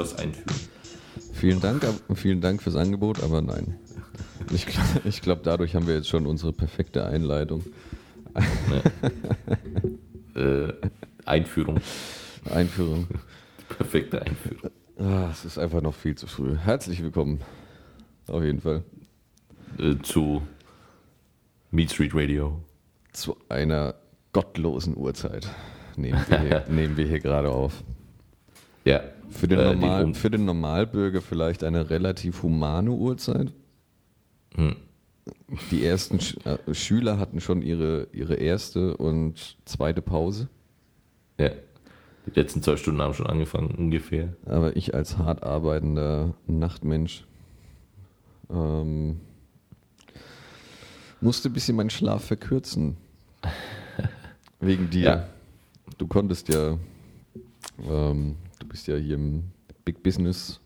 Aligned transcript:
was 0.00 0.14
einzuführen. 0.16 0.46
Heute. 0.48 0.70
Soll 0.80 0.90
ich 0.90 0.98
dir 0.98 1.06
was 1.16 1.24
einführen? 1.24 1.34
Vielen 1.34 1.60
Dank, 1.60 1.84
vielen 2.14 2.40
Dank 2.40 2.62
fürs 2.62 2.76
Angebot, 2.76 3.22
aber 3.22 3.40
nein. 3.42 3.76
Ich, 4.52 4.66
gl- 4.66 5.04
ich 5.06 5.20
glaube, 5.22 5.42
dadurch 5.44 5.74
haben 5.74 5.86
wir 5.86 5.94
jetzt 5.94 6.08
schon 6.08 6.26
unsere 6.26 6.52
perfekte 6.52 7.06
Einleitung. 7.06 7.64
Äh, 10.34 10.72
Einführung. 11.24 11.80
Einführung. 12.50 13.06
Perfekte 13.68 14.22
Einführung. 14.22 14.70
Ah, 14.98 15.28
es 15.30 15.44
ist 15.44 15.58
einfach 15.58 15.80
noch 15.82 15.94
viel 15.94 16.14
zu 16.14 16.26
früh. 16.26 16.56
Herzlich 16.56 17.02
willkommen. 17.02 17.40
Auf 18.26 18.42
jeden 18.42 18.60
Fall. 18.60 18.84
Äh, 19.78 19.96
zu 20.02 20.42
Meat 21.70 21.90
Street 21.92 22.14
Radio. 22.14 22.62
Zu 23.12 23.36
einer 23.48 23.94
gottlosen 24.32 24.96
Uhrzeit 24.96 25.48
nehmen 25.96 26.22
wir 26.28 26.40
hier, 26.40 26.64
nehmen 26.68 26.96
wir 26.96 27.06
hier 27.06 27.18
gerade 27.20 27.50
auf. 27.50 27.82
Ja. 28.84 29.00
Für 29.30 29.48
den, 29.48 29.58
Äh, 29.58 29.64
Normal, 29.74 30.04
um- 30.04 30.14
für 30.14 30.30
den 30.30 30.44
Normalbürger 30.44 31.20
vielleicht 31.22 31.64
eine 31.64 31.88
relativ 31.90 32.42
humane 32.42 32.90
Uhrzeit. 32.90 33.52
Hm. 34.54 34.76
Die 35.70 35.84
ersten 35.84 36.18
Sch 36.20 36.36
äh, 36.44 36.74
Schüler 36.74 37.18
hatten 37.18 37.40
schon 37.40 37.62
ihre, 37.62 38.08
ihre 38.12 38.34
erste 38.34 38.96
und 38.96 39.56
zweite 39.64 40.02
Pause. 40.02 40.48
ja. 41.38 41.50
Die 42.26 42.38
letzten 42.38 42.62
zwei 42.62 42.76
Stunden 42.76 43.00
haben 43.00 43.14
schon 43.14 43.26
angefangen, 43.26 43.74
ungefähr. 43.74 44.34
Aber 44.44 44.76
ich 44.76 44.94
als 44.94 45.16
hart 45.16 45.42
arbeitender 45.42 46.34
Nachtmensch 46.46 47.24
ähm, 48.50 49.20
musste 51.22 51.48
ein 51.48 51.54
bisschen 51.54 51.76
meinen 51.76 51.88
Schlaf 51.90 52.24
verkürzen. 52.24 52.98
Wegen 54.60 54.90
dir. 54.90 55.02
Ja. 55.02 55.28
Du 55.96 56.06
konntest 56.06 56.48
ja, 56.50 56.76
ähm, 57.88 58.36
bist 58.70 58.86
ja 58.86 58.96
hier 58.96 59.16
im 59.16 59.50
Big 59.84 60.02
Business. 60.02 60.60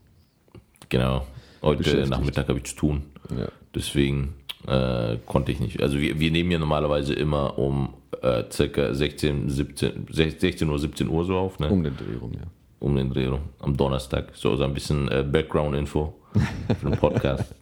Genau. 0.91 1.27
Heute. 1.63 2.07
Nachmittag 2.07 2.49
habe 2.49 2.59
ich 2.59 2.67
zu 2.67 2.77
tun. 2.77 3.03
Ja. 3.37 3.49
Deswegen 3.75 4.35
äh, 4.69 5.17
konnte 5.27 5.51
ich 5.51 5.59
nicht. 5.59 5.83
Also 5.83 5.99
wir, 5.99 6.21
wir 6.21 6.31
nehmen 6.31 6.51
ja 6.51 6.59
normalerweise 6.59 7.15
immer 7.15 7.59
um 7.59 7.95
äh, 8.23 8.45
circa 8.53 8.93
16, 8.95 9.49
17, 9.49 10.07
16 10.11 10.69
Uhr, 10.69 10.79
17 10.79 11.09
Uhr 11.09 11.25
so 11.25 11.37
auf, 11.37 11.59
ne? 11.59 11.71
Um 11.71 11.83
den 11.83 11.97
Dreh 11.97 12.17
rum, 12.21 12.33
ja. 12.35 12.43
um 12.79 12.95
den 12.95 13.11
Dreh 13.11 13.27
rum, 13.27 13.41
am 13.61 13.77
Donnerstag. 13.77 14.33
So, 14.35 14.55
so 14.57 14.65
ein 14.65 14.75
bisschen 14.75 15.09
äh, 15.09 15.23
Background-Info 15.23 16.15
für 16.81 16.91
den 16.91 16.99
Podcast. 16.99 17.55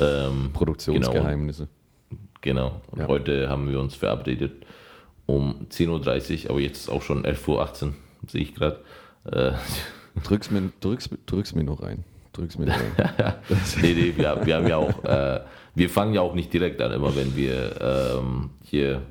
ähm, 0.00 0.50
Produktionsgeheimnisse. 0.52 1.68
genau. 2.40 2.80
Und 2.92 3.00
Ja. 3.00 3.08
heute 3.08 3.48
haben 3.48 3.68
wir 3.68 3.80
uns 3.80 3.96
verabredet 3.96 4.64
um 5.26 5.66
10.30 5.68 6.44
Uhr, 6.44 6.50
aber 6.50 6.60
jetzt 6.60 6.78
ist 6.82 6.88
auch 6.88 7.02
schon 7.02 7.24
11.18 7.24 7.48
Uhr, 7.86 7.94
sehe 8.28 8.42
ich 8.42 8.54
gerade. 8.54 8.80
Äh, 9.24 9.52
Drück's, 10.24 10.50
mir, 10.50 10.70
drück's, 10.80 11.08
drück's 11.26 11.54
mir 11.54 11.64
noch 11.64 11.82
rein. 11.82 12.04
Drück's 12.32 12.58
mir 12.58 12.66
noch 12.66 12.74
rein. 12.74 13.34
nee, 13.82 13.94
nee, 13.94 14.12
wir, 14.16 14.40
wir 14.44 14.56
haben 14.56 14.66
ja 14.66 14.76
auch, 14.76 15.04
äh, 15.04 15.40
wir 15.74 15.90
fangen 15.90 16.14
ja 16.14 16.20
auch 16.20 16.34
nicht 16.34 16.52
direkt 16.52 16.80
an, 16.80 16.92
immer 16.92 17.14
wenn 17.16 17.34
wir 17.36 17.80
ähm, 17.80 18.50
hier, 18.64 19.02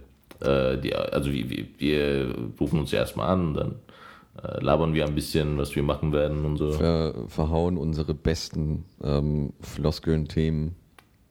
äh, 0.42 0.78
die, 0.78 0.96
also 0.96 1.32
wir, 1.32 1.50
wir, 1.50 1.66
wir 1.78 2.36
rufen 2.60 2.80
uns 2.80 2.92
ja 2.92 3.00
erstmal 3.00 3.30
an, 3.30 3.54
dann 3.54 3.76
äh, 4.44 4.64
labern 4.64 4.94
wir 4.94 5.06
ein 5.06 5.16
bisschen, 5.16 5.58
was 5.58 5.76
wir 5.76 5.84
machen 5.84 6.12
werden 6.12 6.46
und 6.46 6.58
so. 6.58 6.72
Ver, 6.72 7.14
verhauen 7.28 7.78
unsere 7.78 8.14
besten 8.14 8.86
ähm, 9.04 9.54
Floskeln, 9.62 10.28
Themen 10.28 10.76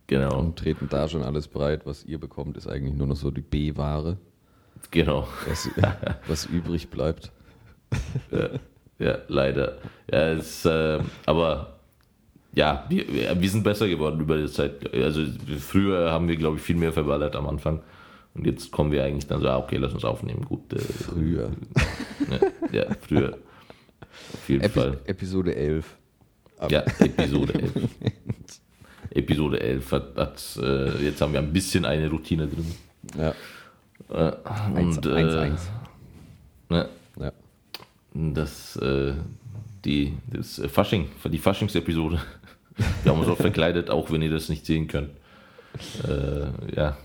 Genau, 0.09 0.39
und 0.39 0.59
treten 0.59 0.89
da 0.89 1.07
schon 1.07 1.23
alles 1.23 1.49
breit. 1.49 1.85
Was 1.85 2.07
ihr 2.07 2.19
bekommt, 2.19 2.57
ist 2.57 2.67
eigentlich 2.67 2.95
nur 2.95 3.07
noch 3.07 3.17
so 3.17 3.31
die 3.31 3.43
B-Ware, 3.43 4.17
genau. 4.91 5.29
was, 5.47 5.69
was 6.27 6.47
übrig 6.47 6.89
bleibt. 6.89 7.31
Ja, 8.31 8.49
ja, 8.99 9.19
leider. 9.29 9.79
Ja, 10.11 10.33
es, 10.33 10.65
äh, 10.65 10.99
aber 11.27 11.75
ja, 12.55 12.85
wir, 12.89 13.05
wir 13.41 13.51
sind 13.51 13.63
besser 13.63 13.87
geworden 13.89 14.21
über 14.21 14.37
die 14.39 14.47
Zeit. 14.51 14.93
Also 14.95 15.25
früher 15.61 16.11
haben 16.11 16.27
wir, 16.29 16.37
glaube 16.37 16.57
ich, 16.57 16.63
viel 16.63 16.77
mehr 16.77 16.93
verballert 16.93 17.37
am 17.37 17.47
Anfang. 17.47 17.81
Und 18.35 18.47
jetzt 18.47 18.71
kommen 18.73 18.91
wir 18.93 19.05
eigentlich 19.05 19.27
dann 19.27 19.41
so, 19.41 19.49
ah, 19.49 19.59
okay, 19.59 19.77
lass 19.77 19.93
uns 19.95 20.05
aufnehmen. 20.05 20.45
Gut. 20.45 20.73
Äh, 20.73 20.79
Früher. 20.79 21.51
ne, 22.29 22.41
ja, 22.73 22.87
früher. 23.07 23.39
Auf 24.35 24.49
jeden 24.49 24.65
Epi 24.65 24.81
Fall. 24.81 24.99
Episode 25.05 25.55
11. 25.55 25.97
Ab- 26.59 26.71
Ja, 26.73 26.81
Episode 26.99 27.53
11. 27.63 27.73
Episode 29.11 29.61
11 29.61 29.93
hat, 29.93 30.17
hat 30.17 30.59
äh, 30.63 31.05
jetzt 31.05 31.21
haben 31.21 31.33
wir 31.33 31.41
ein 31.41 31.53
bisschen 31.53 31.85
eine 31.85 32.09
Routine 32.11 32.47
drin. 32.49 32.75
Ja. 33.17 33.35
Äh, 34.11 34.33
und 34.81 35.07
äh, 35.07 35.09
1-1. 35.09 35.51
ne, 36.69 36.89
Ja. 38.19 38.31
das, 38.35 38.77
äh, 38.77 39.15
die, 39.85 40.15
das 40.33 40.59
äh, 40.59 40.69
Fasching, 40.69 41.09
die 41.31 41.39
Faschingsepisode. 41.39 42.21
Wir 43.03 43.13
haben 43.13 43.21
uns 43.21 43.29
auch 43.29 43.37
verkleidet, 43.37 43.91
auch 43.91 44.11
wenn 44.11 44.23
ihr 44.23 44.31
das 44.31 44.49
nicht 44.49 44.65
sehen 44.67 44.87
könnt. 44.89 45.11
Äh, 46.07 46.77
ja. 46.77 46.97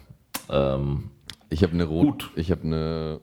Ähm, 0.49 1.09
Ich 1.49 1.63
habe 1.63 1.73
eine 1.73 1.85
rot, 1.85 2.31
ich 2.35 2.51
habe 2.51 2.63
eine 2.63 3.19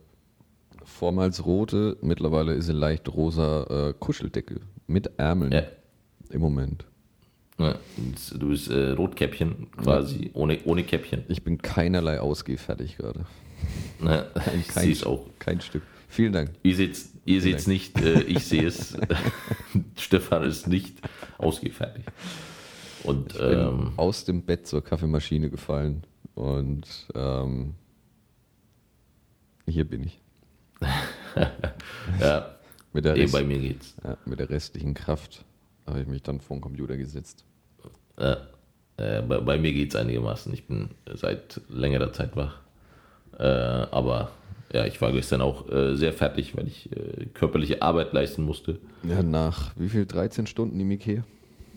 vormals 0.84 1.44
rote, 1.46 1.96
mittlerweile 2.02 2.54
ist 2.54 2.66
sie 2.66 2.72
leicht 2.72 3.08
rosa 3.08 3.88
äh, 3.88 3.94
Kuscheldecke 3.98 4.60
mit 4.86 5.10
Ärmeln 5.18 5.52
ja. 5.52 5.62
im 6.30 6.40
Moment. 6.40 6.84
Ne, 7.58 7.76
Du 8.34 8.48
bist 8.48 8.70
äh, 8.70 8.90
Rotkäppchen 8.92 9.70
quasi, 9.76 10.30
ohne, 10.32 10.58
ohne 10.64 10.82
Käppchen. 10.82 11.24
Ich 11.28 11.44
bin 11.44 11.58
keinerlei 11.58 12.20
ausgehfertig 12.20 12.96
gerade. 12.96 13.26
Ich 14.58 14.68
Kein, 14.68 14.84
sehe 14.84 14.92
es 14.92 15.04
auch. 15.04 15.26
kein 15.38 15.60
Stück. 15.60 15.82
Vielen 16.08 16.32
Dank. 16.32 16.50
Ihr 17.30 17.40
seht 17.40 17.52
seht's 17.60 17.66
nicht, 17.66 18.00
äh, 18.00 18.22
ich 18.22 18.44
sehe 18.44 18.66
es. 18.66 18.96
Stefan 19.96 20.42
ist 20.42 20.66
nicht 20.66 20.98
ausgefertigt. 21.38 22.08
Und 23.04 23.34
bin 23.38 23.58
ähm, 23.58 23.92
aus 23.96 24.24
dem 24.24 24.42
Bett 24.42 24.66
zur 24.66 24.82
Kaffeemaschine 24.82 25.48
gefallen 25.48 26.02
und 26.34 26.86
ähm, 27.14 27.74
hier 29.66 29.84
bin 29.84 30.04
ich. 30.04 30.20
ja, 32.20 32.56
Mit 32.92 33.04
der, 33.04 33.16
eh, 33.16 33.22
Rest, 33.22 33.32
bei 33.32 33.44
mir 33.44 33.58
geht's. 33.58 33.94
ja, 34.02 34.16
mit 34.24 34.40
der 34.40 34.50
restlichen 34.50 34.94
Kraft 34.94 35.44
habe 35.86 36.00
ich 36.00 36.06
mich 36.06 36.22
dann 36.22 36.40
vor 36.40 36.56
den 36.56 36.62
Computer 36.62 36.96
gesetzt. 36.96 37.44
Ja, 38.18 38.48
äh, 38.96 39.22
bei, 39.22 39.38
bei 39.40 39.58
mir 39.58 39.72
geht's 39.72 39.94
einigermaßen. 39.96 40.52
Ich 40.52 40.66
bin 40.66 40.90
seit 41.14 41.60
längerer 41.68 42.12
Zeit 42.12 42.36
wach. 42.36 42.60
Äh, 43.38 43.44
aber 43.44 44.32
ja, 44.72 44.86
ich 44.86 45.00
war 45.00 45.12
gestern 45.12 45.40
auch 45.40 45.68
äh, 45.70 45.96
sehr 45.96 46.12
fertig, 46.12 46.56
weil 46.56 46.66
ich 46.68 46.90
äh, 46.92 47.26
körperliche 47.34 47.82
Arbeit 47.82 48.12
leisten 48.12 48.42
musste. 48.44 48.78
Ja, 49.02 49.22
nach 49.22 49.72
wie 49.76 49.88
viel? 49.88 50.06
13 50.06 50.46
Stunden 50.46 50.78
im 50.80 50.90
Ikea? 50.90 51.24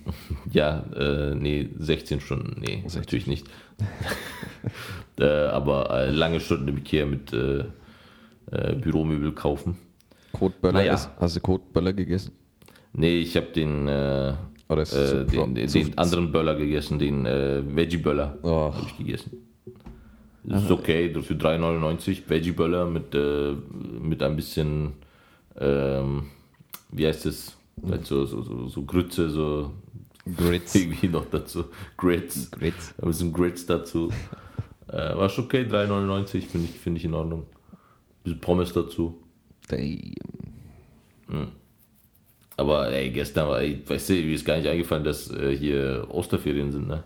Ja, 0.52 0.84
äh, 0.98 1.34
nee, 1.34 1.70
16 1.80 2.20
Stunden, 2.20 2.60
nee, 2.60 2.82
16. 2.84 3.00
natürlich 3.02 3.28
nicht. 3.28 3.48
äh, 5.20 5.24
aber 5.26 5.90
äh, 5.92 6.12
lange 6.12 6.40
Stunden 6.40 6.68
im 6.68 6.78
Ikea 6.78 7.06
mit 7.06 7.32
äh, 7.34 7.64
Büromöbel 8.82 9.32
kaufen. 9.32 9.78
Kotböller, 10.34 10.74
Naja. 10.74 10.94
ist, 10.96 11.10
hast 11.20 11.36
du 11.36 11.40
Kotböller 11.40 11.94
gegessen? 11.94 12.34
Nee, 12.94 13.20
ich 13.20 13.36
habe 13.38 13.48
den, 13.48 13.88
äh, 13.88 14.34
pro- 14.68 14.76
den, 14.76 15.56
den, 15.56 15.68
den 15.72 15.98
anderen 15.98 16.32
Böller 16.32 16.56
gegessen, 16.56 17.00
den 17.00 17.26
äh, 17.26 17.62
Veggie-Böller 17.66 18.38
habe 18.44 18.86
ich 18.88 18.98
gegessen. 18.98 19.32
Ist 20.46 20.72
okay, 20.72 21.14
für 21.22 21.36
3,99 21.36 22.24
Veggie-Böller 22.28 22.86
mit, 22.86 23.16
äh, 23.16 23.54
mit 24.02 24.22
ein 24.22 24.36
bisschen, 24.36 24.94
ähm, 25.58 26.28
wie 26.92 27.08
heißt 27.08 27.26
es, 27.26 27.58
halt 27.88 28.06
so, 28.06 28.26
so, 28.26 28.42
so, 28.42 28.68
so 28.68 28.84
Grütze, 28.84 29.30
so 29.30 29.72
Grits. 30.36 30.76
irgendwie 30.76 31.08
noch 31.08 31.26
dazu, 31.26 31.66
Grits, 31.96 32.52
Grits. 32.52 32.94
ein 33.02 33.08
bisschen 33.08 33.32
Grits 33.32 33.66
dazu. 33.66 34.12
äh, 34.90 35.16
war 35.16 35.30
schon 35.30 35.46
okay, 35.46 35.64
3,99 35.64 36.42
finde 36.42 36.68
ich, 36.70 36.80
find 36.80 36.98
ich 36.98 37.06
in 37.06 37.14
Ordnung. 37.14 37.46
Ein 37.72 37.78
bisschen 38.24 38.42
Pommes 38.42 38.74
dazu. 38.74 39.24
Damn. 39.70 40.14
Aber 42.58 42.92
ey, 42.92 43.10
gestern 43.10 43.48
war, 43.48 43.62
ey, 43.62 43.82
weißt 43.86 44.10
du, 44.10 44.14
mir 44.14 44.36
ist 44.36 44.46
gar 44.46 44.58
nicht 44.58 44.68
eingefallen, 44.68 45.04
dass 45.04 45.32
äh, 45.32 45.56
hier 45.56 46.06
Osterferien 46.10 46.72
sind, 46.72 46.88
ne? 46.88 47.04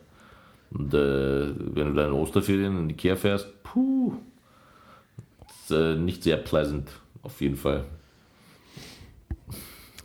Und 0.71 0.93
äh, 0.93 0.97
wenn 0.97 1.87
du 1.87 1.93
dann 1.93 2.09
in 2.09 2.13
Osterferien 2.13 2.77
in 2.77 2.89
die 2.89 2.95
Kehr 2.95 3.17
fährst, 3.17 3.63
puh, 3.63 4.13
ist 5.47 5.71
äh, 5.71 5.95
nicht 5.95 6.23
sehr 6.23 6.37
pleasant, 6.37 6.89
auf 7.23 7.39
jeden 7.41 7.55
Fall. 7.55 7.85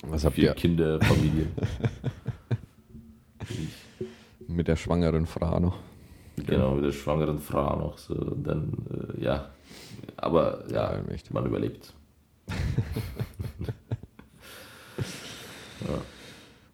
Was 0.04 0.24
habt 0.24 0.36
Für 0.36 0.42
ihr 0.42 0.54
Kinder, 0.54 1.00
Familien. 1.00 1.52
mit 4.48 4.68
der 4.68 4.76
schwangeren 4.76 5.26
Frau 5.26 5.60
noch? 5.60 5.78
genau, 6.36 6.74
mit 6.74 6.84
der 6.84 6.92
schwangeren 6.92 7.38
Frau 7.38 7.76
noch. 7.76 7.98
So, 7.98 8.14
dann, 8.14 8.72
äh, 9.18 9.22
ja. 9.22 9.50
Aber 10.16 10.64
ja, 10.70 11.00
man 11.30 11.46
überlebt. 11.46 11.92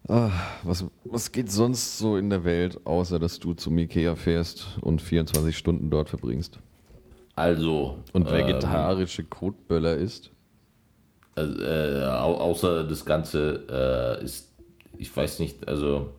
Ah, 0.09 0.31
was, 0.63 0.85
was 1.05 1.31
geht 1.31 1.51
sonst 1.51 1.99
so 1.99 2.17
in 2.17 2.31
der 2.31 2.43
Welt, 2.43 2.79
außer 2.83 3.19
dass 3.19 3.39
du 3.39 3.53
zum 3.53 3.77
Ikea 3.77 4.15
fährst 4.15 4.79
und 4.81 5.01
24 5.03 5.55
Stunden 5.55 5.91
dort 5.91 6.09
verbringst? 6.09 6.57
Also. 7.35 7.99
Und 8.13 8.27
ähm, 8.27 8.33
vegetarische 8.33 9.23
Kotböller 9.23 9.95
isst? 9.95 10.31
Also, 11.35 11.61
äh, 11.61 12.03
au 12.05 12.33
außer 12.35 12.85
das 12.85 13.05
Ganze 13.05 14.17
äh, 14.19 14.25
ist, 14.25 14.51
ich 14.97 15.15
weiß 15.15 15.39
nicht, 15.39 15.67
also 15.67 16.09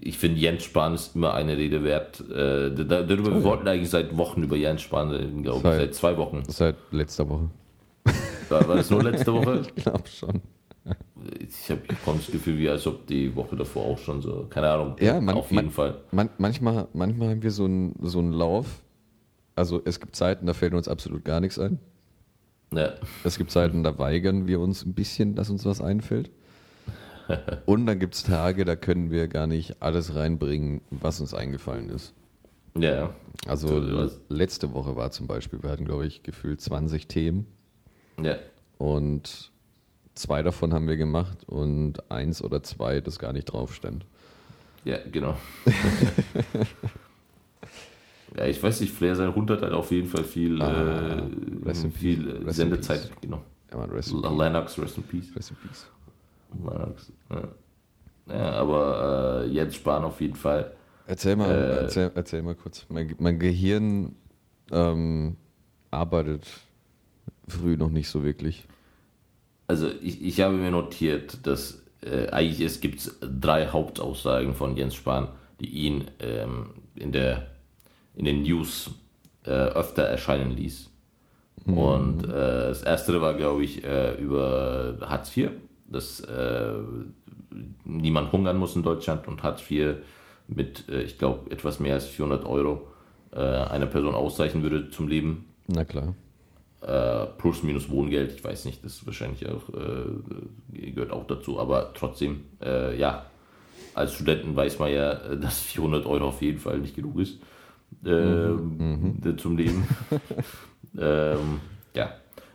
ich 0.00 0.16
finde 0.18 0.40
Jens 0.40 0.64
Spahn 0.64 0.94
ist 0.94 1.14
immer 1.14 1.34
eine 1.34 1.56
Rede 1.58 1.84
wert. 1.84 2.20
Äh, 2.30 2.70
da, 2.74 3.02
darüber, 3.02 3.34
wir 3.34 3.44
wollten 3.44 3.68
eigentlich 3.68 3.90
seit 3.90 4.16
Wochen 4.16 4.42
über 4.42 4.56
Jens 4.56 4.80
Spahn 4.82 5.10
reden, 5.10 5.42
glaube 5.42 5.58
ich, 5.58 5.62
Seit- 5.62 5.78
seit 5.80 5.94
zwei 5.94 6.16
Wochen. 6.16 6.42
Seit 6.48 6.76
letzter 6.90 7.28
Woche. 7.28 7.50
War, 8.48 8.66
war 8.66 8.76
das 8.76 8.88
nur 8.90 9.02
letzte 9.02 9.32
Woche? 9.32 9.62
Ich 9.76 9.84
glaube 9.84 10.08
schon. 10.08 10.40
Ich 11.40 11.70
habe 11.70 11.82
ich 11.90 11.98
das 12.04 12.26
Gefühl, 12.30 12.58
wie 12.58 12.68
als 12.68 12.86
ob 12.86 13.06
die 13.06 13.34
Woche 13.36 13.56
davor 13.56 13.84
auch 13.84 13.98
schon 13.98 14.22
so, 14.22 14.46
keine 14.48 14.70
Ahnung, 14.70 14.96
Ja, 15.00 15.20
man- 15.20 15.36
auf 15.36 15.50
jeden 15.50 15.66
man- 15.66 15.72
Fall. 15.72 16.00
Man, 16.12 16.30
manchmal, 16.38 16.88
manchmal 16.94 17.30
haben 17.30 17.42
wir 17.42 17.50
so 17.50 17.64
einen 17.64 17.94
so 18.02 18.18
einen 18.20 18.32
Lauf. 18.32 18.82
Also 19.54 19.82
es 19.84 19.98
gibt 20.00 20.14
Zeiten, 20.16 20.46
da 20.46 20.54
fällt 20.54 20.72
uns 20.74 20.88
absolut 20.88 21.24
gar 21.24 21.40
nichts 21.40 21.58
ein. 21.58 21.78
Ja, 22.72 22.94
Es 23.24 23.38
gibt 23.38 23.50
Zeiten, 23.50 23.82
da 23.82 23.98
weigern 23.98 24.46
wir 24.46 24.60
uns 24.60 24.84
ein 24.84 24.94
bisschen, 24.94 25.34
dass 25.34 25.50
uns 25.50 25.64
was 25.64 25.80
einfällt. 25.80 26.30
Und 27.66 27.86
dann 27.86 27.98
gibt 27.98 28.14
es 28.14 28.22
Tage, 28.22 28.64
da 28.64 28.76
können 28.76 29.10
wir 29.10 29.26
gar 29.28 29.46
nicht 29.46 29.82
alles 29.82 30.14
reinbringen, 30.14 30.80
was 30.90 31.20
uns 31.20 31.34
eingefallen 31.34 31.90
ist. 31.90 32.14
ja, 32.76 33.10
Also 33.46 34.08
letzte 34.28 34.72
Woche 34.72 34.96
war 34.96 35.10
zum 35.10 35.26
Beispiel, 35.26 35.62
wir 35.62 35.70
hatten, 35.70 35.84
glaube 35.84 36.06
ich, 36.06 36.22
gefühlt 36.22 36.60
20 36.60 37.06
Themen 37.08 37.46
ja. 38.22 38.36
und 38.78 39.50
zwei 40.18 40.42
davon 40.42 40.74
haben 40.74 40.88
wir 40.88 40.96
gemacht 40.96 41.38
und 41.46 42.10
eins 42.10 42.42
oder 42.42 42.62
zwei, 42.62 43.00
das 43.00 43.18
gar 43.18 43.32
nicht 43.32 43.46
drauf 43.46 43.74
stand. 43.74 44.04
Ja, 44.84 44.98
genau. 45.10 45.36
ja, 48.36 48.46
ich 48.46 48.62
weiß 48.62 48.80
nicht, 48.80 48.92
Flair 48.92 49.16
sein 49.16 49.34
Hund 49.34 49.50
hat 49.50 49.62
halt 49.62 49.72
auf 49.72 49.90
jeden 49.90 50.08
Fall 50.08 50.24
viel, 50.24 50.60
Ah, 50.62 51.22
äh, 51.66 51.74
viel 51.74 52.24
peace. 52.24 52.46
Rest 52.46 52.56
Sendezeit 52.56 53.20
genommen. 53.20 53.44
Ja, 53.70 53.78
man, 53.78 53.90
rest. 53.90 54.12
Lennox, 54.12 54.78
rest 54.78 54.96
in 54.96 55.02
peace. 55.04 55.34
Rest 55.36 55.50
in 55.50 55.56
peace. 55.56 55.86
Lennox, 56.64 57.12
ja. 57.30 58.34
ja, 58.34 58.50
aber 58.52 59.44
äh, 59.44 59.48
Jens 59.50 59.74
Spahn 59.74 60.04
auf 60.04 60.20
jeden 60.20 60.36
Fall. 60.36 60.72
Erzähl 61.06 61.36
mal, 61.36 61.50
Äh, 61.50 61.76
erzähl, 61.82 62.10
erzähl 62.14 62.42
mal 62.42 62.54
kurz. 62.54 62.86
Mein, 62.88 63.14
mein 63.18 63.38
Gehirn 63.38 64.14
ähm, 64.70 65.36
arbeitet 65.90 66.46
früh 67.46 67.76
noch 67.76 67.90
nicht 67.90 68.08
so 68.08 68.24
wirklich. 68.24 68.66
Also 69.68 69.88
ich, 70.02 70.22
ich 70.24 70.40
habe 70.40 70.54
mir 70.54 70.70
notiert, 70.70 71.46
dass 71.46 71.82
äh, 72.00 72.28
eigentlich 72.30 72.60
es 72.60 72.80
gibt 72.80 73.12
drei 73.20 73.68
Hauptaussagen 73.68 74.54
von 74.54 74.76
Jens 74.76 74.94
Spahn, 74.94 75.28
die 75.60 75.68
ihn 75.68 76.10
ähm, 76.20 76.70
in, 76.96 77.12
der, 77.12 77.46
in 78.16 78.24
den 78.24 78.42
News 78.42 78.90
äh, 79.44 79.50
öfter 79.50 80.02
erscheinen 80.02 80.56
ließ. 80.56 80.90
Und 81.66 82.24
äh, 82.24 82.28
das 82.28 82.82
erste 82.82 83.20
war, 83.20 83.34
glaube 83.34 83.62
ich, 83.62 83.84
äh, 83.84 84.14
über 84.14 84.96
Hartz 85.02 85.36
IV, 85.36 85.50
dass 85.86 86.20
äh, 86.20 86.72
niemand 87.84 88.32
hungern 88.32 88.56
muss 88.56 88.74
in 88.74 88.82
Deutschland 88.82 89.28
und 89.28 89.42
Hartz 89.42 89.70
IV 89.70 89.96
mit, 90.46 90.88
äh, 90.88 91.02
ich 91.02 91.18
glaube, 91.18 91.50
etwas 91.50 91.78
mehr 91.78 91.94
als 91.94 92.06
400 92.06 92.46
Euro 92.46 92.88
äh, 93.32 93.38
einer 93.38 93.86
Person 93.86 94.14
ausreichen 94.14 94.62
würde 94.62 94.88
zum 94.88 95.08
Leben 95.08 95.44
Na 95.66 95.84
klar. 95.84 96.14
Äh, 96.80 97.26
plus 97.38 97.62
minus 97.62 97.90
Wohngeld, 97.90 98.32
ich 98.32 98.44
weiß 98.44 98.64
nicht, 98.64 98.84
das 98.84 99.04
wahrscheinlich 99.06 99.48
auch, 99.48 99.68
äh, 99.70 100.90
gehört 100.90 101.10
auch 101.12 101.26
dazu, 101.26 101.58
aber 101.58 101.92
trotzdem, 101.94 102.44
äh, 102.62 102.98
ja, 102.98 103.26
als 103.94 104.14
Studenten 104.14 104.54
weiß 104.54 104.78
man 104.78 104.92
ja, 104.92 105.12
äh, 105.12 105.36
dass 105.36 105.60
400 105.60 106.06
Euro 106.06 106.28
auf 106.28 106.40
jeden 106.42 106.58
Fall 106.58 106.78
nicht 106.78 106.94
genug 106.94 107.18
ist 107.18 107.38
ähm, 108.06 109.18
äh, 109.24 109.36
zum 109.36 109.56
Leben. 109.56 109.86
ähm, 110.98 111.60
ja, 111.94 112.12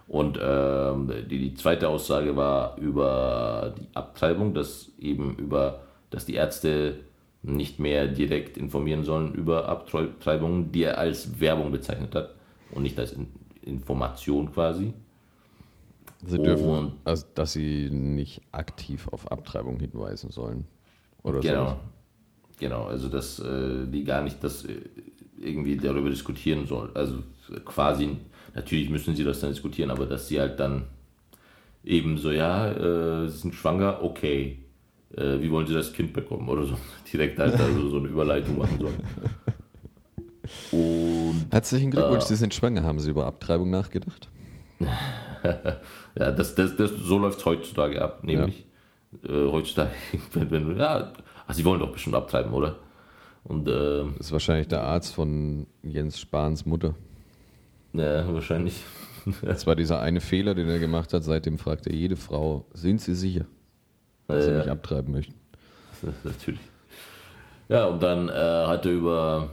und 0.07 0.39
ähm, 0.41 1.11
die, 1.29 1.39
die 1.39 1.53
zweite 1.55 1.89
Aussage 1.89 2.35
war 2.35 2.77
über 2.77 3.73
die 3.77 3.87
Abtreibung, 3.93 4.53
dass 4.53 4.91
eben 4.99 5.35
über, 5.37 5.81
dass 6.09 6.25
die 6.25 6.35
Ärzte 6.35 6.99
nicht 7.41 7.79
mehr 7.79 8.07
direkt 8.07 8.57
informieren 8.57 9.03
sollen 9.03 9.33
über 9.33 9.67
Abtreibungen, 9.67 10.71
die 10.71 10.83
er 10.83 10.97
als 10.97 11.41
Werbung 11.41 11.71
bezeichnet 11.71 12.15
hat 12.15 12.35
und 12.71 12.83
nicht 12.83 12.97
als 12.97 13.15
Information 13.65 14.51
quasi. 14.51 14.93
Sie 16.25 16.39
dürfen, 16.41 16.69
Und- 16.69 16.93
also, 17.03 17.25
dass 17.35 17.53
sie 17.53 17.89
nicht 17.89 18.41
aktiv 18.51 19.07
auf 19.11 19.29
Abtreibung 19.31 19.79
hinweisen 19.79 20.31
sollen. 20.31 20.65
Oder 21.23 21.39
Genau. 21.41 21.69
so. 21.69 21.75
Genau, 22.59 22.83
also 22.85 23.09
dass 23.09 23.39
äh, 23.39 23.85
die 23.87 24.03
gar 24.03 24.21
nicht 24.21 24.41
das 24.43 24.63
äh, 24.63 24.75
irgendwie 25.37 25.75
darüber 25.75 26.09
diskutieren 26.09 26.65
sollen. 26.65 26.91
Also 26.93 27.15
quasi, 27.65 28.15
natürlich 28.55 28.89
müssen 28.89 29.15
sie 29.15 29.23
das 29.23 29.41
dann 29.41 29.49
diskutieren, 29.49 29.89
aber 29.91 30.05
dass 30.05 30.27
sie 30.27 30.39
halt 30.39 30.59
dann 30.59 30.83
eben 31.83 32.17
so, 32.17 32.31
ja, 32.31 32.71
äh, 32.71 33.27
sie 33.27 33.37
sind 33.39 33.55
schwanger, 33.55 34.01
okay. 34.01 34.59
Äh, 35.17 35.41
wie 35.41 35.51
wollen 35.51 35.67
sie 35.67 35.73
das 35.73 35.91
Kind 35.91 36.13
bekommen 36.13 36.47
oder 36.47 36.65
so? 36.65 36.77
Direkt 37.11 37.37
halt 37.39 37.59
also 37.59 37.89
so 37.89 37.97
eine 37.97 38.07
Überleitung 38.07 38.57
machen 38.57 38.79
sollen. 38.79 39.03
Und 40.71 41.47
Herzlichen 41.51 41.91
Glückwunsch, 41.91 42.23
Äh. 42.25 42.27
Sie 42.27 42.35
sind 42.35 42.53
schwanger. 42.53 42.83
Haben 42.83 42.99
Sie 42.99 43.09
über 43.09 43.25
Abtreibung 43.25 43.69
nachgedacht? 43.69 44.29
ja, 46.17 46.31
das, 46.31 46.55
das, 46.55 46.75
das, 46.75 46.91
so 46.91 47.17
läuft 47.19 47.39
es 47.39 47.45
heutzutage 47.45 48.01
ab, 48.01 48.23
nämlich 48.23 48.65
äh, 49.23 49.29
heutzutage, 49.51 49.91
wenn, 50.33 50.49
wenn 50.51 50.77
ja, 50.77 51.13
ach, 51.47 51.53
sie 51.53 51.63
wollen 51.65 51.79
doch 51.79 51.91
bestimmt 51.91 52.15
abtreiben, 52.15 52.51
oder? 52.53 52.77
Und 53.43 53.67
ähm, 53.67 54.13
Das 54.17 54.27
ist 54.27 54.31
wahrscheinlich 54.31 54.67
der 54.67 54.83
Arzt 54.83 55.13
von 55.13 55.67
Jens 55.83 56.19
Spahns 56.19 56.65
Mutter. 56.65 56.95
ja, 57.93 58.31
wahrscheinlich. 58.33 58.81
Das 59.41 59.65
war 59.67 59.75
dieser 59.77 60.01
eine 60.01 60.19
Fehler, 60.19 60.53
den 60.53 60.67
er 60.67 60.79
gemacht 60.79 61.13
hat. 61.13 61.23
Seitdem 61.23 61.57
fragt 61.57 61.87
er 61.87 61.93
jede 61.93 62.15
Frau, 62.17 62.65
sind 62.73 62.99
Sie 62.99 63.15
sicher, 63.15 63.45
dass 64.27 64.45
Sie 64.45 64.51
Ja. 64.51 64.57
mich 64.57 64.69
abtreiben 64.69 65.13
möchten? 65.13 65.35
Natürlich. 66.23 66.59
Ja, 67.69 67.85
und 67.85 68.03
dann 68.03 68.27
äh, 68.27 68.31
hat 68.33 68.85
er 68.85 68.91
über 68.91 69.49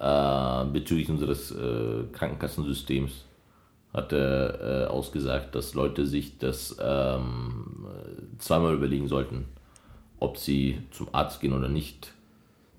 äh, 0.00 0.64
bezüglich 0.72 1.08
unseres 1.10 1.52
äh, 1.52 2.04
Krankenkassensystems 2.12 3.24
hat 3.92 4.12
er 4.12 4.60
äh, 4.60 4.86
ausgesagt, 4.86 5.54
dass 5.54 5.74
Leute 5.74 6.06
sich 6.06 6.38
das 6.38 6.76
ähm, 6.80 7.86
zweimal 8.38 8.74
überlegen 8.74 9.08
sollten, 9.08 9.44
ob 10.18 10.38
sie 10.38 10.78
zum 10.90 11.08
Arzt 11.12 11.40
gehen 11.40 11.52
oder 11.52 11.68
nicht, 11.68 12.12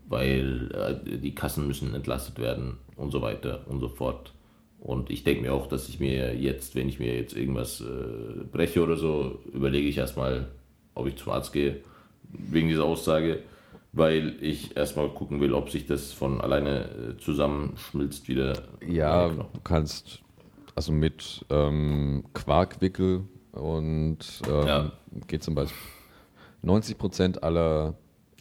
weil 0.07 0.71
äh, 0.73 1.17
die 1.17 1.35
Kassen 1.35 1.67
müssen 1.67 1.93
entlastet 1.93 2.39
werden 2.39 2.77
und 2.95 3.11
so 3.11 3.21
weiter 3.21 3.61
und 3.67 3.81
so 3.81 3.89
fort. 3.89 4.33
Und 4.79 5.11
ich 5.11 5.23
denke 5.23 5.43
mir 5.43 5.53
auch, 5.53 5.67
dass 5.67 5.89
ich 5.89 5.99
mir 5.99 6.35
jetzt, 6.35 6.73
wenn 6.75 6.89
ich 6.89 6.97
mir 6.97 7.15
jetzt 7.15 7.35
irgendwas 7.35 7.81
äh, 7.81 8.43
breche 8.51 8.81
oder 8.81 8.97
so, 8.97 9.39
überlege 9.53 9.87
ich 9.87 9.97
erstmal, 9.97 10.47
ob 10.95 11.07
ich 11.07 11.17
zum 11.17 11.33
Arzt 11.33 11.53
gehe, 11.53 11.81
wegen 12.23 12.69
dieser 12.69 12.85
Aussage, 12.85 13.43
weil 13.93 14.37
ich 14.41 14.75
erstmal 14.77 15.09
gucken 15.09 15.39
will, 15.41 15.53
ob 15.53 15.69
sich 15.69 15.85
das 15.85 16.13
von 16.13 16.39
alleine 16.41 16.85
äh, 16.89 17.17
zusammenschmilzt 17.17 18.27
wieder. 18.27 18.53
Ja, 18.87 19.29
du 19.29 19.45
kannst 19.63 20.21
also 20.75 20.91
mit 20.91 21.45
ähm, 21.49 22.23
Quarkwickel 22.33 23.25
und 23.51 24.19
ähm, 24.47 24.67
Ja. 24.67 24.91
geht 25.27 25.43
zum 25.43 25.55
Beispiel 25.55 25.77
90 26.61 26.97
Prozent 26.97 27.43
aller, 27.43 27.95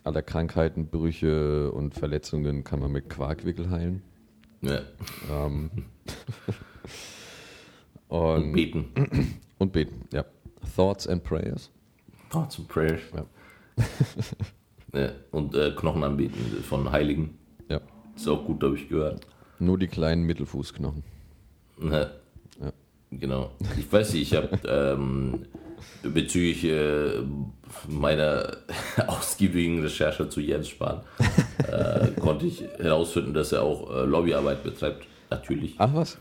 aller 0.05 0.23
Krankheiten, 0.23 0.87
Brüche 0.87 1.73
und 1.73 1.95
Verletzungen 1.95 2.63
kann 2.65 2.79
man 2.81 2.93
mit 2.93 3.09
Quarkwickel 3.11 3.71
heilen. 3.71 4.03
Ja. 4.63 4.81
Ähm, 5.31 5.71
Und 8.09 8.43
und, 8.43 8.53
beten. 8.53 8.87
und 9.59 9.73
beten, 9.73 10.05
ja. 10.13 10.25
Thoughts 10.75 11.07
and 11.07 11.23
Prayers. 11.23 11.71
Thoughts 12.31 12.59
and 12.59 12.67
Prayers. 12.69 13.01
Ja. 13.15 13.25
Ja. 14.93 15.11
Und 15.31 15.55
äh, 15.55 15.71
Knochen 15.77 16.03
anbeten 16.05 16.41
von 16.69 16.91
Heiligen. 16.91 17.39
Ja. 17.69 17.81
Ist 18.17 18.29
auch 18.29 18.45
gut, 18.45 18.63
habe 18.63 18.77
ich 18.77 18.89
gehört. 18.89 19.21
Nur 19.59 19.79
die 19.79 19.87
kleinen 19.89 20.25
Mittelfußknochen. 20.25 21.03
Ja. 21.83 21.91
Ja. 22.61 22.73
Genau. 23.13 23.51
Ich 23.79 23.93
weiß 23.93 24.13
nicht, 24.15 24.23
ich 24.33 24.37
habe 24.37 24.51
ähm, 24.69 25.47
bezüglich 26.03 26.65
äh, 26.65 27.21
meiner 27.89 28.57
ausgiebigen 29.07 29.83
Recherche 29.83 30.29
zu 30.29 30.41
Jens 30.41 30.69
Spahn 30.69 31.03
äh, 31.71 32.09
konnte 32.21 32.47
ich 32.47 32.63
herausfinden, 32.79 33.35
dass 33.35 33.53
er 33.53 33.63
auch 33.63 33.91
äh, 33.95 34.05
Lobbyarbeit 34.05 34.63
betreibt. 34.63 35.07
Natürlich. 35.31 35.75
Ach 35.79 35.95
was? 35.95 36.19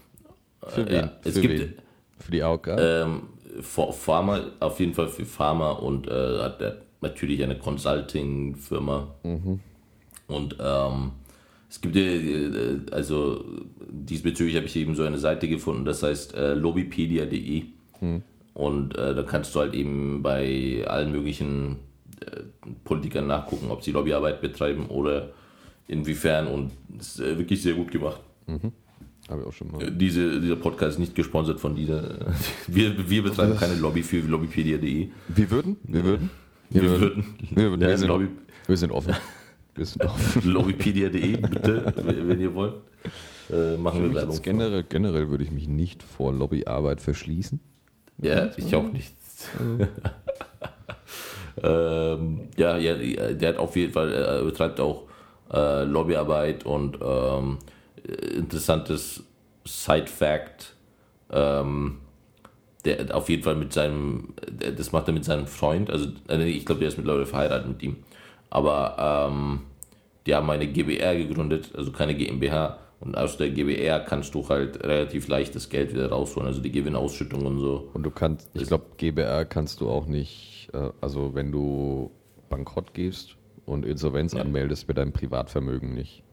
Für 0.68 0.86
wen? 0.88 0.94
ja, 0.96 1.12
es 1.24 1.34
für 1.36 1.42
gibt- 1.42 1.60
wen? 1.60 1.74
Für 2.20 2.32
die 2.32 2.44
AOK? 2.44 2.68
Ähm, 2.78 3.22
Ph- 3.62 3.94
Pharma, 3.94 4.42
auf 4.60 4.80
jeden 4.80 4.94
Fall 4.94 5.08
für 5.08 5.26
Pharma 5.26 5.72
und 5.72 6.08
äh, 6.08 6.40
hat 6.40 6.62
er 6.62 6.78
natürlich 7.02 7.44
eine 7.44 7.58
Consulting-Firma. 7.58 9.16
Und 10.28 10.58
ähm, 10.60 11.12
es 11.70 11.82
gibt, 11.82 11.96
äh, 11.96 12.80
also 12.92 13.44
diesbezüglich 13.90 14.56
habe 14.56 14.66
ich 14.66 14.76
eben 14.76 14.96
so 14.96 15.04
eine 15.04 15.18
Seite 15.18 15.48
gefunden, 15.48 15.86
das 15.86 16.04
heißt 16.04 16.36
äh, 16.36 16.54
lobbypedia.de. 16.54 17.64
Und 18.54 18.98
äh, 18.98 19.16
da 19.16 19.24
kannst 19.24 19.56
du 19.56 19.60
halt 19.60 19.74
eben 19.74 20.22
bei 20.22 20.84
allen 20.88 21.12
möglichen 21.12 21.78
äh, 22.22 22.42
Politikern 22.84 23.28
nachgucken, 23.28 23.72
ob 23.72 23.84
sie 23.84 23.92
Lobbyarbeit 23.92 24.42
betreiben 24.42 24.88
oder 24.88 25.30
inwiefern. 25.88 26.48
Und 26.48 26.72
es 27.00 27.16
ist 27.16 27.20
äh, 27.22 27.38
wirklich 27.38 27.62
sehr 27.62 27.74
gut 27.76 27.92
gemacht. 27.92 28.22
Habe 29.30 29.42
ich 29.42 29.48
auch 29.48 29.54
schon 29.54 29.72
mal. 29.72 29.92
Diese, 29.92 30.42
dieser 30.42 30.56
Podcast 30.56 30.94
ist 30.94 31.00
nicht 31.00 31.16
gesponsert 31.16 31.60
von 31.60 31.76
dieser. 31.76 32.18
Wir, 32.68 33.10
wir 33.10 33.24
betreiben 33.24 33.56
keine 33.60 33.76
Lobby 33.76 34.02
für 34.02 34.20
lobbypedia.de. 34.22 35.10
Wir 35.28 35.52
würden? 35.52 35.78
Wir 35.84 36.04
würden? 36.04 36.30
Wir 36.70 36.84
würden. 36.84 37.36
Wir, 37.52 37.70
würden. 37.70 37.82
Ja, 37.82 37.88
wir, 37.88 37.98
sind, 37.98 38.08
Lobby, 38.08 38.28
wir 38.68 38.78
sind 38.78 38.92
offen. 38.92 39.16
Wir 39.76 39.86
sind 39.86 40.04
offen. 40.06 40.42
lobbypedia.de, 40.52 41.38
bitte, 41.38 41.94
wenn 42.06 42.40
ihr 42.40 42.54
wollt. 42.54 42.76
Äh, 43.52 43.78
machen 43.78 44.04
wir 44.04 44.14
Werbung. 44.14 44.42
Generell, 44.42 44.84
generell 44.84 45.30
würde 45.30 45.44
ich 45.44 45.52
mich 45.52 45.68
nicht 45.68 46.04
vor 46.04 46.34
Lobbyarbeit 46.34 47.02
verschließen. 47.02 47.60
Ja, 48.22 48.50
ich 48.58 48.76
auch 48.76 48.92
nicht. 48.92 49.16
ähm, 51.64 52.50
ja, 52.58 52.78
ja, 52.78 53.34
der 53.34 53.50
hat 53.50 53.58
auf 53.58 53.76
jeden 53.76 53.94
Fall, 53.94 54.12
er 54.14 54.44
betreibt 54.44 54.80
auch 54.80 55.04
äh, 55.52 55.84
Lobbyarbeit 55.86 56.66
und 56.66 57.00
ähm, 57.02 57.58
interessantes 58.36 59.24
Side-Fact. 59.66 60.76
Ähm, 61.32 62.00
der 62.86 63.16
auf 63.16 63.30
jeden 63.30 63.44
Fall 63.44 63.56
mit 63.56 63.74
seinem, 63.74 64.34
das 64.78 64.92
macht 64.92 65.08
er 65.08 65.14
mit 65.14 65.26
seinem 65.26 65.48
Freund, 65.48 65.90
also 65.90 66.10
äh, 66.30 66.44
ich 66.46 66.66
glaube, 66.66 66.80
der 66.80 66.88
ist 66.90 66.98
mittlerweile 66.98 67.26
verheiratet 67.26 67.68
mit 67.68 67.84
ihm. 67.84 67.98
Aber 68.50 69.30
ähm, 69.30 69.62
die 70.26 70.34
haben 70.34 70.50
eine 70.50 70.68
GBR 70.68 71.16
gegründet, 71.16 71.72
also 71.76 71.92
keine 71.92 72.16
GmbH. 72.16 72.80
Und 73.02 73.18
aus 73.18 73.38
der 73.38 73.50
GBR 73.50 74.02
kannst 74.02 74.36
du 74.36 74.48
halt 74.50 74.84
relativ 74.84 75.30
leicht 75.30 75.56
das 75.56 75.70
Geld 75.70 75.94
wieder 75.94 76.10
rausholen, 76.10 76.48
also 76.48 76.60
die 76.62 76.72
Gewinnausschüttung 76.72 77.46
und 77.46 77.60
so. 77.60 77.90
Und 77.94 78.04
du 78.04 78.12
kannst, 78.12 78.50
ich 78.54 78.68
glaube, 78.68 78.86
GBR 78.98 79.46
kannst 79.46 79.80
du 79.80 79.90
auch 79.90 80.06
nicht, 80.06 80.70
äh, 80.74 80.90
also 81.00 81.34
wenn 81.34 81.52
du 81.52 82.12
bankrott 82.50 82.94
gehst 82.94 83.38
und 83.66 83.86
Insolvenz 83.86 84.34
Ja. 84.34 84.42
anmeldest, 84.42 84.88
wird 84.88 84.98
dein 84.98 85.14
Privatvermögen 85.14 85.94
nicht 85.94 86.24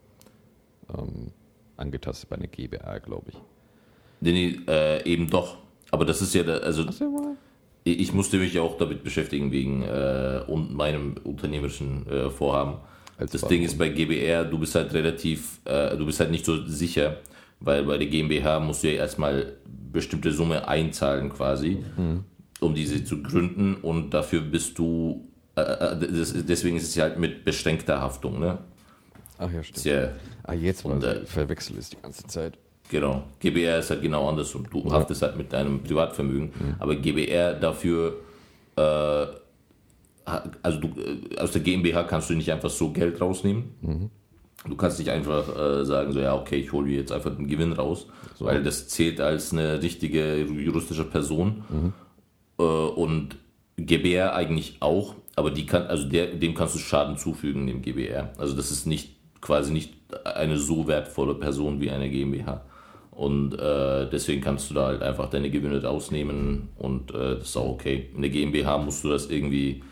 ähm, 0.96 1.30
angetastet 1.76 2.30
bei 2.30 2.36
einer 2.36 2.48
GBR, 2.48 2.98
glaube 3.00 3.26
ich. 3.30 3.36
Nee, 4.20 4.32
nee, 4.32 4.72
äh, 4.72 5.04
eben 5.04 5.30
doch. 5.30 5.58
Aber 5.90 6.04
das 6.04 6.20
ist 6.22 6.34
ja, 6.34 6.42
also 6.44 6.84
ich 7.84 8.12
musste 8.12 8.38
mich 8.38 8.54
ja 8.54 8.62
auch 8.62 8.76
damit 8.78 9.04
beschäftigen 9.04 9.52
wegen 9.52 9.82
äh, 9.82 10.40
und 10.46 10.74
meinem 10.74 11.14
unternehmerischen 11.22 12.06
äh, 12.08 12.30
Vorhaben. 12.30 12.78
Als 13.18 13.32
das. 13.32 13.46
Ding 13.48 13.62
ist 13.62 13.78
bei 13.78 13.88
GBR, 13.88 14.44
du 14.44 14.58
bist 14.58 14.74
halt 14.74 14.92
relativ, 14.92 15.60
äh, 15.64 15.96
du 15.96 16.04
bist 16.04 16.20
halt 16.20 16.30
nicht 16.30 16.44
so 16.44 16.66
sicher, 16.66 17.18
weil 17.60 17.84
bei 17.84 17.96
der 17.96 18.08
GmbH 18.08 18.60
musst 18.60 18.82
du 18.82 18.88
ja 18.88 18.94
erstmal 18.94 19.54
bestimmte 19.92 20.32
Summe 20.32 20.68
einzahlen 20.68 21.30
quasi, 21.30 21.82
um 22.60 22.74
diese 22.74 23.04
zu 23.04 23.22
gründen 23.22 23.76
und 23.76 24.10
dafür 24.10 24.42
bist 24.42 24.76
du, 24.78 25.26
äh, 25.56 25.60
äh, 25.62 25.96
das, 26.12 26.34
deswegen 26.46 26.76
ist 26.76 26.82
es 26.88 26.94
ja 26.94 27.04
halt 27.04 27.18
mit 27.18 27.44
beschränkter 27.44 28.00
Haftung, 28.00 28.38
ne? 28.40 28.58
Ach 29.38 29.50
ja, 29.50 29.60
Ist 29.60 29.68
stimmt. 29.68 29.86
ja, 29.86 30.08
Ah, 30.42 30.52
jetzt 30.54 30.84
Und, 30.84 31.02
mal 31.02 31.16
äh, 31.22 31.26
verwechsel 31.26 31.76
es 31.78 31.90
die 31.90 31.96
ganze 32.00 32.24
Zeit. 32.26 32.58
Genau. 32.90 33.24
GBR 33.40 33.78
ist 33.80 33.90
halt 33.90 34.02
genau 34.02 34.28
andersrum. 34.28 34.66
Du 34.70 34.90
haftest 34.92 35.22
halt 35.22 35.36
mit 35.36 35.52
deinem 35.52 35.82
Privatvermögen. 35.82 36.50
Aber 36.78 36.94
GBR 36.96 37.54
dafür, 37.54 38.16
äh, 38.76 39.26
also 40.62 40.80
du, 40.80 40.88
äh, 41.00 41.38
aus 41.38 41.52
der 41.52 41.62
GmbH 41.62 42.04
kannst 42.04 42.30
du 42.30 42.34
nicht 42.34 42.50
einfach 42.52 42.70
so 42.70 42.90
Geld 42.90 43.20
rausnehmen. 43.20 44.10
Du 44.68 44.74
kannst 44.76 44.98
nicht 44.98 45.10
einfach 45.10 45.48
äh, 45.56 45.84
sagen, 45.84 46.12
so 46.12 46.20
ja, 46.20 46.34
okay, 46.34 46.56
ich 46.56 46.72
hole 46.72 46.86
mir 46.86 46.96
jetzt 46.96 47.12
einfach 47.12 47.34
den 47.34 47.46
Gewinn 47.46 47.72
raus, 47.72 48.06
weil 48.40 48.62
das 48.62 48.88
zählt 48.88 49.20
als 49.20 49.52
eine 49.52 49.80
richtige 49.82 50.40
juristische 50.44 51.04
Person. 51.04 51.62
Äh, 52.58 52.62
und 52.62 53.36
GBR 53.76 54.34
eigentlich 54.34 54.78
auch, 54.80 55.14
aber 55.36 55.50
die 55.50 55.66
kann, 55.66 55.82
also 55.84 56.08
der, 56.08 56.28
dem 56.28 56.54
kannst 56.54 56.74
du 56.74 56.78
Schaden 56.78 57.16
zufügen, 57.18 57.66
dem 57.66 57.82
GBR. 57.82 58.30
Also 58.38 58.56
das 58.56 58.70
ist 58.70 58.86
nicht 58.86 59.16
quasi 59.40 59.72
nicht 59.72 59.92
eine 60.24 60.56
so 60.58 60.86
wertvolle 60.88 61.34
Person 61.34 61.80
wie 61.80 61.90
eine 61.90 62.08
GmbH. 62.10 62.64
Und 63.16 63.54
äh, 63.54 64.10
deswegen 64.10 64.42
kannst 64.42 64.68
du 64.68 64.74
da 64.74 64.88
halt 64.88 65.00
einfach 65.00 65.30
deine 65.30 65.48
Gewinne 65.48 65.82
rausnehmen 65.82 66.68
und 66.76 67.12
äh, 67.12 67.36
das 67.36 67.48
ist 67.48 67.56
auch 67.56 67.70
okay. 67.70 68.10
In 68.14 68.20
der 68.20 68.30
GmbH 68.30 68.76
musst 68.76 69.02
du 69.02 69.08
das 69.08 69.30
irgendwie 69.30 69.82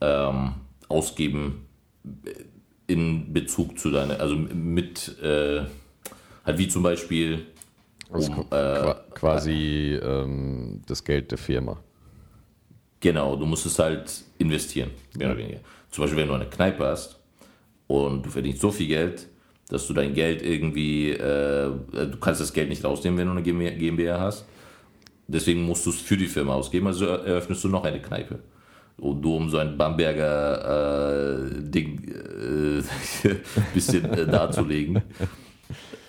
ähm, 0.00 0.54
ausgeben 0.88 1.66
in 2.88 3.32
Bezug 3.32 3.78
zu 3.78 3.92
deiner, 3.92 4.18
also 4.18 4.34
mit, 4.34 5.16
äh, 5.22 5.60
halt 6.44 6.58
wie 6.58 6.66
zum 6.66 6.82
Beispiel, 6.82 7.46
Also 8.10 8.32
um, 8.32 8.46
äh, 8.50 8.94
quasi 9.14 9.98
ähm, 10.02 10.82
das 10.86 11.04
Geld 11.04 11.30
der 11.30 11.38
Firma. 11.38 11.78
Genau, 12.98 13.36
du 13.36 13.46
musst 13.46 13.66
es 13.66 13.78
halt 13.78 14.24
investieren, 14.38 14.90
mehr 15.16 15.28
oder 15.28 15.38
weniger. 15.38 15.60
Zum 15.90 16.02
Beispiel, 16.02 16.18
wenn 16.18 16.28
du 16.28 16.34
eine 16.34 16.46
Kneipe 16.46 16.84
hast 16.84 17.20
und 17.86 18.26
du 18.26 18.30
verdienst 18.30 18.60
so 18.60 18.72
viel 18.72 18.88
Geld, 18.88 19.28
dass 19.68 19.86
du 19.86 19.94
dein 19.94 20.14
Geld 20.14 20.42
irgendwie, 20.42 21.10
äh, 21.10 21.70
du 21.92 22.16
kannst 22.20 22.40
das 22.40 22.52
Geld 22.52 22.68
nicht 22.68 22.84
rausnehmen, 22.84 23.18
wenn 23.18 23.26
du 23.26 23.32
eine 23.32 23.42
GmbH 23.42 24.20
hast. 24.20 24.46
Deswegen 25.28 25.62
musst 25.62 25.84
du 25.86 25.90
es 25.90 26.00
für 26.00 26.16
die 26.16 26.26
Firma 26.26 26.54
ausgeben, 26.54 26.86
also 26.86 27.06
eröffnest 27.06 27.64
du 27.64 27.68
noch 27.68 27.84
eine 27.84 28.00
Kneipe. 28.00 28.38
Und 28.98 29.20
du 29.22 29.36
um 29.36 29.50
so 29.50 29.58
ein 29.58 29.76
Bamberger 29.76 31.34
äh, 31.38 31.62
Ding 31.62 32.02
äh, 32.08 32.82
bisschen 33.74 34.04
äh, 34.04 34.26
darzulegen. 34.26 35.02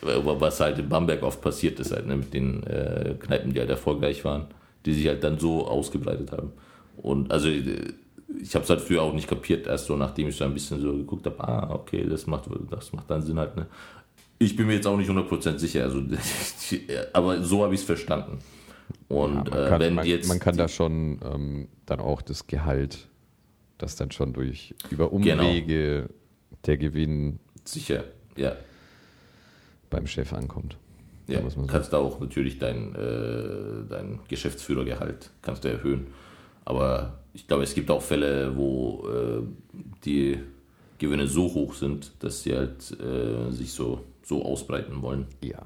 Was 0.02 0.60
halt 0.60 0.80
in 0.80 0.88
Bamberg 0.88 1.24
oft 1.24 1.42
passiert 1.42 1.80
ist, 1.80 1.92
halt, 1.92 2.06
ne, 2.08 2.16
mit 2.16 2.34
den 2.34 2.64
äh, 2.64 3.16
Kneipen, 3.20 3.54
die 3.54 3.60
halt 3.60 3.70
erfolgreich 3.70 4.24
waren, 4.24 4.46
die 4.86 4.94
sich 4.94 5.08
halt 5.08 5.24
dann 5.24 5.40
so 5.40 5.68
ausgebreitet 5.68 6.32
haben. 6.32 6.54
Und 6.98 7.32
also 7.32 7.50
äh, 7.50 7.94
ich 8.42 8.54
habe 8.56 8.64
es 8.64 8.70
halt 8.70 8.82
früher 8.82 9.02
auch 9.02 9.14
nicht 9.14 9.28
kapiert, 9.28 9.68
erst 9.68 9.86
so 9.86 9.96
nachdem 9.96 10.28
ich 10.28 10.36
so 10.36 10.44
ein 10.44 10.54
bisschen 10.54 10.80
so 10.82 10.94
geguckt 10.94 11.26
habe, 11.26 11.40
ah, 11.48 11.74
okay, 11.74 12.06
das 12.08 12.28
macht, 12.28 12.46
das 12.70 12.94
macht 12.94 13.10
dann 13.10 13.22
Sinn 13.22 13.38
halt. 13.40 13.56
Ne? 13.56 13.68
Ich 14.40 14.56
bin 14.56 14.68
mir 14.68 14.74
jetzt 14.76 14.86
auch 14.88 14.98
nicht 14.98 15.10
100% 15.10 15.58
sicher, 15.58 15.84
also, 15.84 16.02
aber 17.14 17.42
so 17.44 17.64
habe 17.64 17.74
ich 17.74 17.82
es 17.82 17.86
verstanden. 17.86 18.40
Und 19.10 19.36
man, 19.36 19.48
äh, 19.48 19.70
kann, 19.70 19.80
wenn 19.80 19.94
man, 19.96 20.06
jetzt 20.06 20.28
man 20.28 20.40
kann 20.40 20.58
da 20.58 20.68
schon 20.68 21.20
ähm, 21.24 21.68
dann 21.86 22.00
auch 22.00 22.22
das 22.22 22.48
Gehalt, 22.48 23.08
das 23.78 23.96
dann 23.96 24.12
schon 24.12 24.34
durch 24.34 24.74
über 24.90 25.10
Genau. 25.12 25.44
Umwege 25.44 26.10
der 26.66 26.78
Gewinn 26.78 27.40
sicher, 27.64 28.04
ja, 28.36 28.56
beim 29.90 30.08
Chef 30.08 30.34
ankommt. 30.34 30.78
Ja, 31.28 31.42
muss 31.42 31.56
man 31.58 31.66
so- 31.66 31.72
kannst 31.72 31.92
da 31.94 31.98
auch 31.98 32.20
natürlich 32.20 32.58
dein, 32.60 32.96
äh, 32.96 33.90
dein 33.90 34.20
Geschäftsführergehalt 34.30 35.30
kannst 35.42 35.64
du 35.64 35.70
erhöhen. 35.70 36.08
Aber 36.66 37.20
ich 37.38 37.46
glaube, 37.46 37.64
es 37.64 37.76
gibt 37.76 37.92
auch 37.92 38.02
Fälle, 38.02 38.58
wo 38.58 39.08
äh, 39.08 39.44
die 40.04 40.40
Gewinne 40.98 41.28
so 41.28 41.44
hoch 41.44 41.76
sind, 41.76 42.12
dass 42.20 42.42
sie 42.42 42.56
halt 42.56 43.00
äh, 43.00 43.52
sich 43.52 43.74
so, 43.74 44.02
so 44.24 44.44
ausbreiten 44.44 45.04
wollen. 45.04 45.28
Ja. 45.44 45.62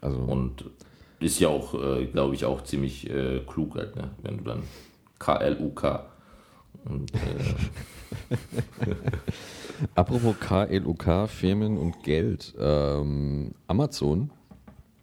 Also 0.00 0.16
Und 0.20 0.64
ist 1.18 1.40
ja 1.40 1.48
auch, 1.48 1.74
äh, 1.74 2.06
glaube 2.06 2.36
ich, 2.36 2.44
auch 2.44 2.62
ziemlich 2.62 3.10
äh, 3.10 3.40
klug 3.40 3.74
halt, 3.74 3.96
ne? 3.96 4.10
wenn 4.22 4.38
du 4.38 4.44
dann 4.44 4.62
KLUK 5.18 6.04
und 6.84 7.12
äh, 7.12 8.36
apropos 9.96 10.36
KLUK, 10.38 11.28
Firmen 11.28 11.78
und 11.78 12.04
Geld. 12.04 12.54
Ähm, 12.60 13.50
Amazon, 13.66 14.30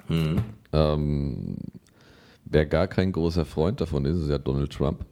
hm, 0.07 0.37
ähm, 0.71 1.57
wer 2.45 2.65
gar 2.67 2.87
kein 2.87 3.11
großer 3.11 3.43
Freund 3.43 3.81
davon 3.81 4.05
ist, 4.05 4.19
ist 4.19 4.29
ja 4.29 4.37
Donald 4.37 4.71
Trump. 4.71 5.03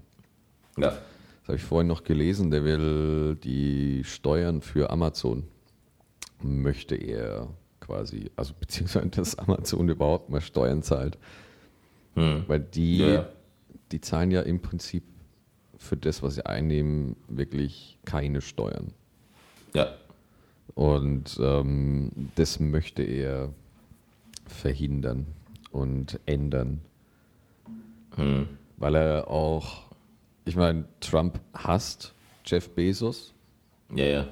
Ja, 0.78 0.90
Das 0.90 1.48
habe 1.48 1.56
ich 1.58 1.64
vorhin 1.64 1.88
noch 1.88 2.04
gelesen, 2.04 2.52
der 2.52 2.64
will 2.64 3.36
die 3.36 4.04
Steuern 4.04 4.62
für 4.62 4.90
Amazon 4.90 5.44
möchte 6.44 6.96
er 6.96 7.50
quasi, 7.80 8.32
also 8.36 8.54
beziehungsweise 8.60 9.08
dass 9.12 9.38
Amazon 9.38 9.90
überhaupt 9.90 10.30
mal 10.30 10.42
Steuern 10.42 10.82
zahlt. 10.84 11.18
hm, 12.16 12.46
Weil 12.48 12.60
die, 12.62 12.98
Ja, 12.98 13.30
die 13.92 14.02
zahlen 14.02 14.32
ja 14.32 14.42
im 14.42 14.60
Prinzip 14.62 15.04
für 15.78 15.98
das, 15.98 16.22
was 16.24 16.36
sie 16.36 16.46
einnehmen, 16.46 17.16
wirklich 17.28 17.98
keine 18.06 18.42
Steuern. 18.42 18.94
ja, 19.74 19.94
Und 20.76 21.40
ähm, 21.42 22.12
das 22.36 22.60
möchte 22.60 23.04
er 23.04 23.50
verhindern 24.48 25.26
und 25.72 26.20
ändern. 26.26 26.82
hm, 28.16 28.48
Weil 28.78 28.96
er 28.96 29.28
auch, 29.28 29.91
ich 30.46 30.56
meine, 30.56 30.86
Trump 31.00 31.40
hasst 31.54 32.14
Jeff 32.46 32.70
Bezos, 32.70 33.34
ja, 33.94 34.06
ja, 34.06 34.28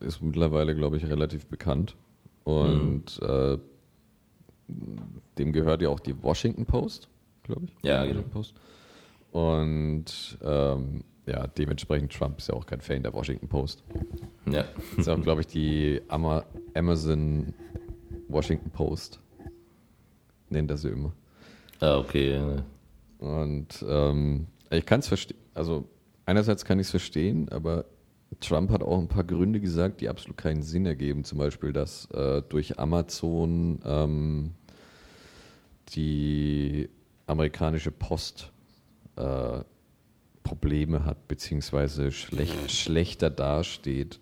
ist 0.00 0.22
mittlerweile, 0.22 0.74
glaube 0.74 0.96
ich, 0.96 1.06
relativ 1.06 1.46
bekannt. 1.46 1.96
Und 2.44 3.20
äh, 3.22 3.58
dem 5.38 5.52
gehört 5.52 5.82
ja 5.82 5.88
auch 5.90 6.00
die 6.00 6.20
Washington 6.22 6.64
Post, 6.64 7.08
glaube 7.42 7.66
ich. 7.66 7.72
Ja, 7.82 8.04
genau. 8.04 8.22
Post. 8.22 8.54
Und 9.32 10.38
ähm, 10.42 11.04
ja, 11.26 11.46
dementsprechend 11.46 12.12
Trump 12.12 12.38
ist 12.38 12.48
ja 12.48 12.54
auch 12.54 12.66
kein 12.66 12.80
Fan 12.80 13.02
der 13.02 13.12
Washington 13.12 13.48
Post. 13.48 13.84
ja, 14.50 14.64
ist 14.96 15.08
auch, 15.08 15.20
glaube 15.20 15.42
ich, 15.42 15.46
die 15.46 16.00
Ama 16.08 16.44
Amazon 16.74 17.54
Washington 18.28 18.70
Post. 18.70 19.20
Nennt 20.48 20.70
er 20.70 20.76
sie 20.76 20.88
immer. 20.88 21.12
ah, 21.80 21.98
okay. 21.98 22.40
Und 23.18 23.84
ähm, 23.86 24.46
ich 24.78 24.86
kann 24.86 25.00
es 25.00 25.08
verstehen. 25.08 25.38
Also 25.54 25.88
einerseits 26.26 26.64
kann 26.64 26.78
ich 26.78 26.86
es 26.86 26.90
verstehen, 26.90 27.48
aber 27.50 27.84
Trump 28.38 28.70
hat 28.70 28.82
auch 28.82 28.98
ein 28.98 29.08
paar 29.08 29.24
Gründe 29.24 29.60
gesagt, 29.60 30.00
die 30.00 30.08
absolut 30.08 30.36
keinen 30.36 30.62
Sinn 30.62 30.86
ergeben. 30.86 31.24
Zum 31.24 31.38
Beispiel, 31.38 31.72
dass 31.72 32.06
äh, 32.12 32.42
durch 32.48 32.78
Amazon 32.78 33.80
ähm, 33.84 34.52
die 35.94 36.88
amerikanische 37.26 37.90
Post 37.90 38.52
äh, 39.16 39.60
Probleme 40.42 41.04
hat, 41.04 41.28
beziehungsweise 41.28 42.12
schlecht, 42.12 42.70
schlechter 42.70 43.30
dasteht, 43.30 44.20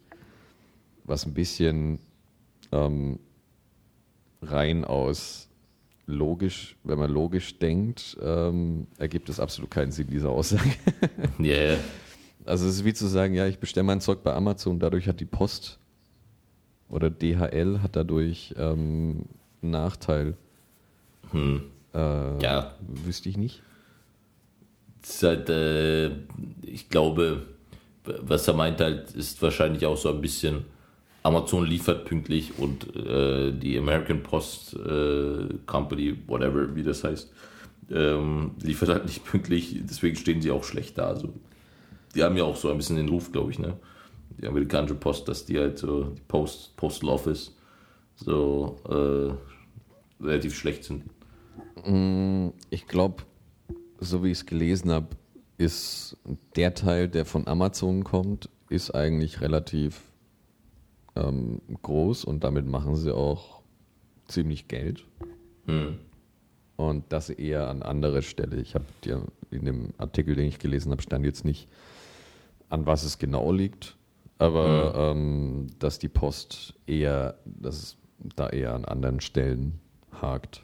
was 1.05 1.27
ein 1.27 1.35
bisschen 1.35 2.01
ähm, 2.73 3.19
rein 4.43 4.85
aus 4.85 5.48
logisch, 6.09 6.75
wenn 6.85 6.99
man 6.99 7.11
logisch 7.11 7.59
denkt, 7.59 8.17
ähm, 8.21 8.87
ergibt 8.97 9.29
es 9.29 9.39
absolut 9.39 9.71
keinen 9.71 9.93
Sinn, 9.93 10.09
diese 10.11 10.29
Aussage. 10.31 10.71
Yeah. 11.39 11.77
Also 12.45 12.67
es 12.67 12.77
ist 12.77 12.85
wie 12.85 12.95
zu 12.95 13.07
sagen, 13.07 13.35
ja, 13.35 13.47
ich 13.47 13.59
bestelle 13.59 13.85
mein 13.85 14.01
Zeug 14.01 14.23
bei 14.25 14.33
Amazon, 14.33 14.81
dadurch 14.81 15.07
hat 15.07 15.21
die 15.21 15.27
Post 15.27 15.79
oder 16.89 17.11
DHL 17.11 17.81
hat 17.83 17.95
dadurch 17.95 18.55
ähm, 18.57 19.27
einen 19.63 19.71
Nachteil. 19.71 20.35
Hm. 21.31 21.63
Äh, 21.95 22.43
Ja. 22.43 22.75
Wüsste 22.81 23.29
ich 23.29 23.37
nicht. 23.37 23.63
Ist 25.03 25.23
halt, 25.23 25.51
äh, 25.51 26.09
ich 26.63 26.89
glaube, 26.89 27.43
was 28.05 28.49
er 28.49 28.55
meint 28.55 28.81
halt, 28.81 29.11
ist 29.13 29.41
wahrscheinlich 29.43 29.85
auch 29.85 29.97
so 29.99 30.09
ein 30.09 30.21
bisschen, 30.23 30.65
Amazon 31.29 31.67
liefert 31.67 32.07
pünktlich 32.07 32.59
und 32.59 32.97
äh, 32.97 33.53
die 33.53 33.77
American 33.77 34.23
Post 34.23 34.75
äh, 34.75 35.49
Company, 35.67 36.17
whatever, 36.27 36.75
wie 36.75 36.83
das 36.83 37.05
heißt, 37.05 37.31
ähm, 37.91 38.53
liefert 38.63 38.89
halt 38.89 39.05
nicht 39.05 39.27
pünktlich, 39.27 39.77
deswegen 39.83 40.17
stehen 40.17 40.41
sie 40.41 40.51
auch 40.51 40.65
schlecht 40.65 40.97
da. 40.97 41.09
Also, 41.09 41.35
die 42.15 42.23
haben 42.23 42.37
ja 42.39 42.45
auch 42.45 42.57
so 42.57 42.71
ein 42.71 42.79
bisschen 42.79 42.97
den 42.97 43.11
Ruf, 43.11 43.31
glaube 43.31 43.51
ich, 43.51 43.59
ne? 43.59 43.77
Die 44.39 44.47
amerikanische 44.47 44.95
Post, 44.95 45.29
dass 45.29 45.45
die 45.45 45.59
halt 45.59 45.79
so, 45.79 46.05
die 46.05 46.23
Post, 46.29 46.75
Postal 46.77 47.11
Office, 47.11 47.55
so 48.17 48.77
äh, 48.89 50.25
relativ 50.25 50.57
schlecht 50.57 50.85
sind. 50.85 51.05
Ich 52.71 52.87
glaube, 52.87 53.23
so 54.01 54.25
wie 54.25 54.31
ich 54.31 54.39
es 54.39 54.47
gelesen 54.47 54.91
habe, 54.91 55.09
ist 55.59 56.17
der 56.57 56.75
Teil, 56.75 57.09
der 57.09 57.27
von 57.27 57.47
Amazon 57.47 58.03
kommt, 58.03 58.49
ist 58.71 58.93
eigentlich 58.93 59.41
relativ 59.41 60.01
ähm, 61.19 61.61
groß 61.83 62.25
und 62.25 62.45
damit 62.45 62.67
machen 62.67 62.97
sie 62.97 63.15
auch 63.15 63.63
ziemlich 64.27 64.69
Geld. 64.69 65.05
Hm. 65.67 65.99
Und 66.77 67.05
das 67.09 67.29
eher 67.31 67.69
an 67.69 67.83
anderer 67.83 68.23
Stelle. 68.23 68.61
Ich 68.61 68.75
habe 68.75 68.85
dir 69.05 69.23
in 69.51 69.65
dem 69.65 69.95
Artikel, 69.99 70.37
den 70.37 70.47
ich 70.47 70.59
gelesen 70.59 70.93
habe, 70.93 71.03
stand 71.03 71.25
jetzt 71.25 71.45
nicht, 71.45 71.69
an 72.69 72.87
was 72.87 73.03
es 73.03 73.19
genau 73.19 73.51
liegt, 73.51 73.97
aber 74.39 74.95
ähm, 75.13 75.69
dass 75.79 75.99
die 75.99 76.09
Post 76.09 76.75
eher, 76.87 77.35
dass 77.45 77.77
es 77.77 77.97
da 78.37 78.49
eher 78.49 78.75
an 78.75 78.85
anderen 78.85 79.21
Stellen 79.21 79.81
hakt 80.21 80.63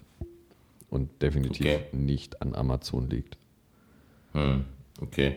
und 0.91 1.11
definitiv 1.23 1.67
Okay. 1.67 1.81
nicht 1.93 2.41
an 2.43 2.55
Amazon 2.55 3.09
liegt. 3.11 3.37
Hm, 4.33 4.65
okay. 5.01 5.37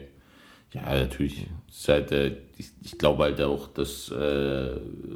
Ja, 0.73 0.81
natürlich. 0.81 1.47
Ist 1.69 1.87
halt, 1.87 2.11
äh, 2.11 2.37
ich, 2.57 2.71
ich 2.83 2.97
glaube 2.97 3.23
halt 3.23 3.41
auch, 3.41 3.67
dass 3.67 4.11
äh, 4.11 4.71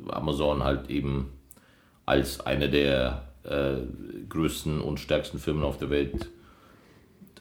Amazon 0.09 0.63
halt 0.63 0.89
eben 0.89 1.31
als 2.05 2.39
eine 2.41 2.69
der 2.69 3.27
äh, 3.43 3.77
größten 4.29 4.81
und 4.81 4.99
stärksten 4.99 5.39
Firmen 5.39 5.63
auf 5.63 5.77
der 5.77 5.89
Welt 5.89 6.29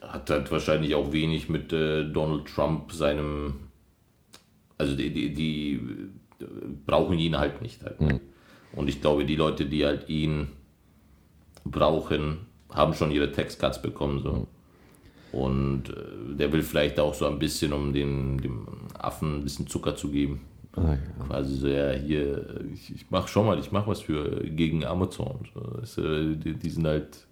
hat 0.01 0.29
halt 0.29 0.51
wahrscheinlich 0.51 0.95
auch 0.95 1.11
wenig 1.11 1.47
mit 1.47 1.71
äh, 1.73 2.03
Donald 2.03 2.47
Trump 2.47 2.91
seinem, 2.91 3.67
also 4.77 4.95
die, 4.95 5.11
die, 5.11 5.33
die 5.33 5.73
äh, 6.39 6.45
brauchen 6.85 7.17
ihn 7.17 7.37
halt 7.37 7.61
nicht. 7.61 7.83
Halt. 7.83 8.01
ne? 8.01 8.19
Und 8.73 8.87
ich 8.87 9.01
glaube, 9.01 9.25
die 9.25 9.35
Leute, 9.35 9.65
die 9.65 9.85
halt 9.85 10.09
ihn 10.09 10.47
brauchen, 11.63 12.47
haben 12.69 12.93
schon 12.93 13.11
ihre 13.11 13.31
Textcards 13.31 13.81
bekommen. 13.81 14.21
So. 14.21 14.47
Und 15.31 15.89
äh, 15.89 16.35
der 16.35 16.51
will 16.51 16.61
vielleicht 16.61 16.99
auch 16.99 17.13
so 17.13 17.25
ein 17.25 17.39
bisschen, 17.39 17.73
um 17.73 17.93
dem, 17.93 18.41
dem 18.41 18.67
Affen 18.97 19.37
ein 19.37 19.43
bisschen 19.43 19.67
Zucker 19.67 19.95
zu 19.95 20.09
geben. 20.09 20.41
Ah, 20.75 20.93
ja. 20.93 21.25
Quasi 21.25 21.55
so, 21.57 21.67
ja, 21.67 21.91
hier, 21.91 22.61
ich, 22.73 22.95
ich 22.95 23.05
mach 23.09 23.27
schon 23.27 23.45
mal, 23.45 23.59
ich 23.59 23.71
mach 23.71 23.87
was 23.87 24.01
für 24.01 24.41
gegen 24.43 24.85
Amazon. 24.85 25.39
So, 25.83 26.33
die, 26.33 26.53
die 26.53 26.69
sind 26.69 26.87
halt, 26.87 27.25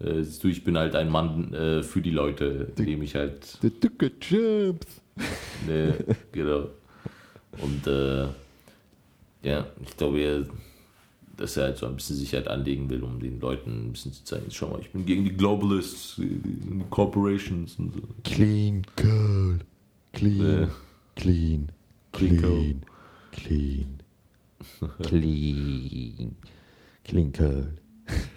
äh, 0.00 0.22
du, 0.22 0.48
ich 0.48 0.64
bin 0.64 0.76
halt 0.76 0.94
ein 0.94 1.08
Mann 1.10 1.52
äh, 1.54 1.82
für 1.82 2.02
die 2.02 2.10
Leute, 2.10 2.66
dem 2.78 3.02
ich 3.02 3.14
halt, 3.14 3.58
The 3.62 3.70
Duca 3.70 4.06
Jumps. 4.20 5.00
ne, 5.66 5.94
genau. 6.32 6.68
Und 7.60 7.86
äh, 7.86 8.26
ja, 9.42 9.66
ich 9.82 9.96
glaube, 9.96 10.20
er, 10.20 10.44
dass 11.38 11.56
er 11.56 11.64
halt 11.64 11.78
so 11.78 11.86
ein 11.86 11.96
bisschen 11.96 12.16
Sicherheit 12.16 12.48
anlegen 12.48 12.90
will, 12.90 13.02
um 13.02 13.18
den 13.20 13.40
Leuten 13.40 13.86
ein 13.88 13.92
bisschen 13.92 14.12
zu 14.12 14.24
zeigen, 14.24 14.46
schau 14.50 14.68
mal, 14.68 14.80
ich 14.80 14.90
bin 14.90 15.06
gegen 15.06 15.24
die 15.24 15.32
Globalists, 15.36 16.16
die, 16.16 16.40
Corporations 16.90 17.78
und 17.78 17.94
so. 17.94 18.00
Clean 18.24 18.82
Curl. 18.96 19.60
Clean. 20.12 20.60
Ja. 20.62 20.68
Clean. 21.16 21.72
Clean 22.12 22.38
Clean. 22.40 22.82
Clean. 23.32 23.98
Clean. 25.02 26.36
Clean 27.04 27.32
Curl. 27.32 27.78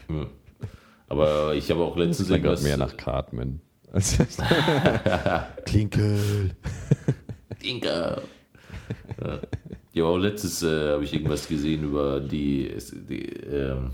Ja. 0.09 0.25
Aber 1.09 1.53
ich 1.55 1.69
habe 1.69 1.81
auch 1.81 1.95
Das 1.97 2.05
letztens 2.07 2.27
klingt 2.29 2.45
irgendwas. 2.45 2.63
mehr 2.63 2.77
nach 2.77 2.95
Cartman. 2.95 3.59
als- 3.91 4.17
Clean 5.65 5.89
Curl. 5.89 6.51
Ja. 9.21 9.39
ja, 9.93 10.03
aber 10.03 10.13
auch 10.13 10.17
letztes 10.17 10.63
äh, 10.63 10.91
habe 10.93 11.03
ich 11.03 11.13
irgendwas 11.13 11.47
gesehen 11.47 11.83
über 11.83 12.19
die, 12.19 12.71
die, 13.09 13.25
ähm, 13.25 13.91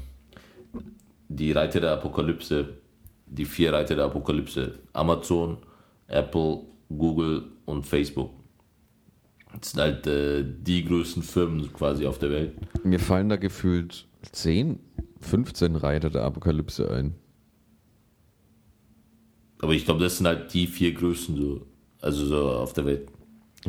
die 1.30 1.52
Reiter 1.52 1.82
der 1.82 1.94
Apokalypse, 1.94 2.78
die 3.26 3.46
vier 3.46 3.74
Reiter 3.74 3.96
der 3.96 4.06
Apokalypse. 4.06 4.80
Amazon, 4.94 5.58
Apple, 6.08 6.62
Google 6.90 7.44
und 7.66 7.86
Facebook. 7.86 8.32
Das 9.60 9.72
sind 9.72 9.82
halt 9.82 10.08
äh, 10.08 10.44
die 10.46 10.84
größten 10.86 11.24
Firmen 11.24 11.72
quasi 11.74 12.06
auf 12.06 12.20
der 12.20 12.30
Welt. 12.30 12.54
Mir 12.84 13.00
fallen 13.00 13.30
da 13.30 13.38
gefühlt 13.38 14.06
10, 14.32 14.80
15 15.22 15.76
Reiter 15.76 16.10
der 16.10 16.24
Apokalypse 16.24 16.90
ein. 16.92 17.16
Aber 19.60 19.74
ich 19.74 19.86
glaube, 19.86 20.02
das 20.02 20.18
sind 20.18 20.28
halt 20.28 20.54
die 20.54 20.68
vier 20.68 20.94
größten 20.94 21.36
so, 21.36 21.66
also 22.02 22.26
so 22.26 22.52
auf 22.52 22.74
der 22.74 22.86
Welt. 22.86 23.08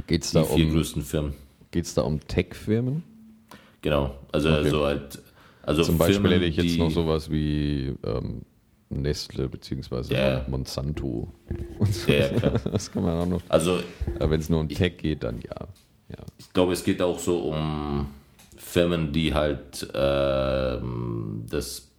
Geht 0.06 0.22
es 0.24 0.30
Die 0.30 0.34
da, 0.38 0.44
vier 0.44 0.66
um, 0.66 0.72
größten 0.72 1.02
Firmen. 1.02 1.34
geht's 1.70 1.94
da 1.94 2.02
um 2.02 2.20
Tech-Firmen? 2.26 3.02
Genau. 3.82 4.14
Also, 4.32 4.50
Okay. 4.50 4.70
so 4.70 4.84
halt. 4.84 5.18
Also 5.62 5.82
Zum 5.82 5.98
Beispiel 5.98 6.14
Firmen, 6.14 6.32
hätte 6.32 6.44
ich 6.46 6.56
jetzt 6.56 6.74
die, 6.74 6.78
noch 6.78 6.90
sowas 6.90 7.30
wie 7.30 7.94
ähm, 8.04 8.42
Nestle 8.90 9.48
beziehungsweise 9.48 10.14
Ja. 10.14 10.44
Monsanto. 10.48 11.28
Und 11.78 11.94
so. 11.94 12.10
Ja, 12.10 12.28
klar. 12.28 12.52
Das 12.72 12.90
kann 12.90 13.02
man 13.02 13.18
auch 13.18 13.26
noch. 13.26 13.42
Also 13.48 13.80
Aber 14.18 14.30
wenn 14.30 14.40
es 14.40 14.48
nur 14.48 14.60
um 14.60 14.68
Tech 14.68 14.96
geht, 14.96 15.22
dann 15.24 15.40
ja. 15.42 15.66
ja. 16.08 16.24
Ich 16.38 16.50
glaube, 16.54 16.72
es 16.72 16.82
geht 16.84 17.02
auch 17.02 17.18
so 17.18 17.38
um 17.50 18.08
Firmen, 18.56 19.12
die 19.12 19.34
halt 19.34 19.86
ähm, 19.94 21.44
das 21.50 21.90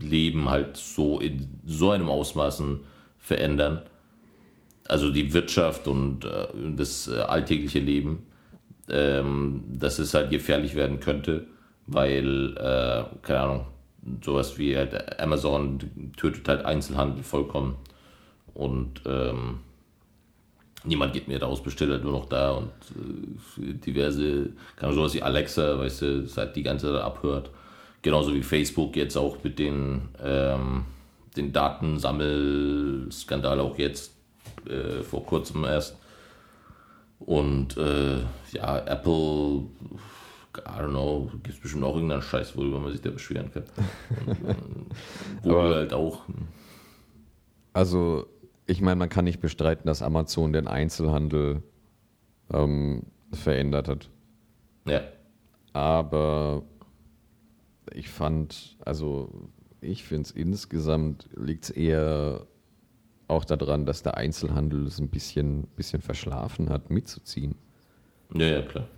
Leben 0.00 0.48
halt 0.50 0.76
so 0.76 1.18
in 1.20 1.48
so 1.66 1.90
einem 1.90 2.08
Ausmaßen 2.08 2.80
verändern. 3.18 3.82
Also 4.86 5.10
die 5.10 5.32
Wirtschaft 5.32 5.88
und 5.88 6.24
äh, 6.24 6.46
das 6.76 7.08
äh, 7.08 7.20
alltägliche 7.20 7.80
Leben, 7.80 8.26
ähm, 8.88 9.64
dass 9.66 9.98
es 9.98 10.14
halt 10.14 10.30
gefährlich 10.30 10.74
werden 10.74 11.00
könnte, 11.00 11.46
weil, 11.86 12.56
äh, 12.56 13.04
keine 13.22 13.40
Ahnung, 13.40 13.66
sowas 14.22 14.58
wie 14.58 14.76
halt 14.76 15.20
Amazon 15.20 15.78
tötet 16.16 16.48
halt 16.48 16.64
Einzelhandel 16.64 17.22
vollkommen. 17.22 17.76
Und 18.52 19.02
ähm, 19.06 19.60
niemand 20.84 21.12
geht 21.12 21.28
mehr 21.28 21.42
raus, 21.42 21.62
bestellt 21.62 21.90
halt 21.90 22.04
nur 22.04 22.12
noch 22.12 22.26
da 22.26 22.52
und 22.52 22.70
äh, 23.58 23.74
diverse, 23.74 24.50
kann 24.76 24.92
sowas 24.92 25.14
wie 25.14 25.22
Alexa, 25.22 25.78
weißt 25.78 26.02
du, 26.02 26.22
das 26.22 26.36
halt 26.36 26.54
die 26.56 26.62
ganze 26.62 26.92
Zeit 26.92 27.02
abhört. 27.02 27.50
Genauso 28.02 28.34
wie 28.34 28.42
Facebook 28.42 28.96
jetzt 28.96 29.16
auch 29.16 29.38
mit 29.42 29.58
den, 29.58 30.02
ähm, 30.22 30.84
den 31.36 31.52
Datensammelskandal 31.52 33.60
auch 33.60 33.78
jetzt 33.78 34.13
äh, 34.68 35.02
vor 35.02 35.24
kurzem 35.24 35.64
erst. 35.64 35.96
Und 37.18 37.76
äh, 37.76 38.18
ja, 38.52 38.78
Apple, 38.86 39.64
I 40.58 40.80
don't 40.80 40.90
know, 40.90 41.30
gibt 41.42 41.56
es 41.56 41.60
bestimmt 41.60 41.84
auch 41.84 41.94
irgendeinen 41.94 42.22
Scheiß, 42.22 42.56
worüber 42.56 42.80
man 42.80 42.92
sich 42.92 43.00
da 43.00 43.10
beschweren 43.10 43.50
kann. 43.52 43.64
Google 45.42 45.74
halt 45.74 45.92
auch. 45.92 46.22
Also, 47.72 48.26
ich 48.66 48.80
meine, 48.80 48.96
man 48.96 49.08
kann 49.08 49.24
nicht 49.24 49.40
bestreiten, 49.40 49.86
dass 49.86 50.02
Amazon 50.02 50.52
den 50.52 50.68
Einzelhandel 50.68 51.62
ähm, 52.52 53.04
verändert 53.32 53.88
hat. 53.88 54.10
Ja, 54.86 55.00
Aber 55.72 56.62
ich 57.92 58.10
fand, 58.10 58.76
also 58.84 59.50
ich 59.80 60.04
finde 60.04 60.22
es 60.22 60.30
insgesamt 60.30 61.28
liegt 61.34 61.64
es 61.64 61.70
eher 61.70 62.46
auch 63.34 63.44
daran, 63.44 63.86
dass 63.86 64.02
der 64.02 64.16
Einzelhandel 64.16 64.86
es 64.86 64.98
ein 64.98 65.08
bisschen, 65.08 65.66
bisschen 65.76 66.00
verschlafen 66.02 66.70
hat, 66.70 66.90
mitzuziehen. 66.90 67.56
Ja, 68.34 68.46
ja, 68.46 68.62
klar. 68.62 68.88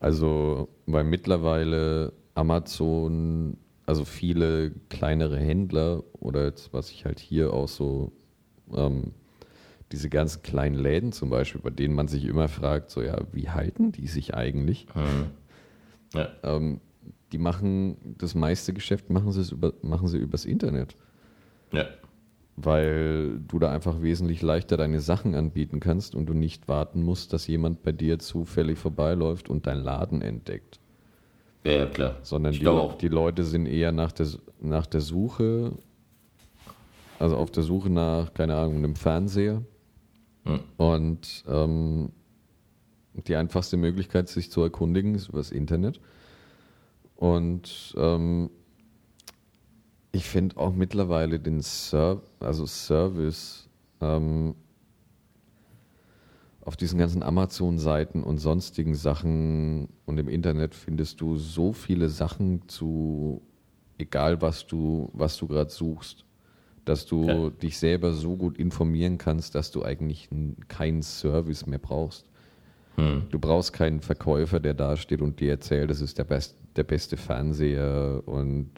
Also, 0.00 0.68
weil 0.86 1.04
mittlerweile 1.04 2.12
Amazon, 2.34 3.56
also 3.86 4.04
viele 4.04 4.72
kleinere 4.90 5.38
Händler 5.38 6.02
oder 6.20 6.44
jetzt, 6.44 6.72
was 6.72 6.90
ich 6.90 7.04
halt 7.04 7.20
hier 7.20 7.52
auch 7.52 7.68
so, 7.68 8.12
ähm, 8.74 9.12
diese 9.92 10.08
ganzen 10.08 10.42
kleinen 10.42 10.74
Läden 10.74 11.12
zum 11.12 11.30
Beispiel, 11.30 11.60
bei 11.60 11.70
denen 11.70 11.94
man 11.94 12.08
sich 12.08 12.24
immer 12.24 12.48
fragt, 12.48 12.90
so 12.90 13.02
ja, 13.02 13.18
wie 13.32 13.48
halten 13.50 13.92
die 13.92 14.08
sich 14.08 14.34
eigentlich? 14.34 14.86
Mhm. 14.94 15.30
Ja. 16.14 16.28
Ähm, 16.42 16.80
die 17.32 17.38
machen 17.38 18.14
das 18.18 18.34
meiste 18.34 18.72
Geschäft 18.72 19.10
machen 19.10 19.32
sie, 19.32 19.40
es 19.40 19.52
über, 19.52 19.72
machen 19.82 20.08
sie 20.08 20.18
übers 20.18 20.44
Internet, 20.44 20.96
Ja. 21.72 21.86
Weil 22.56 23.40
du 23.48 23.58
da 23.58 23.70
einfach 23.70 24.00
wesentlich 24.00 24.42
leichter 24.42 24.76
deine 24.76 25.00
Sachen 25.00 25.34
anbieten 25.34 25.80
kannst 25.80 26.14
und 26.14 26.26
du 26.26 26.34
nicht 26.34 26.68
warten 26.68 27.02
musst, 27.02 27.32
dass 27.32 27.46
jemand 27.46 27.82
bei 27.82 27.92
dir 27.92 28.18
zufällig 28.18 28.78
vorbeiläuft 28.78 29.50
und 29.50 29.66
deinen 29.66 29.82
Laden 29.82 30.22
entdeckt. 30.22 30.78
Ja, 31.64 31.86
klar. 31.86 32.16
sondern 32.22 32.52
die, 32.52 32.68
die 33.00 33.08
Leute 33.08 33.42
sind 33.42 33.66
eher 33.66 33.90
nach 33.90 34.12
der, 34.12 34.28
nach 34.60 34.86
der 34.86 35.00
Suche, 35.00 35.72
also 37.18 37.36
auf 37.36 37.50
der 37.50 37.62
Suche 37.62 37.90
nach, 37.90 38.34
keine 38.34 38.54
Ahnung, 38.56 38.76
einem 38.76 38.96
Fernseher. 38.96 39.62
Hm. 40.44 40.60
Und 40.76 41.44
ähm, 41.48 42.10
die 43.14 43.34
einfachste 43.34 43.76
Möglichkeit, 43.76 44.28
sich 44.28 44.50
zu 44.50 44.62
erkundigen, 44.62 45.14
ist 45.14 45.30
übers 45.30 45.50
Internet. 45.50 46.00
Und 47.16 47.94
ähm, 47.96 48.50
ich 50.14 50.24
finde 50.24 50.56
auch 50.56 50.72
mittlerweile 50.74 51.38
den 51.38 51.60
Ser 51.60 52.22
also 52.40 52.66
Service 52.66 53.68
ähm, 54.00 54.54
auf 56.60 56.76
diesen 56.76 56.98
ganzen 56.98 57.22
Amazon-Seiten 57.22 58.22
und 58.22 58.38
sonstigen 58.38 58.94
Sachen 58.94 59.88
und 60.06 60.18
im 60.18 60.28
Internet 60.28 60.74
findest 60.74 61.20
du 61.20 61.36
so 61.36 61.72
viele 61.72 62.08
Sachen 62.08 62.66
zu, 62.68 63.42
egal 63.98 64.40
was 64.40 64.66
du, 64.66 65.10
was 65.12 65.36
du 65.36 65.46
gerade 65.46 65.70
suchst, 65.70 66.24
dass 66.86 67.04
du 67.06 67.26
Ja. 67.26 67.50
dich 67.50 67.78
selber 67.78 68.12
so 68.12 68.36
gut 68.36 68.56
informieren 68.56 69.18
kannst, 69.18 69.54
dass 69.54 69.70
du 69.72 69.82
eigentlich 69.84 70.28
keinen 70.68 71.02
Service 71.02 71.66
mehr 71.66 71.78
brauchst. 71.78 72.26
Hm. 72.96 73.24
Du 73.30 73.38
brauchst 73.38 73.72
keinen 73.72 74.00
Verkäufer, 74.00 74.60
der 74.60 74.74
da 74.74 74.96
steht 74.96 75.20
und 75.20 75.40
dir 75.40 75.50
erzählt, 75.50 75.90
das 75.90 76.00
ist 76.00 76.16
der, 76.18 76.24
best, 76.24 76.56
der 76.76 76.84
beste 76.84 77.16
Fernseher 77.16 78.22
und 78.26 78.70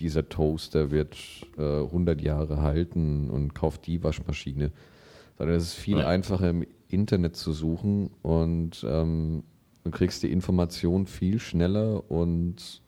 dieser 0.00 0.28
Toaster 0.28 0.90
wird 0.90 1.16
äh, 1.58 1.82
100 1.82 2.20
Jahre 2.20 2.62
halten 2.62 3.28
und 3.30 3.54
kauft 3.54 3.86
die 3.86 4.02
Waschmaschine. 4.02 4.70
Sondern 5.36 5.56
es 5.56 5.64
ist 5.64 5.74
viel 5.74 5.98
Ja. 5.98 6.08
einfacher 6.08 6.50
im 6.50 6.66
Internet 6.88 7.36
zu 7.36 7.52
suchen 7.52 8.10
und 8.22 8.84
ähm, 8.88 9.44
du 9.84 9.90
kriegst 9.90 10.22
die 10.22 10.32
Information 10.32 11.06
viel 11.06 11.38
schneller 11.38 12.10
und 12.10 12.82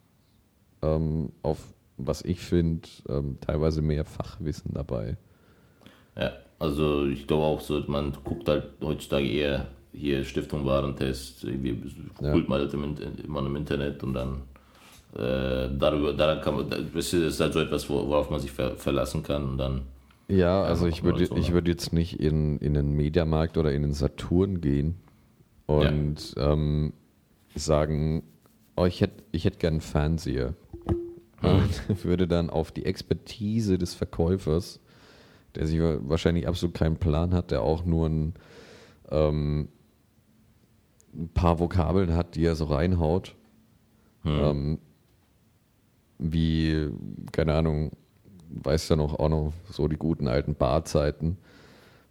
ähm, 0.83 1.31
auf, 1.43 1.59
was 1.99 2.23
ich 2.23 2.41
finde, 2.41 2.89
ähm, 3.09 3.39
teilweise 3.41 3.83
mehr 3.83 4.05
Fachwissen 4.05 4.73
dabei. 4.75 5.17
Ja, 6.17 6.33
also 6.59 7.07
ich 7.07 7.27
glaube 7.27 7.45
auch 7.45 7.61
so, 7.61 7.83
man 7.87 8.13
guckt 8.25 8.49
halt 8.49 8.65
heutzutage 8.83 9.29
eher 9.29 9.69
hier 9.93 10.25
Stiftung 10.25 10.65
Warentest, 10.65 11.45
irgendwie 11.45 11.71
Ja. 12.21 12.31
googelt 12.33 12.49
man 12.49 12.61
halt 12.61 12.73
im, 12.75 12.85
Inter- 12.85 13.25
immer 13.25 13.45
im 13.45 13.57
Internet 13.57 14.03
und 14.03 14.15
dann 14.15 14.43
äh, 15.15 15.69
darüber, 15.77 16.13
daran 16.13 16.41
kann 16.41 16.55
man, 16.55 16.71
das 16.95 17.13
ist 17.13 17.41
halt 17.41 17.53
so 17.53 17.61
etwas, 17.61 17.89
wo- 17.91 18.07
worauf 18.09 18.31
man 18.31 18.41
sich 18.41 18.53
ver, 18.53 18.77
verlassen 18.77 19.23
kann 19.23 19.45
und 19.51 19.59
dann, 19.59 19.83
Ja, 20.29 20.63
also 20.63 20.87
Ja, 20.87 20.93
ich 20.93 21.03
würde 21.03 21.27
so, 21.27 21.37
ich 21.37 21.53
würde 21.53 21.71
jetzt 21.71 21.93
nicht 21.93 22.21
in, 22.21 22.59
in 22.59 22.75
den 22.75 22.93
Mediamarkt 22.93 23.57
oder 23.59 23.73
in 23.73 23.83
den 23.83 23.93
Saturn 23.93 24.61
gehen 24.61 24.95
und 25.67 26.35
ähm, 26.37 26.93
sagen, 27.55 28.23
oh, 28.77 28.85
ich 28.87 29.01
hätte 29.01 29.23
ich 29.33 29.45
hätt 29.45 29.59
gern 29.59 29.75
einen 29.75 29.81
Fernseher. 29.81 30.55
Und 31.43 31.83
würde 32.05 32.29
dann 32.29 32.51
auf 32.51 32.71
die 32.71 32.85
Expertise 32.85 33.79
des 33.79 33.95
Verkäufers, 33.95 34.79
der 35.55 35.67
sich 35.67 35.81
wa- 35.81 35.99
wahrscheinlich 36.03 36.47
absolut 36.47 36.75
keinen 36.75 36.97
Plan 36.97 37.35
hat, 37.35 37.51
der 37.51 37.63
auch 37.63 37.85
nur 37.85 38.09
ein, 38.09 38.35
ähm, 39.11 39.69
ein 41.15 41.29
paar 41.35 41.59
Vokabeln 41.59 42.15
hat, 42.15 42.37
die 42.37 42.45
er 42.45 42.55
so 42.55 42.67
reinhaut, 42.67 43.35
ähm, 44.25 44.79
wie, 46.23 46.89
keine 47.33 47.55
Ahnung, 47.55 47.93
weiß 48.51 48.89
ja 48.91 48.97
noch 48.97 49.19
auch 49.19 49.29
noch 49.29 49.53
so 49.71 49.89
die 49.89 49.97
guten 49.97 50.29
alten 50.29 50.55
Barzeiten, 50.55 51.39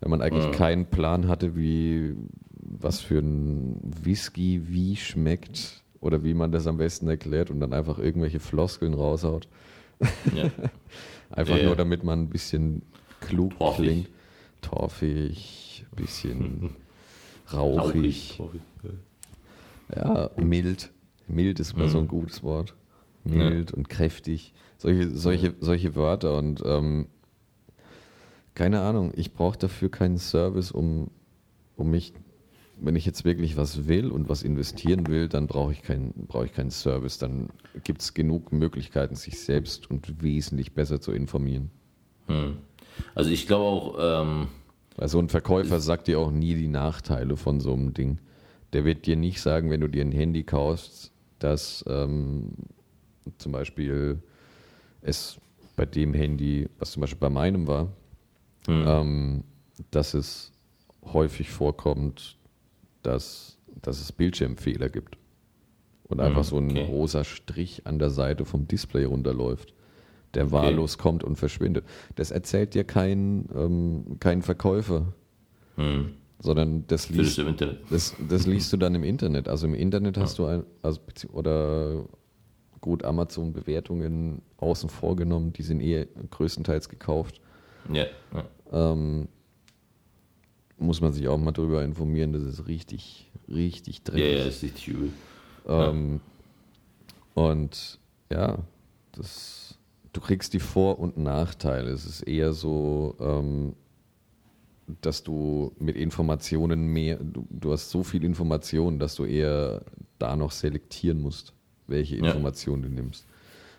wenn 0.02 0.10
man 0.10 0.22
eigentlich 0.22 0.46
Ja. 0.46 0.52
keinen 0.52 0.86
Plan 0.88 1.28
hatte, 1.28 1.56
wie 1.56 2.16
was 2.62 3.00
für 3.02 3.20
ein 3.20 3.80
Whisky 4.04 4.62
wie 4.68 4.96
schmeckt 4.96 5.84
oder 6.02 6.24
wie 6.24 6.34
man 6.34 6.52
das 6.52 6.66
am 6.68 6.78
besten 6.78 7.08
erklärt 7.08 7.50
und 7.52 7.60
dann 7.60 7.74
einfach 7.74 8.00
irgendwelche 8.00 8.40
Floskeln 8.40 8.94
raushaut. 8.94 9.48
ja, 10.36 10.50
Einfach 11.32 11.58
Ja, 11.58 11.66
nur 11.66 11.76
damit 11.76 12.04
man 12.04 12.24
ein 12.24 12.30
bisschen 12.30 12.82
klug 13.20 13.58
Torfig. 13.60 13.86
klingt. 13.86 14.10
Torfig, 14.62 15.86
ein 15.92 15.96
bisschen 15.96 16.70
rauchig. 17.54 18.38
Rauchig. 18.40 18.62
Ja, 19.96 20.30
mild. 20.38 20.92
Mild 21.28 21.60
ist 21.60 21.76
mal 21.78 21.88
so 21.90 22.00
ein 22.00 22.08
gutes 22.08 22.42
Wort. 22.44 22.74
Mild 23.24 23.72
und 23.72 23.90
kräftig. 23.90 24.54
Solche, 24.78 25.10
solche, 25.10 25.56
solche 25.60 25.96
Wörter 25.96 26.38
und 26.38 26.64
ähm, 26.66 27.08
keine 28.56 28.82
Ahnung, 28.82 29.14
ich 29.16 29.34
brauche 29.34 29.58
dafür 29.58 29.90
keinen 29.90 30.18
Service, 30.18 30.72
um, 30.72 31.10
um 31.78 31.92
mich, 31.92 32.14
wenn 32.80 32.96
ich 32.96 33.06
jetzt 33.06 33.24
wirklich 33.24 33.56
was 33.56 33.88
will 33.88 34.12
und 34.12 34.28
was 34.28 34.44
investieren 34.44 35.08
will, 35.08 35.30
dann 35.30 35.48
brauche 35.48 35.72
ich, 35.72 35.82
keinen 35.82 36.28
brauche 36.28 36.46
ich 36.46 36.54
keinen 36.54 36.72
Service. 36.72 37.18
Dann 37.18 37.50
gibt 37.84 38.02
es 38.02 38.14
genug 38.14 38.52
Möglichkeiten, 38.52 39.16
sich 39.16 39.40
selbst 39.40 39.90
und 39.90 40.22
wesentlich 40.22 40.74
besser 40.74 41.00
zu 41.00 41.12
informieren. 41.12 41.72
Hm. 42.28 42.58
Also 43.16 43.30
ich 43.30 43.48
glaube 43.48 43.66
auch, 43.66 43.98
ähm, 44.24 44.48
Weil 44.98 45.08
so 45.08 45.20
ein 45.20 45.30
Verkäufer 45.30 45.80
sagt 45.80 46.08
dir 46.08 46.20
auch 46.20 46.32
nie 46.32 46.56
die 46.56 46.68
Nachteile 46.68 47.38
von 47.38 47.62
so 47.62 47.74
einem 47.74 47.94
Ding. 47.94 48.20
Der 48.74 48.84
wird 48.84 49.06
dir 49.06 49.16
nicht 49.16 49.40
sagen, 49.42 49.70
wenn 49.70 49.80
du 49.80 49.88
dir 49.88 50.04
ein 50.04 50.12
Handy 50.12 50.44
kaufst, 50.44 51.14
dass 51.40 51.86
ähm, 51.88 52.52
zum 53.38 53.52
Beispiel 53.52 54.22
es 55.02 55.40
bei 55.76 55.86
dem 55.86 56.14
Handy, 56.14 56.68
was 56.78 56.92
zum 56.92 57.02
Beispiel 57.02 57.20
bei 57.20 57.30
meinem 57.30 57.68
war, 57.68 57.88
hm, 58.68 58.84
ähm, 58.86 59.44
dass 59.92 60.14
es 60.14 60.52
häufig 61.06 61.50
vorkommt, 61.50 62.38
dass, 63.02 63.58
dass 63.82 64.02
es 64.02 64.12
Bildschirmfehler 64.12 64.90
gibt. 64.90 65.18
Und 66.04 66.20
einfach 66.22 66.44
so 66.44 66.58
ein 66.58 66.72
okay. 66.72 66.86
rosa 66.86 67.24
Strich 67.24 67.86
an 67.86 68.00
der 68.00 68.10
Seite 68.10 68.44
vom 68.44 68.68
Display 68.68 69.06
runterläuft, 69.06 69.76
der 70.34 70.52
wahllos 70.52 70.98
kommt 70.98 71.24
und 71.24 71.36
verschwindet. 71.36 71.86
Das 72.16 72.32
erzählt 72.32 72.74
dir 72.74 72.84
kein, 72.84 73.48
ähm, 73.56 74.18
kein 74.20 74.42
Verkäufer, 74.42 75.14
hm, 75.76 76.14
sondern 76.40 76.86
das 76.88 77.10
liest, 77.10 77.40
das, 77.92 78.16
das 78.28 78.48
liest 78.48 78.74
du 78.74 78.78
dann 78.78 78.96
im 78.96 79.04
Internet. 79.04 79.48
Also 79.48 79.68
im 79.68 79.76
Internet 79.76 80.18
hast 80.18 80.40
du 80.40 80.46
ein, 80.46 80.64
also, 80.82 81.00
oder 81.32 82.06
gut 82.82 83.04
Amazon-Bewertungen 83.04 84.42
außen 84.58 84.90
vor 84.90 85.16
genommen, 85.16 85.54
die 85.54 85.64
sind 85.64 85.82
eh 85.82 86.08
größtenteils 86.30 86.90
gekauft. 86.90 87.42
Ja, 87.92 88.06
ja. 88.34 88.46
Ähm, 88.72 89.28
muss 90.78 91.02
man 91.02 91.12
sich 91.14 91.28
auch 91.28 91.38
mal 91.38 91.52
drüber 91.52 91.84
informieren, 91.84 92.32
das 92.34 92.44
ist 92.44 92.68
richtig, 92.68 93.32
richtig 93.48 94.00
Ja, 94.08 94.12
dreckig. 94.14 94.38
ja, 94.40 94.46
ist 94.46 94.64
richtig 94.64 94.88
übel. 94.88 95.12
Ähm, 95.68 96.22
und 97.34 98.00
ja, 98.32 98.60
das, 99.12 99.78
du 100.14 100.22
kriegst 100.22 100.54
die 100.54 100.60
Vor- 100.60 101.00
und 101.00 101.18
Nachteile. 101.18 101.92
Es 101.92 102.06
ist 102.06 102.22
eher 102.22 102.54
so, 102.54 103.16
ähm, 103.20 103.76
dass 105.02 105.24
du 105.24 105.74
mit 105.80 105.96
Informationen 105.96 106.88
mehr, 106.88 107.18
du, 107.18 107.46
du 107.50 107.72
hast 107.72 107.90
so 107.90 108.04
viel 108.04 108.24
Informationen, 108.24 109.00
dass 109.00 109.16
du 109.16 109.26
eher 109.26 109.84
da 110.18 110.36
noch 110.36 110.52
selektieren 110.52 111.22
musst, 111.22 111.54
welche 111.90 112.18
Ja. 112.18 112.26
Informationen 112.26 112.84
du 112.84 112.90
nimmst. 112.90 113.26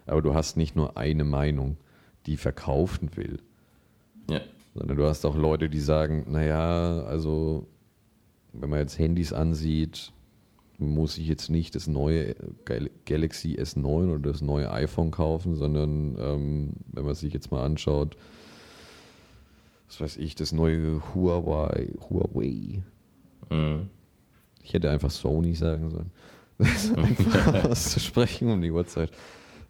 Aber 0.07 0.23
du 0.23 0.35
hast 0.35 0.57
nicht 0.57 0.77
nur 0.77 0.96
eine 0.96 1.25
Meinung, 1.25 1.77
die 2.27 2.37
verkaufen 2.37 3.11
will, 3.16 3.38
Ja, 4.31 4.40
sondern 4.75 4.96
du 4.96 5.05
hast 5.07 5.25
auch 5.25 5.37
Leute, 5.37 5.68
die 5.68 5.81
sagen, 5.81 6.27
naja, 6.29 7.03
also 7.05 7.66
wenn 8.53 8.70
man 8.70 8.81
jetzt 8.81 8.99
Handys 8.99 9.33
ansieht, 9.33 10.12
muss 10.79 11.18
ich 11.18 11.29
jetzt 11.29 11.51
nicht 11.51 11.75
das 11.75 11.87
neue 11.87 12.35
Gal- 12.64 12.90
Galaxy 13.05 13.57
S9 13.61 14.11
oder 14.14 14.31
das 14.33 14.40
neue 14.40 14.70
iPhone 14.73 15.11
kaufen, 15.11 15.55
sondern 15.55 16.16
ähm, 16.18 16.70
wenn 16.92 17.05
man 17.05 17.14
sich 17.14 17.33
jetzt 17.35 17.51
mal 17.53 17.62
anschaut, 17.64 18.16
was 19.88 20.01
weiß 20.01 20.16
ich, 20.18 20.35
das 20.35 20.53
neue 20.53 21.03
Huawei, 21.14 21.92
Huawei. 22.09 22.83
hm, 23.51 23.88
Ich 24.62 24.73
hätte 24.73 24.90
einfach 24.90 25.11
Sony 25.11 25.55
sagen 25.55 25.90
sollen. 25.90 26.11
Das 26.64 26.85
ist 26.85 26.96
einfach 26.96 27.64
auszusprechen 27.70 28.51
um 28.51 28.61
die 28.61 28.70
Uhrzeit. 28.70 29.11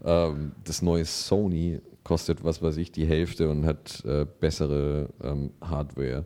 Ähm, 0.04 0.52
das 0.64 0.82
neue 0.82 1.04
Sony 1.04 1.80
kostet, 2.04 2.42
was 2.44 2.62
weiß 2.62 2.76
ich, 2.78 2.90
die 2.92 3.06
Hälfte 3.06 3.48
und 3.50 3.64
hat 3.66 4.04
äh, 4.04 4.26
bessere 4.40 5.10
ähm, 5.22 5.50
Hardware. 5.60 6.24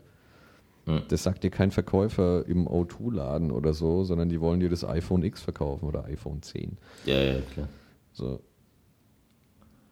Das 1.09 1.23
sagt 1.23 1.43
dir 1.43 1.51
kein 1.51 1.71
Verkäufer 1.71 2.45
im 2.47 2.69
O2-Laden 2.69 3.51
oder 3.51 3.73
so, 3.73 4.05
sondern 4.05 4.29
die 4.29 4.39
wollen 4.41 4.61
dir 4.61 4.69
das 4.69 4.85
iPhone 4.85 5.23
X 5.23 5.41
verkaufen 5.41 5.87
oder 5.89 6.05
iPhone 6.05 6.43
10. 6.43 6.77
Ja, 7.07 7.23
ja, 7.23 7.41
klar. 7.41 7.69
So. 8.13 8.41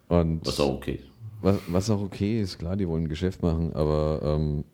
Und 0.09 0.45
Was 0.47 0.61
auch 0.61 0.75
okay 0.75 0.97
ist. 0.97 1.07
was, 1.41 1.57
was 1.69 1.89
auch 1.91 2.03
okay 2.03 2.41
ist, 2.43 2.59
klar, 2.59 2.77
die 2.77 2.87
wollen 2.87 3.05
ein 3.05 3.09
Geschäft 3.09 3.43
machen, 3.43 3.73
aber 3.73 4.21
ähm, 4.23 4.65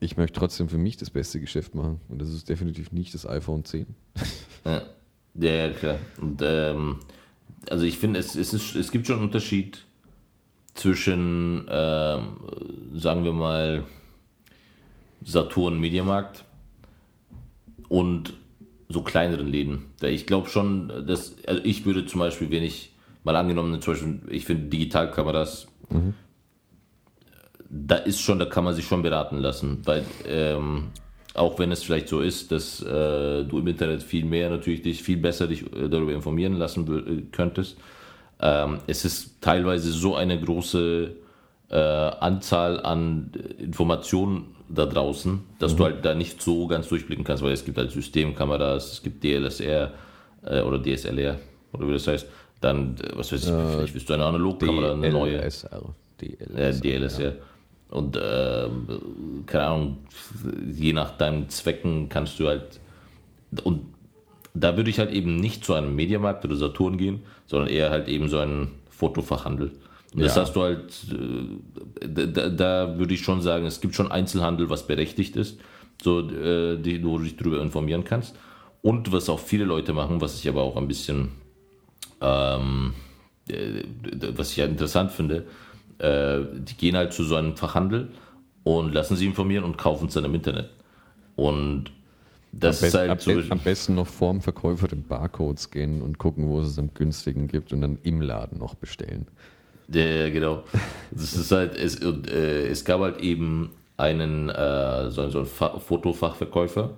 ich 0.00 0.16
möchte 0.16 0.38
trotzdem 0.38 0.68
für 0.68 0.78
mich 0.78 0.96
das 0.96 1.10
beste 1.10 1.40
Geschäft 1.40 1.74
machen. 1.74 2.00
Und 2.08 2.20
das 2.20 2.30
ist 2.30 2.48
definitiv 2.48 2.92
nicht 2.92 3.14
das 3.14 3.26
iPhone 3.26 3.64
10. 3.64 3.86
Ja, 4.64 5.50
ja, 5.50 5.70
klar. 5.70 5.98
Und, 6.20 6.40
ähm, 6.42 7.00
also 7.68 7.84
ich 7.84 7.98
finde, 7.98 8.20
es, 8.20 8.36
es, 8.36 8.54
ist, 8.54 8.76
es 8.76 8.90
gibt 8.90 9.06
schon 9.06 9.16
einen 9.16 9.24
Unterschied 9.26 9.84
zwischen, 10.74 11.66
ähm, 11.68 12.36
sagen 12.94 13.24
wir 13.24 13.32
mal, 13.32 13.84
Saturn 15.24 15.80
Mediamarkt 15.80 16.44
und 17.88 18.34
so 18.88 19.02
kleineren 19.02 19.48
Läden. 19.48 19.86
Ich 20.02 20.26
glaube 20.26 20.48
schon, 20.48 21.06
dass, 21.06 21.36
also 21.46 21.60
ich 21.64 21.86
würde 21.86 22.06
zum 22.06 22.20
Beispiel, 22.20 22.50
wenn 22.50 22.62
ich 22.62 22.92
mal 23.24 23.34
angenommen, 23.36 23.80
zum 23.80 23.94
Beispiel, 23.94 24.20
ich 24.28 24.44
finde 24.44 24.68
Digitalkameras, 24.68 25.66
da 27.74 27.96
ist 27.96 28.20
schon, 28.20 28.38
da 28.38 28.44
kann 28.44 28.64
man 28.64 28.74
sich 28.74 28.86
schon 28.86 29.02
beraten 29.02 29.38
lassen, 29.38 29.80
weil 29.84 30.04
ähm, 30.26 30.90
auch 31.34 31.58
wenn 31.58 31.72
es 31.72 31.82
vielleicht 31.82 32.08
so 32.08 32.20
ist, 32.20 32.52
dass 32.52 32.80
äh, 32.80 33.44
du 33.44 33.58
im 33.58 33.66
Internet 33.66 34.02
viel 34.02 34.24
mehr 34.24 34.48
natürlich 34.50 34.82
dich 34.82 35.02
viel 35.02 35.16
besser 35.16 35.48
dich 35.48 35.62
äh, 35.74 35.88
darüber 35.88 36.12
informieren 36.12 36.54
lassen 36.54 36.86
äh, 36.86 37.22
könntest, 37.32 37.76
ähm, 38.40 38.78
es 38.86 39.04
ist 39.04 39.40
teilweise 39.40 39.90
so 39.90 40.14
eine 40.14 40.40
große 40.40 41.10
äh, 41.70 41.76
Anzahl 41.76 42.80
an 42.80 43.32
Informationen 43.58 44.54
da 44.68 44.86
draußen, 44.86 45.40
dass 45.58 45.76
du 45.76 45.84
halt 45.84 46.04
da 46.04 46.14
nicht 46.14 46.40
so 46.40 46.66
ganz 46.68 46.88
durchblicken 46.88 47.24
kannst, 47.24 47.42
weil 47.42 47.52
es 47.52 47.64
gibt 47.64 47.76
halt 47.76 47.90
Systemkameras, 47.90 48.92
es 48.92 49.02
gibt 49.02 49.22
DLSR 49.22 49.92
oder 50.42 50.82
DSLR 50.82 51.38
oder 51.72 51.88
wie 51.88 51.92
das 51.92 52.06
heißt, 52.06 52.26
dann, 52.60 52.96
was 53.14 53.30
weiß 53.30 53.44
ich, 53.44 53.50
vielleicht 53.50 53.94
willst 53.94 54.08
du 54.08 54.14
eine 54.14 54.24
Analogkamera, 54.24 54.92
eine 54.92 55.10
neue. 55.10 55.38
DLSR. 55.38 55.92
DLSR. 56.80 57.34
Und 57.94 58.18
ähm, 58.20 59.44
keine 59.46 59.64
Ahnung, 59.64 59.98
je 60.72 60.92
nach 60.92 61.16
deinen 61.16 61.48
Zwecken 61.48 62.08
kannst 62.08 62.40
du 62.40 62.48
halt. 62.48 62.80
Und 63.62 63.82
da 64.52 64.76
würde 64.76 64.90
ich 64.90 64.98
halt 64.98 65.12
eben 65.12 65.36
nicht 65.36 65.64
zu 65.64 65.74
einem 65.74 65.94
Mediamarkt 65.94 66.44
oder 66.44 66.56
Saturn 66.56 66.98
gehen, 66.98 67.22
sondern 67.46 67.68
eher 67.68 67.90
halt 67.90 68.08
eben 68.08 68.28
so 68.28 68.38
einen 68.38 68.72
Fotofachhandel. 68.90 69.72
Und 70.12 70.22
das 70.22 70.34
Ja. 70.34 70.42
hast 70.42 70.54
du 70.56 70.62
halt, 70.62 70.92
äh, 71.12 72.06
da, 72.08 72.26
da, 72.26 72.48
da 72.48 72.98
würde 72.98 73.14
ich 73.14 73.22
schon 73.22 73.40
sagen, 73.42 73.64
es 73.64 73.80
gibt 73.80 73.94
schon 73.94 74.10
Einzelhandel, 74.10 74.68
was 74.70 74.86
berechtigt 74.86 75.36
ist, 75.36 75.60
so, 76.02 76.20
äh, 76.28 76.76
die, 76.76 77.04
wo 77.04 77.18
du 77.18 77.24
dich 77.24 77.36
darüber 77.36 77.60
informieren 77.62 78.02
kannst. 78.04 78.36
Und 78.82 79.12
was 79.12 79.28
auch 79.28 79.38
viele 79.38 79.64
Leute 79.64 79.92
machen, 79.92 80.20
was 80.20 80.38
ich 80.38 80.48
aber 80.48 80.62
auch 80.62 80.76
ein 80.76 80.88
bisschen 80.88 81.30
ähm, 82.20 82.94
äh, 83.48 83.82
was 84.36 84.50
ich 84.50 84.56
ja 84.56 84.64
interessant 84.66 85.12
finde, 85.12 85.44
äh, 85.98 86.40
die 86.54 86.76
gehen 86.76 86.96
halt 86.96 87.12
zu 87.12 87.24
so 87.24 87.36
einem 87.36 87.56
Fachhandel 87.56 88.10
und 88.62 88.92
lassen 88.92 89.16
sich 89.16 89.26
informieren 89.26 89.64
und 89.64 89.78
kaufen 89.78 90.08
es 90.08 90.14
dann 90.14 90.24
im 90.24 90.34
Internet. 90.34 90.70
Und 91.36 91.92
das 92.52 92.82
Am, 92.82 92.88
ist 92.88 92.94
halt 92.94 93.10
am, 93.10 93.18
so. 93.18 93.32
am 93.50 93.58
besten 93.58 93.94
noch 93.94 94.06
vorm 94.06 94.40
Verkäufer 94.40 94.88
den 94.88 95.02
Barcodes 95.02 95.70
gehen 95.70 96.02
und 96.02 96.18
gucken, 96.18 96.48
wo 96.48 96.60
es 96.60 96.78
am 96.78 96.92
günstigen 96.94 97.48
gibt 97.48 97.72
und 97.72 97.80
dann 97.80 97.98
im 98.02 98.20
Laden 98.20 98.58
noch 98.58 98.74
bestellen. 98.74 99.26
Ja, 99.88 100.30
genau. 100.30 100.64
Das 101.10 101.34
ist 101.34 101.52
halt, 101.52 101.76
es, 101.76 101.96
äh, 102.00 102.68
es 102.68 102.84
gab 102.84 103.00
halt 103.00 103.18
eben 103.20 103.70
einen, 103.96 104.48
äh, 104.48 105.10
so, 105.10 105.28
so 105.28 105.38
einen 105.38 105.46
Fa 105.46 105.78
Fotofachverkäufer, 105.78 106.96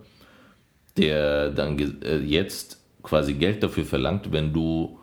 der 0.96 1.50
dann 1.50 1.78
äh, 1.78 2.18
jetzt 2.18 2.80
quasi 3.02 3.34
Geld 3.34 3.62
dafür 3.62 3.84
verlangt, 3.84 4.32
wenn 4.32 4.52
du 4.52 4.98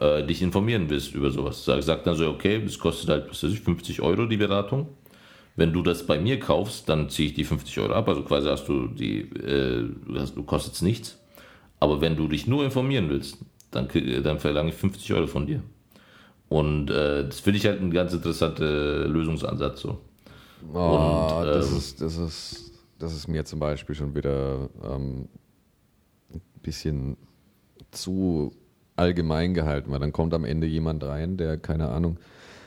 äh, 0.00 0.24
dich 0.24 0.42
informieren 0.42 0.88
willst 0.88 1.14
über 1.14 1.30
sowas. 1.30 1.64
Sag, 1.64 1.82
sagt 1.82 2.06
dann 2.06 2.14
so, 2.14 2.28
okay, 2.28 2.62
das 2.62 2.78
kostet 2.78 3.10
halt, 3.10 3.30
was 3.30 3.42
weiß 3.42 3.52
ich, 3.52 3.60
50 3.60 4.02
Euro 4.02 4.26
die 4.26 4.36
Beratung. 4.36 4.88
Wenn 5.56 5.72
du 5.72 5.82
das 5.82 6.06
bei 6.06 6.20
mir 6.20 6.38
kaufst, 6.38 6.88
dann 6.88 7.08
ziehe 7.08 7.28
ich 7.28 7.34
die 7.34 7.44
50 7.44 7.80
Euro 7.80 7.94
ab. 7.94 8.08
Also 8.08 8.22
quasi 8.22 8.48
hast 8.48 8.68
du 8.68 8.86
die, 8.86 9.20
äh, 9.20 9.88
du, 10.06 10.20
hast, 10.20 10.36
du 10.36 10.42
kostet 10.44 10.80
nichts. 10.82 11.18
Aber 11.80 12.00
wenn 12.00 12.16
du 12.16 12.28
dich 12.28 12.46
nur 12.46 12.64
informieren 12.64 13.08
willst, 13.08 13.38
dann, 13.70 13.88
dann 14.22 14.38
verlange 14.38 14.70
ich 14.70 14.76
50 14.76 15.12
Euro 15.14 15.26
von 15.26 15.46
dir. 15.46 15.62
Und 16.48 16.90
äh, 16.90 17.24
das 17.26 17.40
finde 17.40 17.58
ich 17.58 17.66
halt 17.66 17.80
ein 17.80 17.90
ganz 17.90 18.12
interessanter 18.12 19.06
Lösungsansatz 19.06 19.80
so. 19.80 19.98
Oh, 20.72 20.78
Und, 20.78 21.46
das, 21.46 21.70
ähm, 21.70 21.76
ist, 21.76 22.00
das, 22.00 22.16
ist, 22.16 22.72
das 22.98 23.14
ist 23.14 23.28
mir 23.28 23.44
zum 23.44 23.60
Beispiel 23.60 23.94
schon 23.94 24.14
wieder 24.14 24.68
ähm, 24.82 25.28
ein 26.32 26.40
bisschen 26.62 27.16
zu 27.90 28.52
allgemein 28.98 29.54
gehalten, 29.54 29.90
weil 29.90 30.00
dann 30.00 30.12
kommt 30.12 30.34
am 30.34 30.44
Ende 30.44 30.66
jemand 30.66 31.04
rein, 31.04 31.36
der, 31.36 31.58
keine 31.58 31.88
Ahnung, 31.88 32.18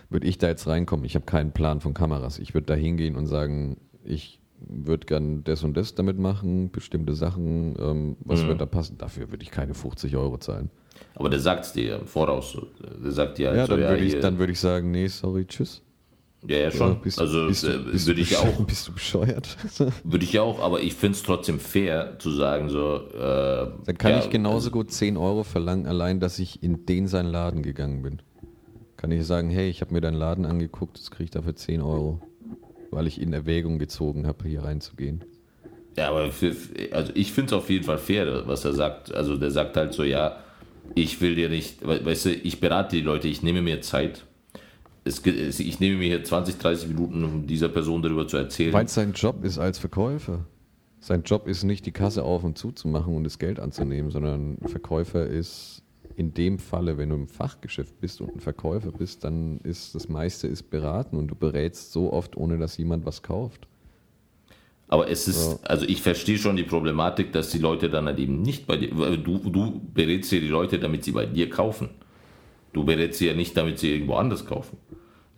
würde 0.09 0.27
ich 0.27 0.37
da 0.37 0.47
jetzt 0.47 0.67
reinkommen, 0.67 1.05
ich 1.05 1.15
habe 1.15 1.25
keinen 1.25 1.51
Plan 1.51 1.79
von 1.79 1.93
Kameras. 1.93 2.39
Ich 2.39 2.53
würde 2.53 2.67
da 2.67 2.73
hingehen 2.73 3.15
und 3.15 3.27
sagen, 3.27 3.77
ich 4.03 4.39
würde 4.59 5.05
gern 5.05 5.43
das 5.43 5.63
und 5.63 5.75
das 5.75 5.95
damit 5.95 6.19
machen, 6.19 6.71
bestimmte 6.71 7.15
Sachen, 7.15 7.75
ähm, 7.79 8.17
was 8.25 8.45
wird 8.45 8.61
da 8.61 8.65
passen. 8.65 8.97
Dafür 8.97 9.31
würde 9.31 9.43
ich 9.43 9.51
keine 9.51 9.73
50 9.73 10.15
Euro 10.15 10.37
zahlen. 10.37 10.69
Aber 11.15 11.29
der 11.29 11.39
sagt 11.39 11.65
es 11.65 11.73
dir 11.73 11.99
im 11.99 12.07
Voraus. 12.07 12.57
Der 13.03 13.11
sagt 13.11 13.37
dir 13.37 13.49
halt 13.49 13.57
Ja, 13.57 13.65
so, 13.65 13.71
dann 13.73 13.81
ja, 13.81 13.89
würde 13.89 14.03
ich, 14.03 14.13
würde 14.13 14.51
ich 14.51 14.59
sagen, 14.59 14.91
nee, 14.91 15.07
sorry, 15.07 15.45
tschüss. 15.45 15.81
Ja, 16.47 16.57
ja, 16.57 16.71
schon. 16.71 16.87
Ja, 16.89 16.93
bist 16.95 17.17
du- 17.17 17.21
also 17.21 17.47
bist 17.47 17.63
du- 17.63 17.67
äh, 17.67 17.77
bist 17.91 18.07
würde 18.07 18.21
ich 18.21 18.35
auch. 18.35 18.63
Bist 18.65 18.87
du 18.87 18.93
bescheuert? 18.93 19.57
Würde 20.03 20.23
ich 20.25 20.39
auch, 20.39 20.59
aber 20.59 20.81
ich 20.81 20.93
finde 20.95 21.15
es 21.17 21.23
trotzdem 21.23 21.59
fair 21.59 22.17
zu 22.19 22.31
sagen, 22.31 22.69
so. 22.69 22.95
Äh, 23.13 23.67
Dann 23.85 23.97
kann 23.97 24.11
ja, 24.13 24.19
ich 24.19 24.29
genauso 24.29 24.71
gut 24.71 24.91
10 24.91 25.17
Euro 25.17 25.43
verlangen, 25.43 25.85
allein, 25.87 26.19
dass 26.19 26.39
ich 26.39 26.61
in 26.63 26.85
den 26.85 27.07
seinen 27.07 27.29
Laden 27.31 27.61
gegangen 27.63 28.01
bin. 28.01 28.21
Kann 28.97 29.11
ich 29.11 29.25
sagen, 29.25 29.49
hey, 29.49 29.69
ich 29.69 29.81
habe 29.81 29.93
mir 29.93 30.01
deinen 30.01 30.17
Laden 30.17 30.45
angeguckt, 30.45 30.97
das 30.97 31.09
kriege 31.11 31.25
ich 31.25 31.31
dafür 31.31 31.55
10 31.55 31.81
Euro. 31.81 32.21
Weil 32.91 33.07
ich 33.07 33.21
in 33.21 33.31
Erwägung 33.33 33.79
gezogen 33.79 34.27
habe, 34.27 34.47
hier 34.47 34.63
reinzugehen. 34.63 35.23
Ja, 35.97 36.09
aber 36.09 36.31
für, 36.31 36.55
also 36.91 37.11
ich 37.15 37.31
finde 37.31 37.47
es 37.47 37.53
auf 37.61 37.69
jeden 37.69 37.83
Fall 37.85 37.97
fair, 37.97 38.47
was 38.47 38.63
er 38.65 38.73
sagt. 38.73 39.13
Also 39.13 39.37
der 39.37 39.49
sagt 39.51 39.75
halt 39.77 39.93
so, 39.93 40.03
ja, 40.03 40.37
ich 40.95 41.19
will 41.21 41.35
dir 41.35 41.49
nicht, 41.49 41.85
we- 41.87 42.03
weißt 42.05 42.25
du, 42.25 42.33
ich 42.33 42.59
berate 42.59 42.95
die 42.97 43.01
Leute, 43.01 43.27
ich 43.27 43.43
nehme 43.43 43.61
mir 43.61 43.81
Zeit. 43.81 44.25
Es, 45.03 45.25
ich 45.25 45.79
nehme 45.79 45.97
mir 45.97 46.07
hier 46.07 46.23
20, 46.23 46.57
30 46.57 46.87
Minuten, 46.89 47.23
um 47.23 47.47
dieser 47.47 47.69
Person 47.69 48.01
darüber 48.01 48.27
zu 48.27 48.37
erzählen. 48.37 48.73
Weil 48.73 48.85
es 48.85 48.93
sein 48.93 49.13
Job 49.13 49.43
ist 49.43 49.57
als 49.57 49.79
Verkäufer. 49.79 50.45
Sein 50.99 51.23
Job 51.23 51.47
ist 51.47 51.63
nicht, 51.63 51.87
die 51.87 51.91
Kasse 51.91 52.23
auf 52.23 52.43
und 52.43 52.57
zu 52.57 52.71
zu 52.71 52.87
machen 52.87 53.15
und 53.15 53.23
das 53.23 53.39
Geld 53.39 53.59
anzunehmen, 53.59 54.11
sondern 54.11 54.57
ein 54.61 54.67
Verkäufer 54.67 55.25
ist 55.25 55.81
in 56.15 56.33
dem 56.33 56.59
Falle, 56.59 56.97
wenn 56.99 57.09
du 57.09 57.15
im 57.15 57.27
Fachgeschäft 57.27 57.99
bist 57.99 58.21
und 58.21 58.35
ein 58.35 58.39
Verkäufer 58.39 58.91
bist, 58.91 59.23
dann 59.23 59.59
ist 59.63 59.95
das 59.95 60.07
meiste 60.07 60.47
ist 60.47 60.69
beraten 60.69 61.17
und 61.17 61.29
du 61.29 61.35
berätst 61.35 61.91
so 61.91 62.13
oft, 62.13 62.37
ohne 62.37 62.59
dass 62.59 62.77
jemand 62.77 63.05
was 63.05 63.23
kauft. 63.23 63.67
Aber 64.87 65.09
es 65.09 65.27
ist, 65.27 65.59
also 65.63 65.85
ich 65.85 66.01
verstehe 66.01 66.37
schon 66.37 66.57
die 66.57 66.63
Problematik, 66.63 67.31
dass 67.31 67.49
die 67.49 67.59
Leute 67.59 67.89
dann 67.89 68.05
halt 68.05 68.19
eben 68.19 68.41
nicht 68.41 68.67
bei 68.67 68.75
dir, 68.75 68.89
du, 68.89 69.37
du 69.39 69.81
berätst 69.93 70.31
ja 70.33 70.39
die 70.39 70.49
Leute, 70.49 70.79
damit 70.79 71.05
sie 71.05 71.13
bei 71.13 71.25
dir 71.25 71.49
kaufen. 71.49 71.89
Du 72.73 72.83
berätst 72.83 73.19
sie 73.19 73.27
ja 73.27 73.33
nicht, 73.33 73.55
damit 73.55 73.79
sie 73.79 73.93
irgendwo 73.93 74.15
anders 74.15 74.45
kaufen. 74.45 74.77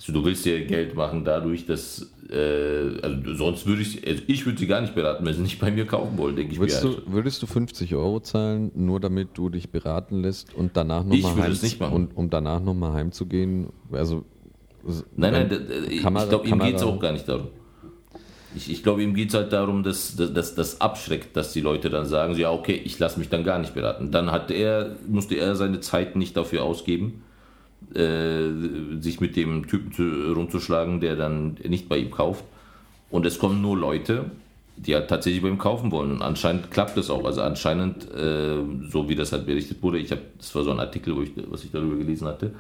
Also 0.06 0.20
du 0.20 0.26
willst 0.26 0.46
ja 0.46 0.60
Geld 0.60 0.96
machen 0.96 1.24
dadurch, 1.24 1.66
dass, 1.66 2.12
äh, 2.30 3.00
also 3.02 3.36
sonst 3.36 3.66
würde 3.66 3.82
ich, 3.84 4.06
also 4.06 4.22
ich 4.28 4.46
würde 4.46 4.60
sie 4.60 4.68
gar 4.68 4.82
nicht 4.82 4.94
beraten, 4.94 5.26
wenn 5.26 5.34
sie 5.34 5.42
nicht 5.42 5.60
bei 5.62 5.72
mir 5.72 5.86
kaufen 5.86 6.18
wollen, 6.18 6.36
denke 6.36 6.52
ich 6.54 6.60
Würdest 6.60 6.84
mir. 6.84 6.92
du, 6.92 7.12
würdest 7.14 7.42
du 7.42 7.46
50 7.48 7.96
Euro 7.96 8.20
zahlen, 8.20 8.70
nur 8.76 9.00
damit 9.00 9.30
du 9.36 9.48
dich 9.48 9.70
beraten 9.70 10.22
lässt 10.22 10.54
und 10.56 10.76
danach 10.76 11.06
Ich 11.10 11.22
nochmal 11.24 11.36
würde 11.36 11.44
heim, 11.44 11.52
es 11.54 11.62
nicht 11.64 11.80
machen. 11.80 11.94
und, 11.96 12.18
um 12.18 12.30
danach 12.30 12.60
nochmal 12.62 12.92
heimzugehen? 12.94 13.68
Also, 13.92 14.26
Nein, 15.16 15.32
nein, 15.32 15.50
wenn- 15.50 15.68
d- 15.68 15.88
d- 15.88 15.94
ich 15.94 16.02
Kamera- 16.02 16.26
glaube, 16.28 16.48
ihm 16.50 16.60
geht 16.60 16.76
es 16.76 16.82
Kamera- 16.82 16.96
auch 16.98 17.00
gar 17.00 17.12
nicht 17.14 17.30
darum. 17.30 17.48
Ich, 18.56 18.70
ich 18.70 18.84
glaube, 18.84 19.02
ihm 19.02 19.14
geht 19.16 19.30
es 19.30 19.36
halt 19.36 19.54
darum, 19.54 19.82
dass, 19.82 20.16
das 20.18 20.82
abschreckt, 20.82 21.36
dass 21.38 21.54
die 21.54 21.62
Leute 21.62 21.90
dann 21.90 22.06
sagen, 22.06 22.36
so, 22.36 22.42
ja, 22.42 22.52
okay, 22.52 22.80
ich 22.84 23.00
lasse 23.00 23.18
mich 23.18 23.30
dann 23.30 23.44
gar 23.46 23.58
nicht 23.58 23.74
beraten. 23.74 24.12
Dann 24.12 24.32
hat 24.32 24.52
er, 24.52 24.98
musste 25.08 25.36
er 25.36 25.56
seine 25.56 25.80
Zeit 25.80 26.18
nicht 26.18 26.36
dafür 26.36 26.64
ausgeben, 26.64 27.24
äh, 27.96 29.02
sich 29.02 29.20
mit 29.22 29.36
dem 29.36 29.68
Typen 29.68 29.92
zu, 29.92 30.34
rumzuschlagen, 30.34 31.00
der 31.00 31.16
dann 31.16 31.58
nicht 31.68 31.90
bei 31.90 31.98
ihm 31.98 32.12
kauft. 32.12 32.44
Und 33.10 33.26
es 33.26 33.38
kommen 33.38 33.62
nur 33.62 33.78
Leute, 33.78 34.32
die 34.76 34.96
halt 34.96 35.08
tatsächlich 35.08 35.42
bei 35.42 35.50
ihm 35.50 35.58
kaufen 35.58 35.92
wollen. 35.92 36.12
Und 36.12 36.22
anscheinend 36.22 36.72
klappt 36.72 36.98
das 36.98 37.10
auch. 37.10 37.26
Also 37.26 37.42
anscheinend, 37.42 38.10
äh, 38.12 38.58
so 38.90 39.08
wie 39.08 39.16
das 39.16 39.32
halt 39.32 39.46
berichtet 39.46 39.82
wurde, 39.84 40.00
ich 40.00 40.12
habe, 40.12 40.22
das 40.38 40.54
war 40.56 40.64
so 40.64 40.72
ein 40.72 40.80
Artikel, 40.80 41.16
ich, 41.24 41.32
was 41.50 41.64
ich 41.64 41.72
darüber 41.72 41.96
gelesen 41.96 42.28
hatte, 42.28 42.54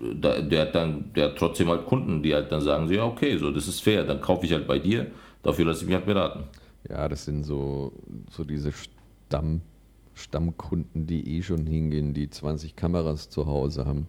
da, 0.00 0.40
der 0.40 0.62
hat 0.62 0.74
dann, 0.74 1.12
der 1.14 1.26
hat 1.26 1.36
trotzdem 1.36 1.68
halt 1.68 1.86
Kunden, 1.86 2.22
die 2.22 2.34
halt 2.34 2.50
dann 2.50 2.60
sagen, 2.60 2.88
so, 2.88 2.94
ja, 2.94 3.04
okay, 3.04 3.36
so, 3.36 3.50
das 3.50 3.68
ist 3.68 3.80
fair, 3.80 4.04
dann 4.04 4.20
kaufe 4.20 4.46
ich 4.46 4.52
halt 4.52 4.66
bei 4.66 4.78
dir, 4.78 5.06
dafür 5.42 5.66
lasse 5.66 5.82
ich 5.82 5.86
mich 5.86 5.96
halt 5.96 6.06
beraten. 6.06 6.44
ja, 6.88 7.08
das 7.08 7.26
sind 7.26 7.44
so, 7.44 7.92
so 8.30 8.44
diese 8.44 8.72
Stamm, 8.72 9.60
Stammkunden, 10.14 11.06
die 11.06 11.36
eh 11.36 11.42
schon 11.42 11.66
hingehen, 11.66 12.14
die 12.14 12.30
20 12.30 12.76
Kameras 12.76 13.30
zu 13.30 13.46
Hause 13.46 13.86
haben. 13.86 14.06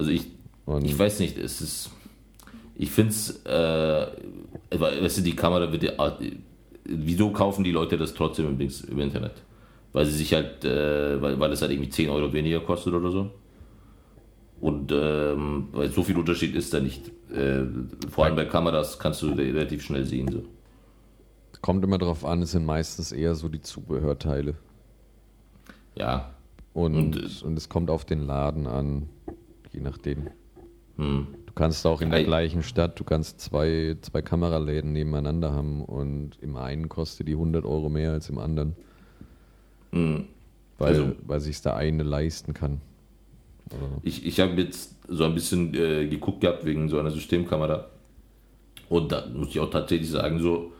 Also 0.00 0.12
ich, 0.12 0.28
Und 0.64 0.86
ich 0.86 0.98
weiß 0.98 1.20
nicht, 1.20 1.36
es 1.36 1.60
ist, 1.60 1.90
ich 2.74 2.90
finde 2.90 3.10
es, 3.10 3.44
äh, 3.44 4.06
weißt 4.70 5.18
du, 5.18 5.20
die 5.20 5.36
Kamera 5.36 5.70
wird 5.70 5.82
ja, 5.82 6.18
wieso 6.84 7.28
kaufen 7.32 7.64
die 7.64 7.70
Leute 7.70 7.98
das 7.98 8.14
trotzdem 8.14 8.46
im, 8.46 8.70
im 8.88 8.98
Internet? 8.98 9.42
Weil 9.92 10.06
sie 10.06 10.16
sich 10.16 10.32
halt, 10.32 10.64
äh, 10.64 11.20
weil, 11.20 11.38
weil 11.38 11.52
es 11.52 11.60
halt 11.60 11.72
irgendwie 11.72 11.90
10 11.90 12.08
Euro 12.08 12.32
weniger 12.32 12.60
kostet 12.60 12.94
oder 12.94 13.10
so. 13.10 13.30
Und 14.62 14.90
ähm, 14.90 15.68
weil 15.72 15.90
so 15.90 16.02
viel 16.02 16.16
Unterschied 16.16 16.54
ist 16.54 16.72
da 16.72 16.80
nicht. 16.80 17.08
Äh, 17.30 17.64
vor 18.10 18.24
allem 18.24 18.36
bei 18.36 18.46
Kameras 18.46 18.98
kannst 18.98 19.20
du 19.20 19.32
relativ 19.32 19.82
schnell 19.82 20.06
sehen. 20.06 20.32
So. 20.32 20.44
Kommt 21.60 21.84
immer 21.84 21.98
darauf 21.98 22.24
an, 22.24 22.40
es 22.40 22.52
sind 22.52 22.64
meistens 22.64 23.12
eher 23.12 23.34
so 23.34 23.50
die 23.50 23.60
Zubehörteile. 23.60 24.54
Ja. 25.94 26.30
Und, 26.72 26.96
und, 26.96 27.42
und 27.42 27.58
es 27.58 27.68
kommt 27.68 27.90
auf 27.90 28.06
den 28.06 28.22
Laden 28.22 28.66
an, 28.66 29.10
je 29.72 29.80
nachdem. 29.80 30.28
Hm. 30.96 31.26
Du 31.46 31.52
kannst 31.54 31.84
auch 31.86 32.00
in 32.00 32.10
der 32.10 32.24
gleichen 32.24 32.62
Stadt, 32.62 32.98
du 33.00 33.04
kannst 33.04 33.40
zwei, 33.40 33.96
zwei 34.02 34.22
Kameraläden 34.22 34.92
nebeneinander 34.92 35.52
haben 35.52 35.84
und 35.84 36.38
im 36.40 36.56
einen 36.56 36.88
kostet 36.88 37.28
die 37.28 37.32
100 37.32 37.64
Euro 37.64 37.88
mehr 37.88 38.12
als 38.12 38.28
im 38.28 38.38
anderen. 38.38 38.76
Hm. 39.92 40.26
Weil, 40.78 40.88
also, 40.88 41.12
weil 41.26 41.40
sich 41.40 41.60
der 41.60 41.76
eine 41.76 42.02
leisten 42.02 42.54
kann. 42.54 42.80
Ich, 44.02 44.26
ich 44.26 44.40
habe 44.40 44.60
jetzt 44.60 44.96
so 45.08 45.24
ein 45.24 45.34
bisschen 45.34 45.74
äh, 45.74 46.06
geguckt 46.08 46.40
gehabt 46.40 46.64
wegen 46.64 46.88
so 46.88 46.98
einer 46.98 47.10
Systemkamera. 47.10 47.86
Und 48.88 49.12
da 49.12 49.26
muss 49.26 49.48
ich 49.48 49.60
auch 49.60 49.70
tatsächlich 49.70 50.10
sagen, 50.10 50.40
so 50.40 50.72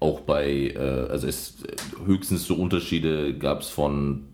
auch 0.00 0.20
bei, 0.20 0.72
äh, 0.74 0.78
also 0.78 1.26
es 1.26 1.56
höchstens 2.04 2.46
so 2.46 2.54
Unterschiede 2.56 3.34
gab 3.34 3.60
es 3.60 3.68
von 3.68 4.24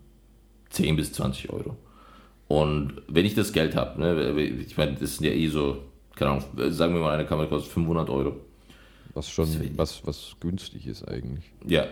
10 0.69 0.95
bis 0.95 1.13
20 1.13 1.51
Euro. 1.51 1.77
Und 2.51 3.01
wenn 3.07 3.25
ich 3.25 3.33
das 3.33 3.53
Geld 3.53 3.77
habe, 3.77 4.01
ne, 4.01 4.41
ich 4.67 4.75
meine, 4.75 4.97
das 4.99 5.15
sind 5.15 5.25
ja 5.25 5.31
eh 5.31 5.47
so, 5.47 5.77
keine 6.17 6.31
Ahnung, 6.31 6.43
sagen 6.71 6.93
wir 6.93 6.99
mal, 6.99 7.13
eine 7.13 7.25
Kamera 7.25 7.47
kostet 7.47 7.71
500 7.71 8.09
Euro. 8.09 8.41
Was 9.13 9.29
schon, 9.29 9.47
was, 9.77 10.05
was 10.05 10.35
günstig 10.41 10.85
ist 10.85 11.07
eigentlich. 11.07 11.45
Ja, 11.65 11.85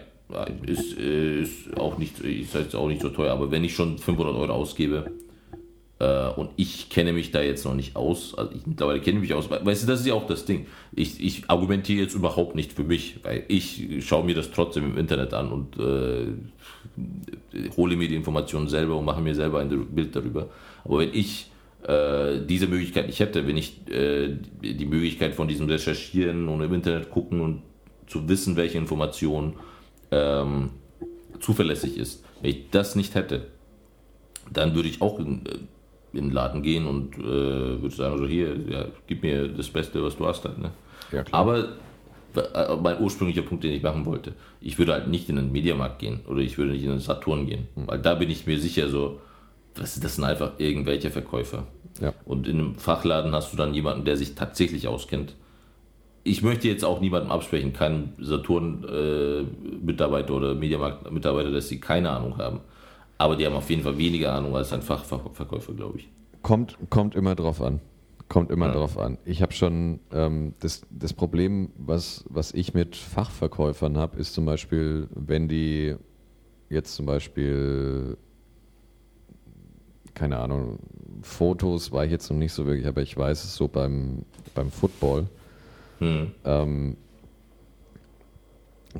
ist, 0.65 0.98
äh, 0.98 1.43
ist 1.43 1.78
auch 1.78 1.98
nicht, 1.98 2.19
ist 2.19 2.56
jetzt 2.56 2.76
auch 2.76 2.89
nicht 2.89 3.02
so 3.02 3.08
teuer, 3.08 3.32
aber 3.32 3.50
wenn 3.52 3.63
ich 3.63 3.74
schon 3.74 3.98
500 3.98 4.36
Euro 4.36 4.52
ausgebe, 4.52 5.10
und 5.99 6.51
ich 6.55 6.89
kenne 6.89 7.12
mich 7.12 7.31
da 7.31 7.41
jetzt 7.41 7.65
noch 7.65 7.75
nicht 7.75 7.97
aus. 7.97 8.33
Also 8.38 8.53
ich 8.53 8.65
mittlerweile 8.65 9.01
kenne 9.01 9.19
mich 9.19 9.33
aus. 9.33 9.49
Weißt 9.49 9.83
du, 9.83 9.88
das 9.88 9.99
ist 9.99 10.05
ja 10.05 10.13
auch 10.13 10.27
das 10.27 10.45
Ding. 10.45 10.67
Ich, 10.93 11.21
ich 11.21 11.49
argumentiere 11.49 12.01
jetzt 12.01 12.15
überhaupt 12.15 12.55
nicht 12.55 12.71
für 12.71 12.85
mich, 12.85 13.19
weil 13.23 13.43
ich 13.49 13.85
schaue 13.99 14.25
mir 14.25 14.33
das 14.33 14.51
trotzdem 14.51 14.85
im 14.85 14.97
Internet 14.97 15.33
an 15.33 15.51
und 15.51 15.77
äh, 15.77 16.27
hole 17.75 17.97
mir 17.97 18.07
die 18.07 18.15
Informationen 18.15 18.69
selber 18.69 18.95
und 18.95 19.03
mache 19.03 19.21
mir 19.21 19.35
selber 19.35 19.59
ein 19.59 19.88
Bild 19.93 20.15
darüber. 20.15 20.47
Aber 20.85 20.99
wenn 20.99 21.13
ich 21.13 21.51
äh, 21.83 22.45
diese 22.45 22.67
Möglichkeit 22.67 23.07
nicht 23.07 23.19
hätte, 23.19 23.47
wenn 23.47 23.57
ich 23.57 23.88
äh, 23.89 24.35
die 24.62 24.85
Möglichkeit 24.85 25.33
von 25.33 25.47
diesem 25.47 25.67
Recherchieren 25.67 26.47
und 26.47 26.62
im 26.62 26.73
Internet 26.73 27.09
gucken 27.09 27.41
und 27.41 27.62
zu 28.07 28.27
wissen, 28.27 28.55
welche 28.55 28.77
Information 28.77 29.53
ähm, 30.12 30.71
zuverlässig 31.39 31.97
ist, 31.97 32.23
wenn 32.41 32.51
ich 32.51 32.69
das 32.71 32.95
nicht 32.95 33.15
hätte, 33.15 33.47
dann 34.51 34.75
würde 34.75 34.89
ich 34.89 35.01
auch 35.01 35.19
äh, 35.19 35.25
in 36.13 36.26
den 36.26 36.32
Laden 36.32 36.63
gehen 36.63 36.88
und 36.88 37.17
äh, 37.17 37.82
würde 37.82 37.91
sagen, 37.91 38.13
also 38.13 38.28
hier, 38.28 38.56
ja, 38.67 38.86
gib 39.08 39.24
mir 39.24 39.48
das 39.48 39.69
Beste, 39.69 40.04
was 40.04 40.17
du 40.17 40.26
hast 40.26 40.43
halt. 40.45 40.58
Ne? 40.58 40.72
Ja, 41.12 41.24
Aber 41.32 41.69
äh, 42.36 42.76
mein 42.82 43.02
ursprünglicher 43.02 43.41
Punkt, 43.41 43.63
den 43.63 43.74
ich 43.74 43.82
machen 43.84 44.06
wollte, 44.06 44.34
ich 44.62 44.78
würde 44.78 44.93
halt 44.93 45.08
nicht 45.08 45.30
in 45.30 45.38
den 45.38 45.52
Mediamarkt 45.52 46.00
gehen 46.00 46.22
oder 46.28 46.41
ich 46.41 46.58
würde 46.58 46.72
nicht 46.72 46.84
in 46.84 46.91
den 46.91 47.00
Saturn 47.00 47.45
gehen, 47.45 47.67
mhm. 47.76 47.88
weil 47.88 48.00
da 48.00 48.15
bin 48.15 48.30
ich 48.30 48.48
mir 48.48 48.60
sicher 48.60 48.89
so, 48.89 49.19
das, 49.74 50.00
das 50.00 50.15
sind 50.15 50.24
einfach 50.24 50.54
irgendwelche 50.58 51.12
Verkäufer. 51.12 51.67
Ja. 52.02 52.13
Und 52.26 52.48
in 52.48 52.60
einem 52.60 52.76
Fachladen 52.76 53.34
hast 53.34 53.52
du 53.54 53.58
dann 53.58 53.74
jemanden, 53.74 54.06
der 54.06 54.15
sich 54.17 54.36
tatsächlich 54.36 54.88
auskennt. 54.88 55.34
Ich 56.24 56.43
möchte 56.43 56.67
jetzt 56.67 56.86
auch 56.86 57.02
niemandem 57.02 57.32
absprechen, 57.32 57.74
keinen 57.74 58.13
Saturn-Mitarbeiter 58.19 60.30
äh, 60.30 60.36
oder 60.36 60.54
Mediamarkt-Mitarbeiter, 60.56 61.52
dass 61.52 61.67
sie 61.69 61.80
keine 61.80 62.10
Ahnung 62.12 62.38
haben. 62.38 62.60
Aber 63.19 63.36
die 63.36 63.45
haben 63.45 63.55
auf 63.55 63.69
jeden 63.69 63.84
Fall 63.84 63.97
weniger 63.97 64.34
Ahnung 64.34 64.55
als 64.55 64.71
ein 64.71 64.82
Fachverkäufer, 64.82 65.73
glaube 65.73 65.99
ich. 65.99 66.10
Kommt, 66.41 66.77
kommt 66.89 67.15
immer 67.15 67.36
drauf 67.36 67.62
an. 67.62 67.82
Kommt 68.29 68.49
immer 68.49 68.67
ja. 68.67 68.73
drauf 68.73 68.97
an. 68.97 69.17
Ich 69.25 69.41
habe 69.41 69.51
schon 69.51 69.99
ähm, 70.13 70.53
das, 70.60 70.84
das 70.89 71.12
Problem, 71.13 71.71
was, 71.77 72.23
was 72.29 72.53
ich 72.53 72.73
mit 72.73 72.95
Fachverkäufern 72.95 73.97
habe, 73.97 74.17
ist 74.17 74.34
zum 74.34 74.45
Beispiel, 74.45 75.10
wenn 75.13 75.49
die 75.49 75.95
jetzt 76.69 76.95
zum 76.95 77.05
Beispiel, 77.05 78.15
keine 80.13 80.38
Ahnung, 80.38 80.79
Fotos 81.21 81.91
war 81.91 82.05
ich 82.05 82.12
jetzt 82.12 82.29
noch 82.29 82.38
nicht 82.38 82.53
so 82.53 82.65
wirklich, 82.65 82.88
aber 82.88 83.01
ich 83.01 83.17
weiß 83.17 83.43
es 83.43 83.53
so 83.53 83.67
beim, 83.67 84.23
beim 84.55 84.71
Football. 84.71 85.27
Hm. 85.97 86.32
Ähm, 86.45 86.97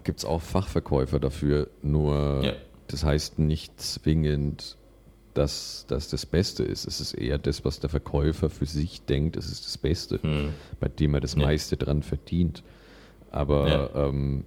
Gibt 0.04 0.20
es 0.20 0.26
auch 0.26 0.42
Fachverkäufer 0.42 1.20
dafür, 1.20 1.70
nur 1.82 2.42
ja. 2.44 2.52
Das 2.90 3.04
heißt 3.04 3.38
nicht 3.38 3.80
zwingend, 3.80 4.76
dass 5.36 5.86
das 5.88 6.10
das 6.10 6.26
Beste 6.26 6.64
ist. 6.64 6.88
Es 6.88 7.00
ist 7.00 7.14
eher 7.14 7.38
das, 7.38 7.64
was 7.64 7.80
der 7.80 7.90
Verkäufer 7.90 8.50
für 8.50 8.66
sich 8.66 9.04
denkt, 9.04 9.38
es 9.38 9.52
ist 9.52 9.66
das 9.66 9.78
Beste, 9.78 10.22
hm. 10.22 10.54
bei 10.80 10.88
dem 10.88 11.14
er 11.14 11.22
das 11.22 11.36
ja. 11.36 11.44
meiste 11.44 11.78
dran 11.78 12.02
verdient. 12.02 12.64
Aber 13.30 13.70
ja. 13.70 14.08
ähm, 14.08 14.44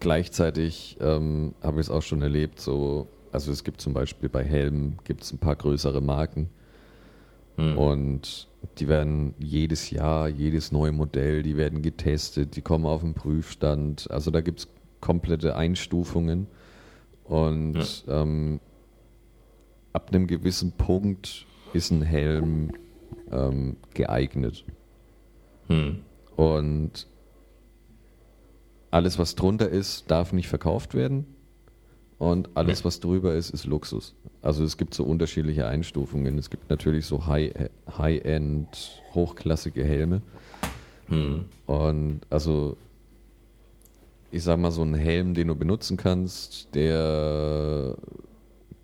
gleichzeitig 0.00 0.98
ähm, 1.00 1.54
habe 1.62 1.80
ich 1.80 1.86
es 1.86 1.90
auch 1.90 2.02
schon 2.02 2.20
erlebt, 2.20 2.60
so, 2.60 3.08
also 3.32 3.50
es 3.52 3.64
gibt 3.64 3.80
zum 3.80 3.94
Beispiel 3.94 4.28
bei 4.28 4.44
Helm 4.44 4.98
gibt 5.04 5.22
es 5.22 5.32
ein 5.32 5.38
paar 5.38 5.56
größere 5.56 6.02
Marken 6.02 6.50
hm. 7.56 7.78
und 7.78 8.48
die 8.78 8.88
werden 8.88 9.34
jedes 9.38 9.90
Jahr, 9.90 10.28
jedes 10.28 10.72
neue 10.72 10.92
Modell, 10.92 11.42
die 11.42 11.56
werden 11.56 11.82
getestet, 11.82 12.56
die 12.56 12.62
kommen 12.62 12.86
auf 12.86 13.02
den 13.02 13.14
Prüfstand. 13.14 14.10
Also 14.10 14.30
da 14.30 14.40
gibt 14.40 14.60
es 14.60 14.68
komplette 15.00 15.56
Einstufungen. 15.56 16.46
Und 17.24 18.06
ja. 18.06 18.22
ähm, 18.22 18.60
ab 19.92 20.10
einem 20.12 20.26
gewissen 20.26 20.72
Punkt 20.72 21.46
ist 21.72 21.90
ein 21.90 22.02
Helm 22.02 22.72
ähm, 23.30 23.76
geeignet. 23.94 24.64
Hm. 25.68 26.00
Und 26.36 27.06
alles, 28.90 29.18
was 29.18 29.34
drunter 29.34 29.68
ist, 29.68 30.10
darf 30.10 30.32
nicht 30.32 30.48
verkauft 30.48 30.94
werden. 30.94 31.26
Und 32.18 32.50
alles, 32.54 32.84
was 32.84 33.00
drüber 33.00 33.34
ist, 33.34 33.50
ist 33.50 33.66
Luxus. 33.66 34.14
Also 34.44 34.62
es 34.62 34.76
gibt 34.76 34.92
so 34.92 35.04
unterschiedliche 35.04 35.66
Einstufungen. 35.66 36.36
Es 36.36 36.50
gibt 36.50 36.68
natürlich 36.68 37.06
so 37.06 37.26
High-End, 37.26 37.70
High 37.96 39.14
hochklassige 39.14 39.82
Helme. 39.82 40.20
Hm. 41.08 41.46
Und 41.64 42.20
also 42.28 42.76
ich 44.30 44.42
sag 44.42 44.58
mal, 44.58 44.70
so 44.70 44.82
ein 44.82 44.94
Helm, 44.94 45.32
den 45.32 45.48
du 45.48 45.54
benutzen 45.54 45.96
kannst, 45.96 46.74
der 46.74 47.96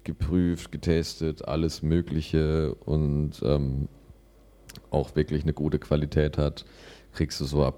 geprüft, 0.04 0.72
getestet, 0.72 1.46
alles 1.46 1.82
Mögliche 1.82 2.74
und 2.86 3.32
ähm, 3.42 3.88
auch 4.90 5.14
wirklich 5.14 5.42
eine 5.42 5.52
gute 5.52 5.78
Qualität 5.78 6.38
hat, 6.38 6.64
kriegst 7.12 7.38
du 7.38 7.44
so 7.44 7.66
ab 7.66 7.74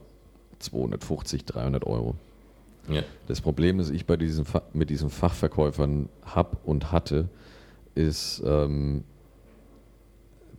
250, 0.61 1.47
300 1.47 1.85
Euro. 1.85 2.15
Ja. 2.89 3.03
Das 3.27 3.41
Problem, 3.41 3.79
das 3.79 3.91
ich 3.91 4.07
bei 4.07 4.17
diesen 4.17 4.47
mit 4.73 4.89
diesen 4.89 5.11
Fachverkäufern 5.11 6.09
habe 6.25 6.59
und 6.65 6.93
hatte, 6.93 7.29
ist, 7.95 8.43
ähm, 8.45 9.05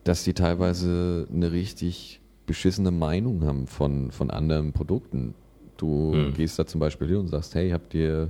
dass 0.03 0.23
die 0.23 0.33
teilweise 0.33 1.27
eine 1.31 1.51
richtig 1.51 2.21
beschissene 2.45 2.91
Meinung 2.91 3.45
haben 3.45 3.67
von, 3.67 4.11
von 4.11 4.29
anderen 4.29 4.73
Produkten. 4.73 5.33
Du 5.77 6.13
hm. 6.13 6.33
gehst 6.33 6.59
da 6.59 6.65
zum 6.65 6.79
Beispiel 6.79 7.07
hin 7.07 7.17
und 7.17 7.27
sagst, 7.29 7.55
hey, 7.55 7.71
habt 7.71 7.93
ihr 7.93 8.29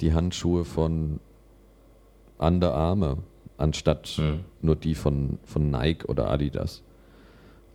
die 0.00 0.12
Handschuhe 0.12 0.64
von 0.64 1.20
Under 2.38 2.74
Armour 2.74 3.18
anstatt 3.58 4.06
hm. 4.08 4.40
nur 4.62 4.76
die 4.76 4.94
von, 4.94 5.38
von 5.44 5.70
Nike 5.70 6.06
oder 6.06 6.30
Adidas. 6.30 6.82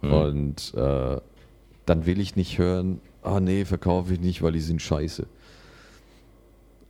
Hm. 0.02 0.14
Und 0.14 0.74
äh, 0.76 1.18
dann 1.86 2.06
will 2.06 2.20
ich 2.20 2.36
nicht 2.36 2.58
hören, 2.58 3.00
ah 3.22 3.38
oh, 3.38 3.40
nee, 3.40 3.66
verkaufe 3.66 4.14
ich 4.14 4.20
nicht, 4.20 4.42
weil 4.42 4.54
die 4.54 4.60
sind 4.60 4.82
scheiße. 4.82 5.28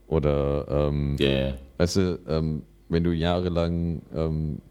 Oder, 0.08 0.66
ähm, 0.70 1.18
yeah. 1.20 1.56
weißt 1.78 1.96
du, 1.98 2.20
ähm, 2.28 2.62
wenn 2.90 3.04
du 3.04 3.12
jahrelang 3.12 4.02
ähm, 4.14 4.62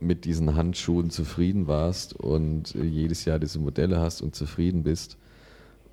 mit 0.00 0.24
diesen 0.24 0.54
Handschuhen 0.54 1.10
zufrieden 1.10 1.66
warst 1.66 2.14
und 2.14 2.74
äh, 2.74 2.82
jedes 2.84 3.24
Jahr 3.24 3.38
diese 3.38 3.58
Modelle 3.58 4.00
hast 4.00 4.22
und 4.22 4.34
zufrieden 4.34 4.82
bist, 4.82 5.16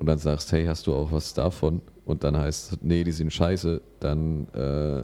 und 0.01 0.07
dann 0.07 0.17
sagst, 0.17 0.51
hey, 0.51 0.65
hast 0.65 0.87
du 0.87 0.95
auch 0.95 1.11
was 1.11 1.35
davon? 1.35 1.79
Und 2.05 2.23
dann 2.23 2.35
heißt 2.35 2.71
es, 2.71 2.79
nee, 2.81 3.03
die 3.03 3.11
sind 3.11 3.31
scheiße, 3.31 3.81
dann 3.99 4.47
äh, 4.55 5.03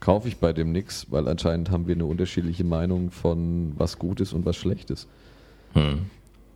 kaufe 0.00 0.26
ich 0.26 0.38
bei 0.38 0.52
dem 0.52 0.72
nichts, 0.72 1.06
weil 1.12 1.28
anscheinend 1.28 1.70
haben 1.70 1.86
wir 1.86 1.94
eine 1.94 2.06
unterschiedliche 2.06 2.64
Meinung 2.64 3.12
von 3.12 3.72
was 3.78 4.00
gut 4.00 4.20
ist 4.20 4.32
und 4.32 4.44
was 4.44 4.56
schlecht 4.56 4.90
ist. 4.90 5.06
Hm. 5.74 6.06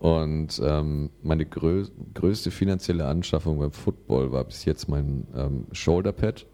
Und 0.00 0.60
ähm, 0.64 1.10
meine 1.22 1.46
grö 1.46 1.84
größte 2.12 2.50
finanzielle 2.50 3.06
Anschaffung 3.06 3.60
beim 3.60 3.70
Football 3.70 4.32
war 4.32 4.42
bis 4.42 4.64
jetzt 4.64 4.88
mein 4.88 5.28
ähm, 5.36 5.66
Shoulderpad. 5.70 6.44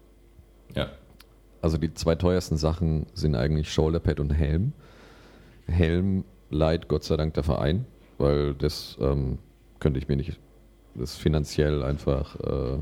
Ja. 0.75 0.89
Also 1.61 1.77
die 1.77 1.93
zwei 1.93 2.15
teuersten 2.15 2.57
Sachen 2.57 3.07
sind 3.13 3.35
eigentlich 3.35 3.71
Shoulderpad 3.71 4.19
und 4.19 4.31
Helm. 4.31 4.73
Helm 5.67 6.23
leiht 6.49 6.87
Gott 6.87 7.03
sei 7.03 7.17
Dank 7.17 7.33
der 7.33 7.43
Verein, 7.43 7.85
weil 8.17 8.53
das 8.53 8.97
ähm, 9.01 9.39
könnte 9.79 9.99
ich 9.99 10.07
mir 10.07 10.15
nicht, 10.17 10.39
das 10.95 11.11
ist 11.13 11.17
finanziell 11.17 11.83
einfach 11.83 12.35
äh, 12.39 12.77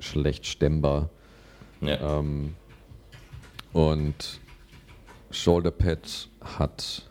schlecht 0.00 0.46
stemmbar. 0.46 1.10
Ja. 1.80 2.18
Ähm, 2.18 2.54
und 3.72 4.40
Shoulderpad 5.30 6.28
hat 6.40 7.08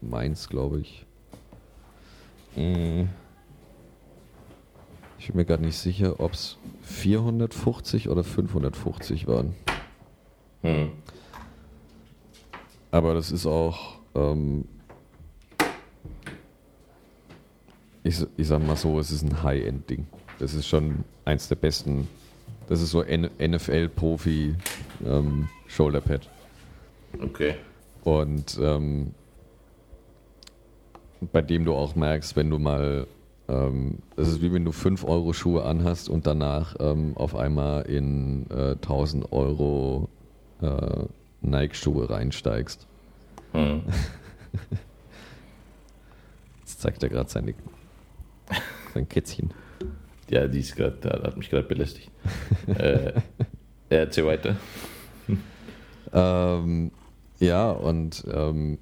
meins, 0.00 0.48
glaube 0.48 0.80
ich. 0.80 1.06
Äh, 2.56 3.06
Ich 5.18 5.28
bin 5.28 5.36
mir 5.36 5.44
gerade 5.46 5.64
nicht 5.64 5.78
sicher, 5.78 6.20
ob 6.20 6.34
es 6.34 6.58
450 6.82 8.10
oder 8.10 8.22
550 8.22 9.26
waren. 9.26 9.54
Hm. 10.64 10.92
Aber 12.90 13.12
das 13.14 13.30
ist 13.30 13.44
auch, 13.44 13.98
ähm, 14.14 14.64
ich, 18.02 18.24
ich 18.36 18.48
sag 18.48 18.66
mal 18.66 18.76
so, 18.76 18.98
es 18.98 19.10
ist 19.10 19.22
ein 19.22 19.42
High-End-Ding. 19.42 20.06
Das 20.38 20.54
ist 20.54 20.66
schon 20.66 21.04
eins 21.24 21.48
der 21.48 21.56
besten. 21.56 22.08
Das 22.68 22.80
ist 22.80 22.90
so 22.90 23.02
NFL-Profi 23.02 24.54
ähm, 25.06 25.48
Shoulderpad. 25.66 26.28
Okay. 27.20 27.56
Und 28.04 28.58
ähm, 28.60 29.12
bei 31.32 31.42
dem 31.42 31.64
du 31.64 31.74
auch 31.74 31.94
merkst, 31.94 32.36
wenn 32.36 32.48
du 32.48 32.58
mal, 32.58 33.06
ähm, 33.48 33.98
das 34.16 34.28
ist 34.28 34.40
wie 34.40 34.52
wenn 34.52 34.64
du 34.64 34.72
5 34.72 35.04
Euro 35.04 35.32
Schuhe 35.32 35.64
anhast 35.64 36.08
und 36.08 36.26
danach 36.26 36.74
ähm, 36.80 37.12
auf 37.16 37.34
einmal 37.36 37.82
in 37.82 38.46
äh, 38.50 38.72
1000 38.72 39.32
Euro 39.32 40.08
äh, 40.62 41.04
Nike-Schuhe 41.42 42.08
reinsteigst. 42.10 42.86
Hm. 43.52 43.82
Jetzt 46.60 46.80
zeigt 46.80 47.02
er 47.02 47.08
gerade 47.08 47.30
seine, 47.30 47.54
sein 48.92 49.08
Kätzchen. 49.08 49.52
Ja, 50.30 50.46
die 50.48 50.60
ist 50.60 50.74
gerade, 50.76 51.22
hat 51.22 51.36
mich 51.36 51.50
gerade 51.50 51.66
belästigt. 51.66 52.10
äh, 52.66 53.12
erzähl 53.88 54.26
weiter. 54.26 54.56
Ähm, 56.16 56.92
ja, 57.40 57.72
und 57.72 58.24
ähm, 58.32 58.78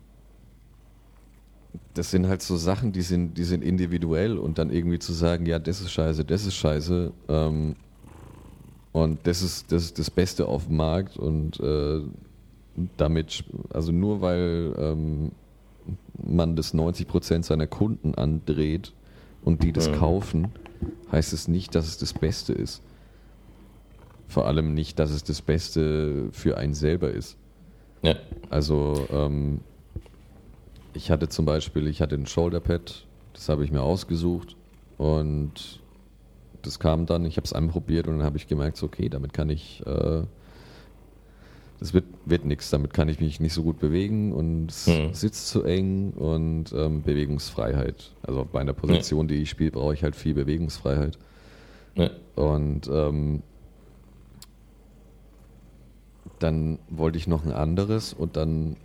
das 1.94 2.10
sind 2.10 2.28
halt 2.28 2.42
so 2.42 2.56
Sachen, 2.56 2.92
die 2.92 3.00
sind, 3.00 3.38
die 3.38 3.44
sind 3.44 3.64
individuell 3.64 4.36
und 4.36 4.58
dann 4.58 4.70
irgendwie 4.70 4.98
zu 4.98 5.14
sagen, 5.14 5.46
ja, 5.46 5.58
das 5.58 5.80
ist 5.80 5.92
scheiße, 5.92 6.26
das 6.26 6.44
ist 6.44 6.56
scheiße 6.56 7.12
ähm, 7.28 7.76
und 8.92 9.18
das 9.26 9.42
ist, 9.42 9.72
das 9.72 9.84
ist 9.84 9.98
das 9.98 10.10
Beste 10.10 10.46
auf 10.46 10.66
dem 10.66 10.76
Markt 10.76 11.16
und 11.16 11.58
äh, 11.60 12.00
damit, 12.96 13.44
also 13.70 13.92
nur 13.92 14.20
weil 14.20 14.74
ähm, 14.78 15.32
man 16.22 16.56
das 16.56 16.74
90% 16.74 17.42
seiner 17.42 17.66
Kunden 17.66 18.14
andreht 18.14 18.92
und 19.44 19.62
die 19.62 19.72
das 19.72 19.88
Mhm. 19.90 19.94
kaufen, 19.94 20.48
heißt 21.10 21.32
es 21.32 21.48
nicht, 21.48 21.74
dass 21.74 21.86
es 21.86 21.98
das 21.98 22.12
Beste 22.12 22.52
ist. 22.52 22.82
Vor 24.28 24.46
allem 24.46 24.72
nicht, 24.74 24.98
dass 24.98 25.10
es 25.10 25.24
das 25.24 25.42
Beste 25.42 26.28
für 26.32 26.56
einen 26.56 26.74
selber 26.74 27.10
ist. 27.10 27.36
Ja. 28.02 28.14
Also 28.50 29.06
ähm, 29.12 29.60
ich 30.94 31.10
hatte 31.10 31.28
zum 31.28 31.44
Beispiel, 31.44 31.86
ich 31.86 32.00
hatte 32.00 32.14
ein 32.14 32.26
Shoulderpad, 32.26 33.06
das 33.34 33.48
habe 33.48 33.64
ich 33.64 33.72
mir 33.72 33.82
ausgesucht 33.82 34.56
und 34.98 35.80
das 36.62 36.78
kam 36.78 37.06
dann, 37.06 37.24
ich 37.24 37.36
habe 37.36 37.44
es 37.44 37.52
anprobiert 37.52 38.06
und 38.08 38.18
dann 38.18 38.26
habe 38.26 38.36
ich 38.36 38.46
gemerkt, 38.46 38.76
so, 38.76 38.86
okay, 38.86 39.08
damit 39.08 39.32
kann 39.32 39.50
ich, 39.50 39.82
äh, 39.86 40.22
das 41.80 41.92
wird, 41.94 42.04
wird 42.24 42.44
nichts, 42.44 42.70
damit 42.70 42.94
kann 42.94 43.08
ich 43.08 43.20
mich 43.20 43.40
nicht 43.40 43.52
so 43.52 43.62
gut 43.62 43.78
bewegen 43.80 44.32
und 44.32 44.70
es 44.70 44.86
Hm. 44.86 45.12
sitzt 45.14 45.48
zu 45.48 45.64
eng 45.64 46.12
und 46.12 46.72
ähm, 46.72 47.02
Bewegungsfreiheit. 47.02 48.12
Also 48.22 48.46
bei 48.50 48.60
einer 48.60 48.72
Position, 48.72 49.26
die 49.28 49.36
ich 49.36 49.50
spiele, 49.50 49.72
brauche 49.72 49.94
ich 49.94 50.02
halt 50.04 50.14
viel 50.16 50.34
Bewegungsfreiheit. 50.34 51.18
Ja. 51.96 52.10
Und 52.36 52.88
ähm, 52.90 53.42
dann 56.38 56.78
wollte 56.88 57.18
ich 57.18 57.26
noch 57.26 57.44
ein 57.44 57.52
anderes 57.52 58.12
und 58.12 58.36
dann 58.36 58.76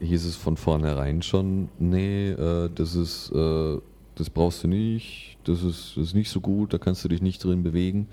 hieß 0.00 0.24
es 0.26 0.36
von 0.36 0.56
vornherein 0.56 1.22
schon, 1.22 1.68
nee, 1.78 2.30
äh, 2.30 2.70
das 2.74 2.94
ist, 2.94 3.30
äh, 3.32 3.78
das 4.16 4.30
brauchst 4.30 4.64
du 4.64 4.68
nicht, 4.68 5.38
das 5.44 5.62
ist, 5.62 5.96
das 5.96 6.08
ist 6.08 6.14
nicht 6.14 6.30
so 6.30 6.40
gut, 6.40 6.72
da 6.72 6.78
kannst 6.78 7.04
du 7.04 7.08
dich 7.08 7.22
nicht 7.22 7.44
drin 7.44 7.62
bewegen. 7.62 8.08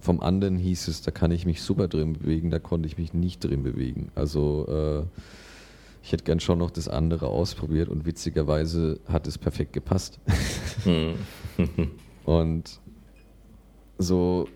Vom 0.00 0.20
anderen 0.20 0.58
hieß 0.58 0.88
es, 0.88 1.02
da 1.02 1.10
kann 1.10 1.30
ich 1.30 1.46
mich 1.46 1.62
super 1.62 1.88
drin 1.88 2.12
bewegen, 2.12 2.50
da 2.50 2.58
konnte 2.58 2.86
ich 2.86 2.98
mich 2.98 3.14
nicht 3.14 3.44
drin 3.44 3.62
bewegen. 3.62 4.10
Also 4.14 4.66
äh, 4.68 5.20
ich 6.02 6.12
hätte 6.12 6.24
gern 6.24 6.40
schon 6.40 6.58
noch 6.58 6.70
das 6.70 6.88
andere 6.88 7.26
ausprobiert 7.26 7.88
und 7.88 8.06
witzigerweise 8.06 9.00
hat 9.08 9.26
es 9.26 9.38
perfekt 9.38 9.72
gepasst. 9.72 10.20
Hm. 10.84 11.14
Und 12.24 12.78
so 13.96 14.48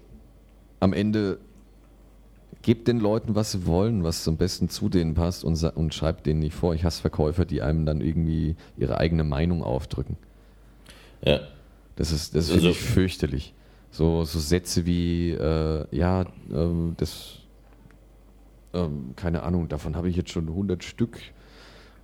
am 0.78 0.92
Ende 0.92 1.38
gebt 2.62 2.88
den 2.88 3.00
Leuten, 3.00 3.34
was 3.34 3.52
sie 3.52 3.66
wollen, 3.66 4.04
was 4.04 4.26
am 4.28 4.36
besten 4.36 4.68
zu 4.68 4.88
denen 4.88 5.14
passt 5.14 5.44
und, 5.44 5.62
und 5.76 5.94
schreibt 5.94 6.26
denen 6.26 6.40
nicht 6.40 6.54
vor. 6.54 6.74
Ich 6.74 6.84
hasse 6.84 7.00
Verkäufer, 7.00 7.44
die 7.44 7.60
einem 7.62 7.84
dann 7.86 8.00
irgendwie 8.00 8.56
ihre 8.76 8.98
eigene 8.98 9.24
Meinung 9.24 9.62
aufdrücken. 9.62 10.16
Ja. 11.24 11.40
Das 11.96 12.12
ist, 12.12 12.34
das 12.34 12.44
ist 12.46 12.52
Also- 12.52 12.64
wirklich 12.68 12.80
fürchterlich. 12.80 13.54
So, 13.90 14.24
so 14.24 14.38
Sätze 14.38 14.86
wie, 14.86 15.32
äh, 15.32 15.84
ja, 15.90 16.24
ähm, 16.50 16.94
das, 16.96 17.40
ähm, 18.72 19.10
keine 19.16 19.42
Ahnung, 19.42 19.68
davon 19.68 19.96
habe 19.96 20.08
ich 20.08 20.16
jetzt 20.16 20.30
schon 20.30 20.48
100 20.48 20.82
Stück, 20.82 21.18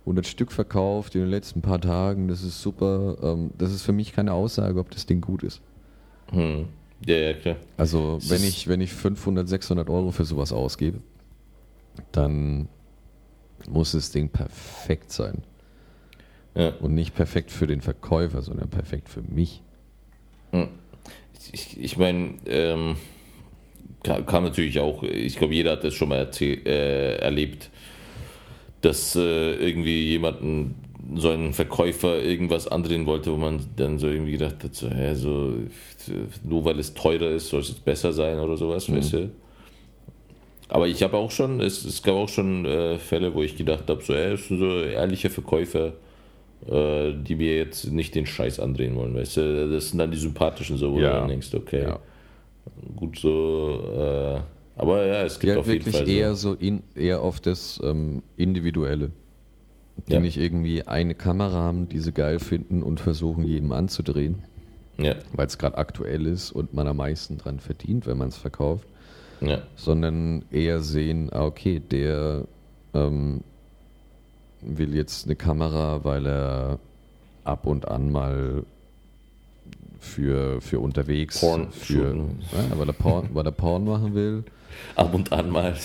100 0.05 0.27
Stück 0.27 0.51
verkauft 0.51 1.15
in 1.15 1.21
den 1.21 1.31
letzten 1.31 1.61
paar 1.63 1.81
Tagen, 1.81 2.27
das 2.27 2.43
ist 2.43 2.61
super. 2.61 3.17
Ähm, 3.23 3.49
das 3.57 3.71
ist 3.71 3.81
für 3.81 3.91
mich 3.91 4.13
keine 4.13 4.33
Aussage, 4.33 4.79
ob 4.79 4.91
das 4.91 5.07
Ding 5.07 5.19
gut 5.19 5.41
ist. 5.41 5.61
Hm. 6.31 6.67
Ja, 7.05 7.15
ja, 7.15 7.33
klar. 7.33 7.55
Also 7.77 8.19
wenn 8.27 8.43
ich, 8.43 8.67
wenn 8.67 8.81
ich 8.81 8.91
500, 8.91 9.47
600 9.47 9.89
Euro 9.89 10.11
für 10.11 10.25
sowas 10.25 10.51
ausgebe, 10.51 10.99
dann 12.11 12.67
muss 13.67 13.91
das 13.91 14.11
Ding 14.11 14.29
perfekt 14.29 15.11
sein. 15.11 15.43
Ja. 16.55 16.73
Und 16.79 16.95
nicht 16.95 17.15
perfekt 17.15 17.51
für 17.51 17.67
den 17.67 17.81
Verkäufer, 17.81 18.41
sondern 18.41 18.69
perfekt 18.69 19.09
für 19.09 19.21
mich. 19.21 19.61
Ich, 21.51 21.79
ich 21.79 21.97
meine, 21.97 22.35
ähm, 22.45 22.95
kam, 24.03 24.43
natürlich 24.43 24.79
auch, 24.79 25.03
ich 25.03 25.37
glaube, 25.37 25.53
jeder 25.53 25.71
hat 25.73 25.83
das 25.83 25.93
schon 25.93 26.09
mal 26.09 26.29
äh, 26.41 27.15
erlebt, 27.17 27.69
dass 28.81 29.15
äh, 29.15 29.53
irgendwie 29.55 30.09
jemanden, 30.09 30.75
so 31.15 31.29
ein 31.29 31.53
Verkäufer 31.53 32.21
irgendwas 32.21 32.67
andrehen 32.67 33.05
wollte, 33.05 33.31
wo 33.31 33.37
man 33.37 33.59
dann 33.77 33.99
so 33.99 34.07
irgendwie 34.07 34.33
gedacht 34.33 34.63
hat, 34.63 34.75
so, 34.75 34.89
hä, 34.89 35.13
so, 35.15 35.53
nur 36.43 36.65
weil 36.65 36.79
es 36.79 36.93
teurer 36.93 37.29
ist, 37.31 37.49
soll 37.49 37.61
es 37.61 37.69
jetzt 37.69 37.85
besser 37.85 38.11
sein 38.13 38.39
oder 38.39 38.57
sowas, 38.57 38.91
weißt 38.91 39.13
du? 39.13 39.31
Aber 40.67 40.87
ich 40.87 41.01
habe 41.01 41.17
auch 41.17 41.31
schon, 41.31 41.61
es, 41.61 41.83
es 41.83 42.03
gab 42.03 42.15
auch 42.15 42.29
schon 42.29 42.65
äh, 42.65 42.97
Fälle, 42.99 43.33
wo 43.33 43.41
ich 43.41 43.55
gedacht 43.55 43.85
habe, 43.89 44.03
so, 44.03 44.13
das 44.13 44.47
sind 44.47 44.59
so 44.59 44.81
ehrliche 44.81 45.29
Verkäufer, 45.29 45.93
äh, 46.69 47.13
die 47.13 47.35
mir 47.35 47.57
jetzt 47.57 47.91
nicht 47.91 48.13
den 48.13 48.25
Scheiß 48.27 48.59
andrehen 48.59 48.95
wollen, 48.95 49.15
weißt 49.15 49.37
du? 49.37 49.69
Das 49.71 49.89
sind 49.89 49.97
dann 49.99 50.11
die 50.11 50.17
sympathischen, 50.17 50.77
so, 50.77 50.91
wo 50.93 50.99
Ja. 50.99 51.13
du 51.13 51.19
dann 51.21 51.27
denkst, 51.29 51.53
okay, 51.55 51.83
Ja. 51.83 51.99
gut 52.95 53.17
so, 53.17 53.81
äh, 53.95 54.41
aber 54.79 55.05
ja, 55.07 55.23
es 55.23 55.39
gibt 55.39 55.49
halt 55.51 55.59
auf 55.61 55.67
jeden 55.67 55.79
wirklich 55.85 55.95
Fall 55.95 56.07
eher 56.09 56.35
so. 56.35 56.51
so 56.53 56.57
in, 56.59 56.83
eher 56.95 57.21
auf 57.21 57.39
das 57.39 57.79
ähm, 57.83 58.21
Individuelle. 58.37 59.11
Die 60.07 60.13
Ja. 60.13 60.19
nicht 60.19 60.37
irgendwie 60.37 60.83
eine 60.87 61.15
Kamera 61.15 61.53
haben, 61.53 61.89
die 61.89 61.99
sie 61.99 62.11
geil 62.11 62.39
finden 62.39 62.83
und 62.83 62.99
versuchen, 62.99 63.43
jedem 63.43 63.71
anzudrehen, 63.71 64.43
Ja, 64.97 65.15
weil 65.33 65.47
es 65.47 65.57
gerade 65.57 65.77
aktuell 65.77 66.25
ist 66.25 66.51
und 66.51 66.73
man 66.73 66.87
am 66.87 66.97
meisten 66.97 67.37
dran 67.37 67.59
verdient, 67.59 68.05
wenn 68.07 68.17
man 68.17 68.29
es 68.29 68.37
verkauft. 68.37 68.87
ja, 69.41 69.59
sondern 69.75 70.43
eher 70.51 70.81
sehen, 70.81 71.29
ah, 71.31 71.45
okay, 71.45 71.79
der 71.79 72.43
ähm, 72.93 73.41
will 74.61 74.93
jetzt 74.95 75.25
eine 75.25 75.35
Kamera, 75.37 76.03
weil 76.03 76.25
er 76.27 76.79
ab 77.45 77.65
und 77.65 77.87
an 77.87 78.11
mal 78.11 78.63
für, 79.99 80.59
für 80.61 80.79
unterwegs, 80.79 81.39
Porn 81.39 81.71
für, 81.71 82.15
ja, 82.15 82.77
weil, 82.77 82.87
er 82.89 82.93
Porn, 82.93 83.29
weil 83.33 83.45
er 83.45 83.51
Porn 83.51 83.85
machen 83.85 84.13
will. 84.15 84.43
ab 84.95 85.13
und 85.13 85.31
an 85.31 85.49
mal. 85.49 85.75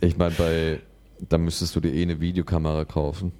Ich 0.00 0.16
meine, 0.16 0.34
bei 0.36 0.80
da 1.28 1.38
müsstest 1.38 1.74
du 1.76 1.80
dir 1.80 1.92
eh 1.92 2.02
eine 2.02 2.20
Videokamera 2.20 2.84
kaufen, 2.84 3.32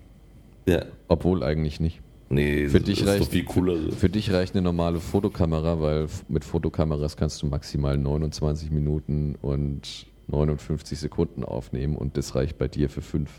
ja, 0.66 0.84
obwohl 1.08 1.42
eigentlich 1.42 1.80
nicht. 1.80 2.00
nee, 2.28 2.68
Für 2.68 2.78
das 2.78 2.86
dich 2.86 3.00
ist 3.00 3.08
reicht 3.08 3.22
doch 3.22 3.30
viel 3.30 3.44
cooler. 3.44 3.76
So. 3.76 3.92
Für 3.92 4.08
dich 4.08 4.32
reicht 4.32 4.54
eine 4.54 4.62
normale 4.62 5.00
Fotokamera, 5.00 5.80
weil 5.80 6.06
mit 6.28 6.44
Fotokameras 6.44 7.16
kannst 7.16 7.42
du 7.42 7.46
maximal 7.46 7.96
29 7.96 8.70
Minuten 8.70 9.36
und 9.42 10.06
59 10.28 10.98
Sekunden 10.98 11.44
aufnehmen 11.44 11.96
und 11.96 12.16
das 12.16 12.34
reicht 12.34 12.58
bei 12.58 12.68
dir 12.68 12.88
für 12.90 13.02
fünf. 13.02 13.30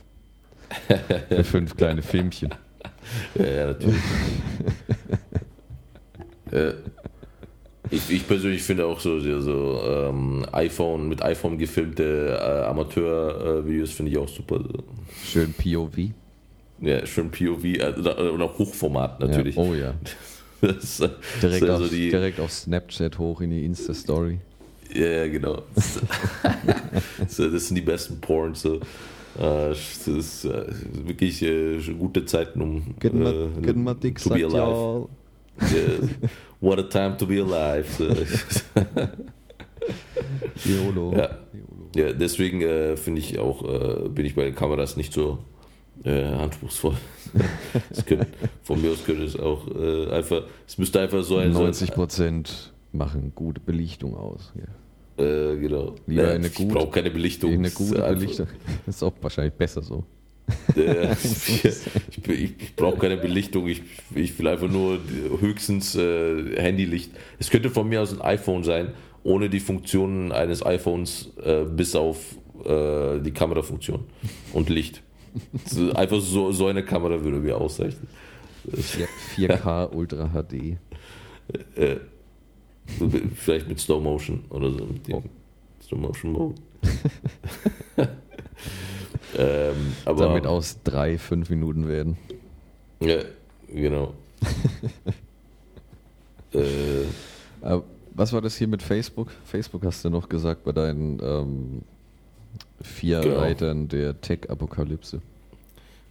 für 1.30 1.44
fünf 1.44 1.76
kleine 1.76 2.02
Filmchen. 2.02 2.54
Ja, 3.36 3.46
ja 3.46 3.68
natürlich. 3.68 4.02
äh, 6.52 6.74
Ich, 7.92 8.10
ich 8.10 8.28
persönlich 8.28 8.64
finde 8.64 8.86
auch 8.86 9.00
so, 9.00 9.20
so 9.20 9.82
ähm, 9.86 10.46
iPhone 10.52 11.10
mit 11.10 11.22
iPhone 11.22 11.58
gefilmte 11.58 12.38
äh, 12.40 12.66
Amateur-Videos 12.66 13.92
finde 13.92 14.12
ich 14.12 14.18
auch 14.18 14.28
super. 14.28 14.62
Schön 15.24 15.54
POV. 15.54 16.12
Ja, 16.82 17.06
schön 17.06 17.32
POV 17.32 17.64
äh, 17.64 18.30
und 18.30 18.42
auch 18.42 18.58
Hochformat 18.58 19.20
natürlich. 19.20 19.56
Ja. 19.56 19.62
Oh 19.62 19.74
ja. 19.74 19.94
Das, 20.60 20.98
das 20.98 21.12
Direkt, 21.40 21.70
also 21.70 21.84
auf, 21.84 21.90
die, 21.92 22.10
direkt 22.10 22.40
auf 22.40 22.52
Snapchat 22.52 23.20
hoch 23.20 23.42
in 23.42 23.52
die 23.52 23.64
Insta-Story. 23.64 24.40
Ja, 24.92 25.06
ja, 25.06 25.28
genau. 25.28 25.62
so, 27.28 27.52
das 27.52 27.68
sind 27.68 27.76
die 27.76 27.82
besten 27.82 28.20
Porns. 28.20 28.64
So. 28.64 28.78
Äh, 28.78 28.80
Das 29.70 30.08
ist 30.08 30.46
äh, 30.46 30.66
wirklich 31.06 31.44
äh, 31.44 31.78
gute 31.94 32.26
Zeiten, 32.26 32.62
um 32.62 32.96
Get 33.00 33.14
my, 33.14 33.30
äh, 33.30 33.50
get 33.62 33.76
my 33.76 33.94
dick 33.94 34.20
to 34.20 34.30
be 34.32 34.44
alive. 34.44 35.08
Yeah. 35.62 36.08
What 36.60 36.80
a 36.80 36.84
time 36.84 37.18
to 37.18 37.26
be 37.26 37.40
alive. 37.40 37.88
YOLO. 40.66 41.14
Ja. 41.18 41.30
Ja, 41.96 42.14
deswegen 42.14 42.62
äh, 42.62 42.98
finde 42.98 43.22
ich 43.22 43.40
auch, 43.40 43.64
äh, 43.64 44.10
bin 44.10 44.26
ich 44.26 44.36
bei 44.36 44.44
den 44.44 44.54
Kameras 44.56 44.98
nicht 44.98 45.14
so 45.14 45.40
äh, 46.04 46.24
anspruchsvoll. 46.26 46.96
Es 47.90 48.06
können, 48.06 48.26
von 48.64 48.82
mir 48.82 48.92
aus 48.92 49.04
könnte 49.04 49.24
es 49.24 49.38
auch 49.38 49.68
äh, 49.68 50.10
einfach, 50.12 50.44
es 50.68 50.78
müsste 50.78 51.00
einfach 51.00 51.24
so 51.24 51.38
ein, 51.38 51.54
so 51.54 51.64
ein 51.64 51.72
90% 51.72 52.46
machen 52.92 53.32
gute 53.36 53.60
Belichtung 53.62 54.16
aus. 54.16 54.54
Ja. 54.56 55.24
äh, 55.24 55.58
genau. 55.58 55.96
Lieber 56.06 56.24
Ja, 56.24 56.30
eine 56.34 56.48
ich 56.48 56.68
brauche 56.68 56.92
keine 56.92 57.10
Belichtung. 57.12 57.52
Eine 57.52 57.72
gute 57.72 58.02
Belichtung. 58.02 58.48
Das 58.86 58.96
ist 58.98 59.04
auch 59.04 59.14
wahrscheinlich 59.22 59.54
besser 59.54 59.82
so. 59.82 60.04
Äh, 60.76 61.14
ich 61.14 62.28
ich, 62.28 62.76
brauche 62.76 62.98
keine 62.98 63.18
Belichtung, 63.18 63.68
ich, 63.68 63.82
ich 64.16 64.38
will 64.40 64.48
einfach 64.48 64.70
nur 64.70 65.00
höchstens 65.40 65.96
äh, 65.96 66.56
Handylicht. 66.62 67.12
Es 67.40 67.50
könnte 67.50 67.70
von 67.70 67.88
mir 67.90 68.02
aus 68.02 68.14
ein 68.14 68.22
iPhone 68.22 68.64
sein, 68.64 68.94
ohne 69.24 69.50
die 69.50 69.60
Funktionen 69.60 70.32
eines 70.32 70.66
iPhones, 70.66 71.32
äh, 71.44 71.64
bis 71.66 71.96
auf 71.96 72.18
äh, 72.64 73.20
die 73.20 73.32
Kamerafunktion 73.32 74.06
und 74.54 74.70
Licht. 74.70 75.02
Einfach 75.94 76.20
so, 76.22 76.52
so 76.52 76.68
eine 76.68 76.84
Kamera 76.84 77.24
würde 77.24 77.38
mir 77.40 77.58
ausreichen. 77.58 78.08
4K 79.36 79.94
Ultra 79.94 80.30
HD. 80.30 80.78
Äh, 81.76 81.98
vielleicht 83.36 83.68
mit 83.68 83.80
Slow 83.80 84.02
Motion 84.02 84.44
oder 84.50 84.72
so. 84.72 84.86
Mit 84.86 85.08
dem 85.08 85.16
Oh. 85.16 85.24
Slow 85.86 86.00
Motion 86.00 86.32
Mode. 86.32 86.56
ähm, 89.38 89.94
aber 90.06 90.28
Damit 90.28 90.46
aus 90.48 90.78
drei, 90.84 91.18
fünf 91.18 91.50
Minuten 91.50 91.88
werden. 91.88 92.18
Ja, 93.00 93.20
genau. 93.74 94.14
äh, 96.54 96.60
Aber 97.62 97.84
was 98.14 98.34
war 98.34 98.42
das 98.42 98.56
hier 98.58 98.68
mit 98.68 98.82
Facebook? 98.82 99.30
Facebook 99.46 99.84
hast 99.86 100.04
du 100.06 100.10
noch 100.10 100.28
gesagt 100.30 100.64
bei 100.64 100.72
deinen 100.72 101.20
ähm, 101.22 101.82
vier 102.82 103.22
Genau. 103.22 103.40
Reitern 103.40 103.88
der 103.88 104.20
Tech-Apokalypse. 104.20 105.22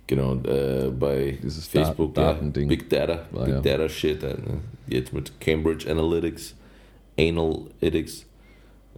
genau, 0.06 0.36
äh, 0.44 0.90
bei 0.90 1.38
Dieses 1.42 1.66
Facebook, 1.66 2.14
Da- 2.14 2.32
ja, 2.34 2.40
Big 2.42 2.88
Data, 2.90 3.24
Ah, 3.34 3.44
Big 3.44 3.54
ja. 3.54 3.60
Data 3.60 3.88
Shit, 3.88 4.22
äh, 4.22 4.34
ne? 4.34 4.58
jetzt 4.86 5.12
mit 5.12 5.32
Cambridge 5.40 5.90
Analytics, 5.90 6.54
Analytics. 7.18 8.25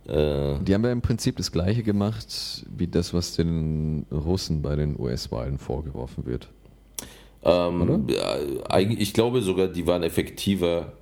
Äh, 0.09 0.59
Die 0.65 0.75
haben 0.75 0.85
ja 0.85 0.93
im 0.93 1.03
Prinzip 1.03 1.37
das 1.37 1.53
gleiche 1.53 1.83
gemacht 1.83 2.65
wie 2.77 2.87
das, 2.87 3.13
was 3.13 3.37
den 3.37 4.07
Russen 4.11 4.63
bei 4.63 4.75
den 4.75 4.99
US-Wahlen 4.99 5.59
vorgeworfen 5.59 6.25
wird. 6.27 6.49
ähm, 7.45 8.07
ich 8.99 9.13
glaube 9.13 9.43
sogar, 9.43 9.69
die 9.69 9.87
waren 9.87 10.03
effektiver, 10.03 10.93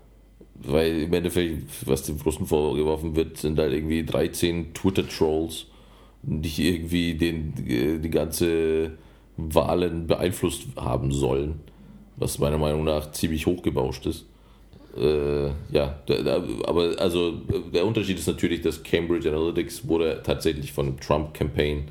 weil 0.54 1.02
im 1.02 1.12
Endeffekt, 1.12 1.88
was 1.88 2.02
den 2.02 2.20
Russen 2.20 2.46
vorgeworfen 2.46 3.14
wird, 3.14 3.38
sind 3.38 3.58
halt 3.58 3.72
irgendwie 3.72 4.04
13 4.04 4.74
Twitter-Trolls, 4.74 5.66
die 6.22 6.68
irgendwie 6.68 7.14
den, 7.14 7.54
die 8.02 8.10
ganze 8.10 8.92
Wahlen 9.36 10.06
beeinflusst 10.06 10.62
haben 10.76 11.12
sollen, 11.12 11.60
was 12.16 12.38
meiner 12.38 12.58
Meinung 12.58 12.84
nach 12.84 13.12
ziemlich 13.12 13.46
hochgebauscht 13.46 14.06
ist. 14.06 14.26
Äh, 14.98 15.50
ja, 15.72 15.98
aber 16.64 16.94
also 16.98 17.32
der 17.72 17.86
Unterschied 17.86 18.18
ist 18.18 18.26
natürlich, 18.26 18.62
dass 18.62 18.82
Cambridge 18.82 19.28
Analytics 19.28 19.86
wurde 19.86 20.20
tatsächlich 20.24 20.72
von 20.72 20.86
dem 20.86 21.00
Trump-Campaign, 21.00 21.88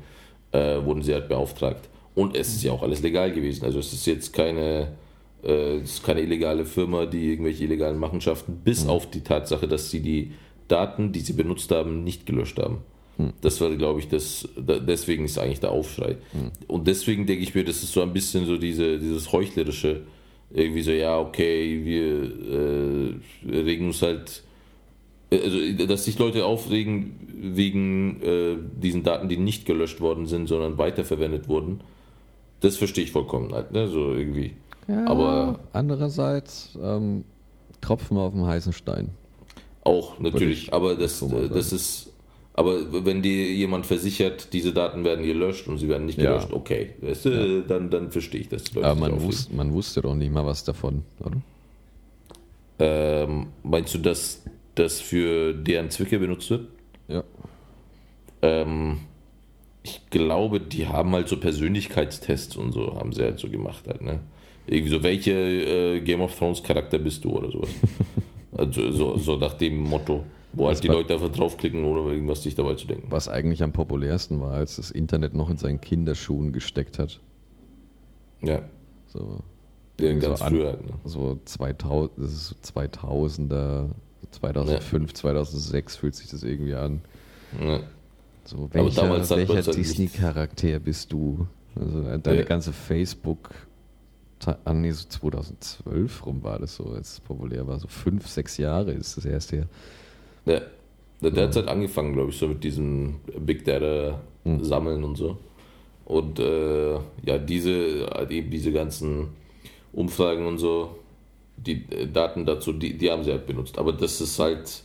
äh, 0.52 0.84
wurden 0.84 1.02
sie 1.02 1.14
halt 1.14 1.28
beauftragt. 1.28 1.88
Und 2.14 2.36
es 2.36 2.48
ist 2.48 2.64
ja 2.64 2.72
auch 2.72 2.82
alles 2.82 3.02
legal 3.02 3.32
gewesen. 3.32 3.64
Also 3.64 3.78
es 3.78 3.92
ist 3.92 4.06
jetzt 4.06 4.32
keine, 4.32 4.88
äh, 5.44 5.76
es 5.76 5.94
ist 5.94 6.04
keine 6.04 6.22
illegale 6.22 6.64
Firma, 6.64 7.06
die 7.06 7.32
irgendwelche 7.32 7.64
illegalen 7.64 7.98
Machenschaften, 7.98 8.60
bis 8.64 8.86
auf 8.86 9.10
die 9.10 9.20
Tatsache, 9.20 9.68
dass 9.68 9.90
sie 9.90 10.00
die 10.00 10.32
Daten, 10.68 11.12
die 11.12 11.20
sie 11.20 11.34
benutzt 11.34 11.70
haben, 11.70 12.02
nicht 12.02 12.26
gelöscht 12.26 12.58
haben. 12.58 12.78
Das 13.40 13.60
war, 13.62 13.70
glaube 13.76 14.00
ich, 14.00 14.08
das, 14.08 14.46
da, 14.56 14.78
deswegen 14.78 15.24
ist 15.24 15.38
eigentlich 15.38 15.60
der 15.60 15.70
Aufschrei. 15.70 16.16
Und 16.66 16.86
deswegen 16.86 17.24
denke 17.26 17.42
ich 17.42 17.54
mir, 17.54 17.64
das 17.64 17.82
ist 17.82 17.92
so 17.92 18.02
ein 18.02 18.12
bisschen 18.12 18.44
so 18.44 18.58
diese, 18.58 18.98
dieses 18.98 19.32
Heuchlerische, 19.32 20.02
irgendwie 20.56 20.82
so, 20.82 20.90
ja, 20.90 21.18
okay, 21.18 21.80
wir 21.84 23.14
äh, 23.52 23.60
regen 23.62 23.86
uns 23.88 24.00
halt, 24.02 24.42
also, 25.30 25.58
dass 25.86 26.04
sich 26.06 26.18
Leute 26.18 26.46
aufregen 26.46 27.18
wegen 27.38 28.22
äh, 28.22 28.56
diesen 28.82 29.02
Daten, 29.02 29.28
die 29.28 29.36
nicht 29.36 29.66
gelöscht 29.66 30.00
worden 30.00 30.26
sind, 30.26 30.46
sondern 30.46 30.78
weiterverwendet 30.78 31.48
wurden, 31.48 31.80
das 32.60 32.76
verstehe 32.78 33.04
ich 33.04 33.12
vollkommen 33.12 33.52
halt, 33.52 33.72
ne, 33.72 33.86
so 33.88 34.14
irgendwie. 34.14 34.52
Ja, 34.88 35.06
Aber- 35.06 35.60
andererseits 35.72 36.78
ähm, 36.82 37.24
Tropfen 37.82 38.16
auf 38.16 38.32
dem 38.32 38.46
heißen 38.46 38.72
Stein. 38.72 39.10
Auch 39.84 40.18
natürlich, 40.18 40.64
ich 40.68 40.72
aber 40.72 40.94
das, 40.94 41.20
äh, 41.22 41.48
das 41.48 41.72
ist, 41.72 42.12
aber 42.56 43.04
wenn 43.04 43.20
dir 43.22 43.52
jemand 43.52 43.84
versichert, 43.84 44.52
diese 44.54 44.72
Daten 44.72 45.04
werden 45.04 45.24
gelöscht 45.24 45.68
und 45.68 45.76
sie 45.78 45.88
werden 45.88 46.06
nicht 46.06 46.18
Ja. 46.18 46.32
gelöscht, 46.32 46.52
okay, 46.52 46.94
weißt 47.02 47.24
du, 47.26 47.62
dann, 47.68 47.90
dann 47.90 48.10
verstehe 48.10 48.40
ich 48.40 48.48
das. 48.48 48.64
Aber 48.74 48.94
man, 48.94 49.12
aufregen. 49.12 49.22
wus 49.28 49.50
man 49.52 49.72
wusste 49.74 50.00
doch 50.00 50.14
nicht 50.14 50.32
mal 50.32 50.46
was 50.46 50.64
davon, 50.64 51.02
oder? 51.20 51.36
Ähm, 52.78 53.48
meinst 53.62 53.94
du, 53.94 53.98
dass 53.98 54.42
das 54.74 55.00
für 55.00 55.52
deren 55.54 55.90
Zwecke 55.90 56.18
benutzt 56.18 56.50
wird? 56.50 56.68
Ja. 57.08 57.24
Ähm, 58.42 58.98
ich 59.82 60.00
glaube, 60.10 60.58
die 60.60 60.86
haben 60.88 61.12
halt 61.12 61.28
so 61.28 61.36
Persönlichkeitstests 61.38 62.56
und 62.56 62.72
so, 62.72 62.96
haben 62.96 63.12
sie 63.12 63.22
halt 63.22 63.38
so 63.38 63.48
gemacht 63.48 63.84
halt, 63.86 64.02
ne? 64.02 64.20
Irgendwie 64.66 64.90
so, 64.90 65.02
welche 65.02 65.30
äh, 65.32 66.00
Game 66.00 66.20
of 66.22 66.36
Thrones 66.36 66.62
Charakter 66.62 66.98
bist 66.98 67.24
du 67.24 67.30
oder 67.30 67.50
sowas. 67.50 67.68
also 68.56 68.90
so, 68.90 69.16
so 69.16 69.36
nach 69.36 69.54
dem 69.54 69.78
Motto, 69.80 70.24
wo 70.56 70.66
halt 70.68 70.82
die 70.82 70.88
Leute 70.88 71.14
einfach 71.14 71.30
draufklicken, 71.30 71.84
ohne 71.84 72.12
irgendwas 72.12 72.42
sich 72.42 72.54
dabei 72.54 72.74
zu 72.74 72.86
denken. 72.86 73.06
Was 73.10 73.28
eigentlich 73.28 73.62
am 73.62 73.72
populärsten 73.72 74.40
war, 74.40 74.52
als 74.52 74.76
das 74.76 74.90
Internet 74.90 75.34
noch 75.34 75.50
in 75.50 75.56
seinen 75.58 75.80
Kinderschuhen 75.80 76.52
gesteckt 76.52 76.98
hat. 76.98 77.20
Ja, 78.42 78.62
So, 79.06 79.42
ja 80.00 80.14
so 80.14 80.20
ganz 80.28 80.42
an- 80.42 80.52
früher 80.52 80.66
halt, 80.68 80.84
ne? 80.86 80.92
so 81.04 81.38
2000, 81.44 82.12
das 82.18 82.32
ist 82.32 82.48
so 82.48 82.54
2000er, 82.80 83.88
2005, 84.32 85.14
2006 85.14 85.96
fühlt 85.96 86.14
sich 86.14 86.28
das 86.28 86.42
irgendwie 86.42 86.74
an. 86.74 87.00
Ja. 87.60 87.80
So, 88.44 88.56
Aber 88.64 88.74
welcher, 88.74 89.10
welcher 89.10 89.54
halt 89.54 89.76
Disney-Charakter 89.76 90.78
bist 90.78 91.12
du? 91.12 91.46
Also 91.74 92.02
deine 92.18 92.38
Ja. 92.38 92.44
ganze 92.44 92.72
Facebook, 92.72 93.50
ah 94.64 94.72
nee, 94.72 94.90
so 94.92 95.06
2012 95.08 96.24
rum 96.26 96.42
war 96.42 96.58
das 96.58 96.76
so, 96.76 96.84
als 96.90 97.14
es 97.14 97.20
populär 97.20 97.66
war, 97.66 97.78
so 97.78 97.88
fünf, 97.88 98.26
sechs 98.28 98.56
Jahre 98.56 98.92
ist 98.92 99.16
das 99.16 99.24
erst 99.24 99.52
her. 99.52 99.66
Ja. 100.46 100.60
Der, 101.22 101.30
der 101.30 101.48
hat 101.48 101.56
halt 101.56 101.68
angefangen, 101.68 102.12
glaube 102.12 102.30
ich, 102.30 102.36
so 102.36 102.48
mit 102.48 102.62
diesem 102.62 103.16
Big 103.38 103.64
Data 103.64 104.20
Mhm. 104.46 104.64
sammeln 104.64 105.04
und 105.04 105.16
so. 105.16 105.36
Und 106.04 106.38
äh, 106.38 106.94
ja, 107.24 107.38
diese, 107.38 108.06
halt 108.14 108.30
eben 108.30 108.50
diese 108.50 108.72
ganzen 108.72 109.28
Umfragen 109.92 110.46
und 110.46 110.58
so, 110.58 110.96
die 111.56 111.84
äh, 111.90 112.06
Daten 112.06 112.46
dazu, 112.46 112.72
die, 112.72 112.96
die 112.96 113.10
haben 113.10 113.24
sie 113.24 113.32
halt 113.32 113.46
benutzt. 113.46 113.76
Aber 113.78 113.92
das 113.92 114.20
ist 114.20 114.38
halt, 114.38 114.84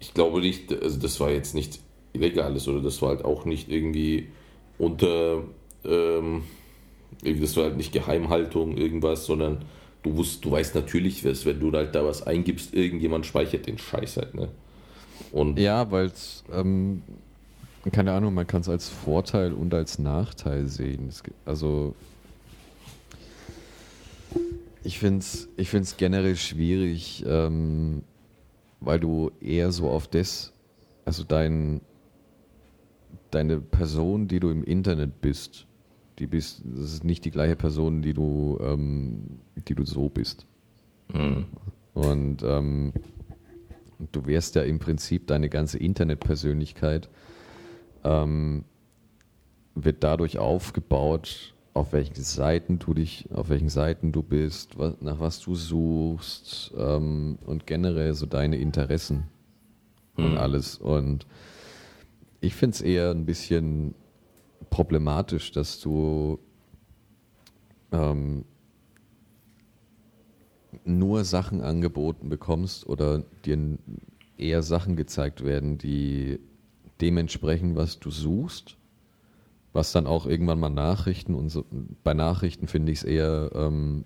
ich 0.00 0.14
glaube 0.14 0.40
nicht, 0.40 0.72
also 0.82 0.98
das 0.98 1.20
war 1.20 1.30
jetzt 1.30 1.54
nicht 1.54 1.80
illegales 2.14 2.66
oder 2.66 2.80
das 2.80 3.02
war 3.02 3.10
halt 3.10 3.24
auch 3.24 3.44
nicht 3.44 3.70
irgendwie 3.70 4.28
unter, 4.78 5.42
ähm, 5.84 6.44
das 7.22 7.56
war 7.56 7.64
halt 7.64 7.76
nicht 7.76 7.92
Geheimhaltung, 7.92 8.76
irgendwas, 8.76 9.26
sondern 9.26 9.64
du 10.06 10.16
wusst, 10.16 10.44
du 10.44 10.52
weißt 10.52 10.74
natürlich, 10.76 11.22
dass 11.22 11.44
wenn 11.44 11.58
du 11.58 11.72
halt 11.72 11.94
da 11.94 12.04
was 12.04 12.22
eingibst, 12.22 12.72
irgendjemand 12.74 13.26
speichert 13.26 13.66
den 13.66 13.76
Scheiß 13.76 14.18
halt, 14.18 14.34
ne? 14.34 14.48
Und 15.32 15.58
Ja, 15.58 15.90
weil 15.90 16.06
es, 16.06 16.44
ähm, 16.52 17.02
keine 17.90 18.12
Ahnung, 18.12 18.32
man 18.32 18.46
kann 18.46 18.60
es 18.60 18.68
als 18.68 18.88
Vorteil 18.88 19.52
und 19.52 19.74
als 19.74 19.98
Nachteil 19.98 20.68
sehen. 20.68 21.08
Es, 21.08 21.22
also, 21.44 21.94
ich 24.84 24.98
finde 24.98 25.20
es 25.20 25.48
ich 25.56 25.70
find's 25.70 25.96
generell 25.96 26.36
schwierig, 26.36 27.24
ähm, 27.26 28.02
weil 28.80 29.00
du 29.00 29.32
eher 29.40 29.72
so 29.72 29.90
auf 29.90 30.06
das, 30.06 30.52
also 31.04 31.24
dein, 31.24 31.80
deine 33.32 33.58
Person, 33.58 34.28
die 34.28 34.38
du 34.38 34.50
im 34.50 34.62
Internet 34.62 35.20
bist, 35.20 35.66
die 36.18 36.26
bist, 36.26 36.62
das 36.64 36.94
ist 36.94 37.04
nicht 37.04 37.24
die 37.24 37.30
gleiche 37.30 37.56
Person, 37.56 38.02
die 38.02 38.14
du, 38.14 38.58
ähm, 38.60 39.38
die 39.68 39.74
du 39.74 39.84
so 39.84 40.08
bist. 40.08 40.46
hm, 41.12 41.44
Und 41.94 42.42
ähm, 42.42 42.92
du 44.12 44.26
wärst 44.26 44.54
ja 44.54 44.62
im 44.62 44.78
Prinzip 44.78 45.26
deine 45.26 45.48
ganze 45.48 45.78
Internetpersönlichkeit 45.78 47.08
ähm, 48.04 48.64
wird 49.74 50.02
dadurch 50.02 50.38
aufgebaut, 50.38 51.54
auf 51.74 51.92
welchen 51.92 52.14
Seiten 52.14 52.78
du 52.78 52.94
dich, 52.94 53.28
auf 53.32 53.50
welchen 53.50 53.68
Seiten 53.68 54.12
du 54.12 54.22
bist, 54.22 54.78
was, 54.78 54.94
nach 55.00 55.20
was 55.20 55.40
du 55.40 55.54
suchst 55.54 56.72
ähm, 56.78 57.38
und 57.44 57.66
generell 57.66 58.14
so 58.14 58.24
deine 58.24 58.56
Interessen 58.56 59.24
mhm. 60.16 60.24
und 60.24 60.38
alles. 60.38 60.78
Und 60.78 61.26
ich 62.40 62.54
finde 62.54 62.74
es 62.74 62.80
eher 62.80 63.10
ein 63.10 63.26
bisschen 63.26 63.94
problematisch, 64.70 65.52
dass 65.52 65.80
du 65.80 66.38
ähm, 67.92 68.44
nur 70.84 71.24
Sachen 71.24 71.60
angeboten 71.60 72.28
bekommst 72.28 72.86
oder 72.86 73.24
dir 73.44 73.78
eher 74.38 74.62
Sachen 74.62 74.96
gezeigt 74.96 75.44
werden, 75.44 75.78
die 75.78 76.38
dementsprechend, 77.00 77.76
was 77.76 77.98
du 77.98 78.10
suchst, 78.10 78.76
was 79.72 79.92
dann 79.92 80.06
auch 80.06 80.26
irgendwann 80.26 80.60
mal 80.60 80.70
Nachrichten 80.70 81.34
und 81.34 81.50
so, 81.50 81.64
bei 82.02 82.14
Nachrichten 82.14 82.66
finde 82.66 82.92
ich 82.92 82.98
es 82.98 83.04
eher 83.04 83.50
ähm, 83.54 84.04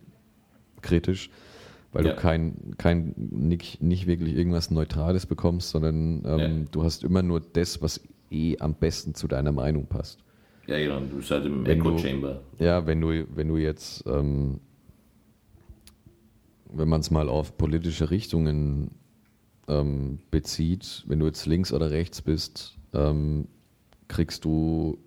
kritisch, 0.83 1.31
weil 1.93 2.07
ja. 2.07 2.13
du 2.13 2.21
kein, 2.21 2.75
kein 2.79 3.15
nicht, 3.17 3.83
nicht 3.83 4.07
wirklich 4.07 4.35
irgendwas 4.35 4.71
Neutrales 4.71 5.27
bekommst, 5.27 5.71
sondern 5.71 6.23
ähm, 6.25 6.59
ja. 6.59 6.67
du 6.71 6.83
hast 6.83 7.05
immer 7.05 7.23
nur 7.23 7.41
das, 7.41 7.83
was 7.83 8.01
eh 8.31 8.59
am 8.59 8.75
besten 8.75 9.15
zu 9.15 9.29
deiner 9.29 9.53
Meinung 9.53 9.87
passt. 9.87 10.21
Ja, 10.71 10.79
genau, 10.79 11.01
du 11.01 11.17
bist 11.17 11.31
halt 11.33 11.45
im 11.47 11.67
Echo 11.67 11.99
Chamber. 11.99 12.43
Ja, 12.61 12.87
wenn 12.87 13.01
du, 13.01 13.27
wenn 13.35 13.49
du 13.49 13.57
jetzt, 13.57 14.05
ähm, 14.07 14.61
wenn 16.73 16.89
man 16.89 17.01
es 17.01 17.11
mal 17.11 17.29
auf 17.29 17.59
politische 17.59 18.13
Richtungen 18.13 18.93
ähm, 19.67 20.21
bezieht, 20.31 21.05
wenn 21.09 21.19
du 21.19 21.27
jetzt 21.27 21.45
links 21.47 21.73
oder 21.73 21.91
rechts 21.91 22.23
bist, 22.23 22.79
ähm, 22.95 23.49
kriegst 24.07 24.45
du, 24.45 24.99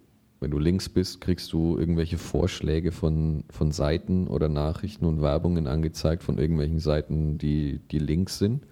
wenn 0.42 0.52
du 0.52 0.60
links 0.60 0.90
bist, 0.90 1.22
kriegst 1.22 1.54
du 1.54 1.78
irgendwelche 1.78 2.18
Vorschläge 2.18 2.92
von, 2.92 3.46
von 3.50 3.72
Seiten 3.72 4.28
oder 4.28 4.50
Nachrichten 4.50 5.06
und 5.06 5.22
Werbungen 5.22 5.68
angezeigt 5.68 6.24
von 6.24 6.40
irgendwelchen 6.40 6.80
Seiten, 6.80 7.38
die, 7.38 7.80
die 7.90 8.00
links 8.00 8.38
sind. 8.38 8.66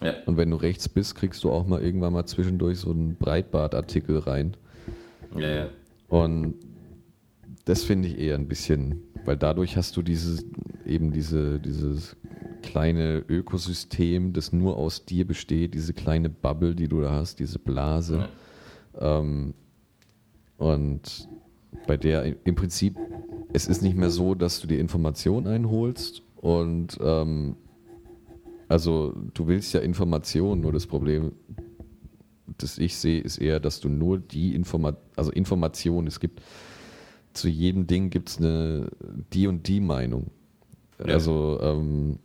Ja. 0.00 0.14
Und 0.26 0.36
wenn 0.36 0.50
du 0.50 0.56
rechts 0.56 0.88
bist, 0.88 1.16
kriegst 1.16 1.42
du 1.42 1.50
auch 1.50 1.66
mal 1.66 1.82
irgendwann 1.82 2.12
mal 2.12 2.26
zwischendurch 2.26 2.78
so 2.78 2.90
einen 2.92 3.16
Breitbart-Artikel 3.16 4.18
rein. 4.18 4.56
Ja, 5.36 5.48
ja. 5.48 5.68
Und 6.08 6.54
das 7.64 7.84
finde 7.84 8.08
ich 8.08 8.18
eher 8.18 8.36
ein 8.36 8.48
bisschen, 8.48 9.02
weil 9.24 9.36
dadurch 9.36 9.76
hast 9.76 9.96
du 9.96 10.02
dieses, 10.02 10.44
eben 10.84 11.12
diese, 11.12 11.58
dieses 11.58 12.16
kleine 12.62 13.24
Ökosystem, 13.28 14.32
das 14.32 14.52
nur 14.52 14.76
aus 14.76 15.04
dir 15.04 15.26
besteht, 15.26 15.74
diese 15.74 15.94
kleine 15.94 16.28
Bubble, 16.28 16.74
die 16.74 16.88
du 16.88 17.00
da 17.00 17.10
hast, 17.10 17.38
diese 17.38 17.58
Blase. 17.58 18.28
Ja. 18.98 19.18
Ähm, 19.18 19.54
und 20.58 21.28
bei 21.86 21.96
der 21.96 22.36
im 22.46 22.54
Prinzip, 22.54 22.96
es 23.52 23.66
ist 23.66 23.82
nicht 23.82 23.96
mehr 23.96 24.10
so, 24.10 24.34
dass 24.34 24.60
du 24.60 24.66
die 24.66 24.78
Information 24.78 25.46
einholst 25.46 26.22
und 26.36 26.98
ähm, 27.00 27.56
also 28.68 29.14
du 29.34 29.46
willst 29.46 29.72
ja 29.74 29.80
Informationen, 29.80 30.60
nur 30.60 30.72
das 30.72 30.86
Problem, 30.86 31.32
das 32.58 32.78
ich 32.78 32.96
sehe, 32.96 33.20
ist 33.20 33.38
eher, 33.38 33.60
dass 33.60 33.80
du 33.80 33.88
nur 33.88 34.18
die 34.18 34.54
Informa 34.54 34.96
also 35.16 35.30
Informationen, 35.30 36.06
es 36.06 36.20
gibt 36.20 36.42
zu 37.32 37.48
jedem 37.48 37.86
Ding 37.86 38.10
gibt 38.10 38.30
es 38.30 38.38
eine 38.38 38.88
die 39.32 39.46
und 39.46 39.68
die 39.68 39.80
Meinung. 39.80 40.30
Ja. 40.98 41.14
Also 41.14 41.58
ähm, 41.60 42.18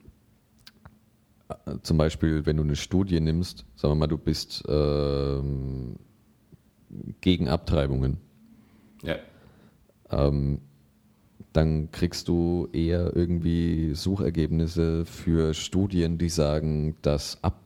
zum 1.81 1.97
Beispiel, 1.97 2.45
wenn 2.45 2.57
du 2.57 2.63
eine 2.63 2.77
Studie 2.77 3.19
nimmst, 3.19 3.65
sagen 3.75 3.91
wir 3.91 3.95
mal, 3.95 4.07
du 4.07 4.17
bist 4.17 4.63
ähm, 4.67 5.97
gegen 7.19 7.49
Abtreibungen. 7.49 8.17
Ja. 9.03 9.17
Ähm, 10.09 10.61
dann 11.53 11.91
kriegst 11.91 12.29
du 12.29 12.69
eher 12.71 13.15
irgendwie 13.15 13.93
Suchergebnisse 13.93 15.05
für 15.05 15.53
Studien, 15.53 16.17
die 16.17 16.29
sagen, 16.29 16.95
dass 17.01 17.43
ab 17.43 17.59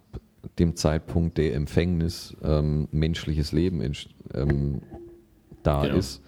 dem 0.59 0.75
Zeitpunkt 0.75 1.37
der 1.37 1.55
Empfängnis 1.55 2.35
ähm, 2.43 2.87
menschliches 2.91 3.51
Leben 3.51 3.81
ähm, 4.33 4.81
da 5.63 5.83
genau. 5.83 5.97
ist, 5.97 6.21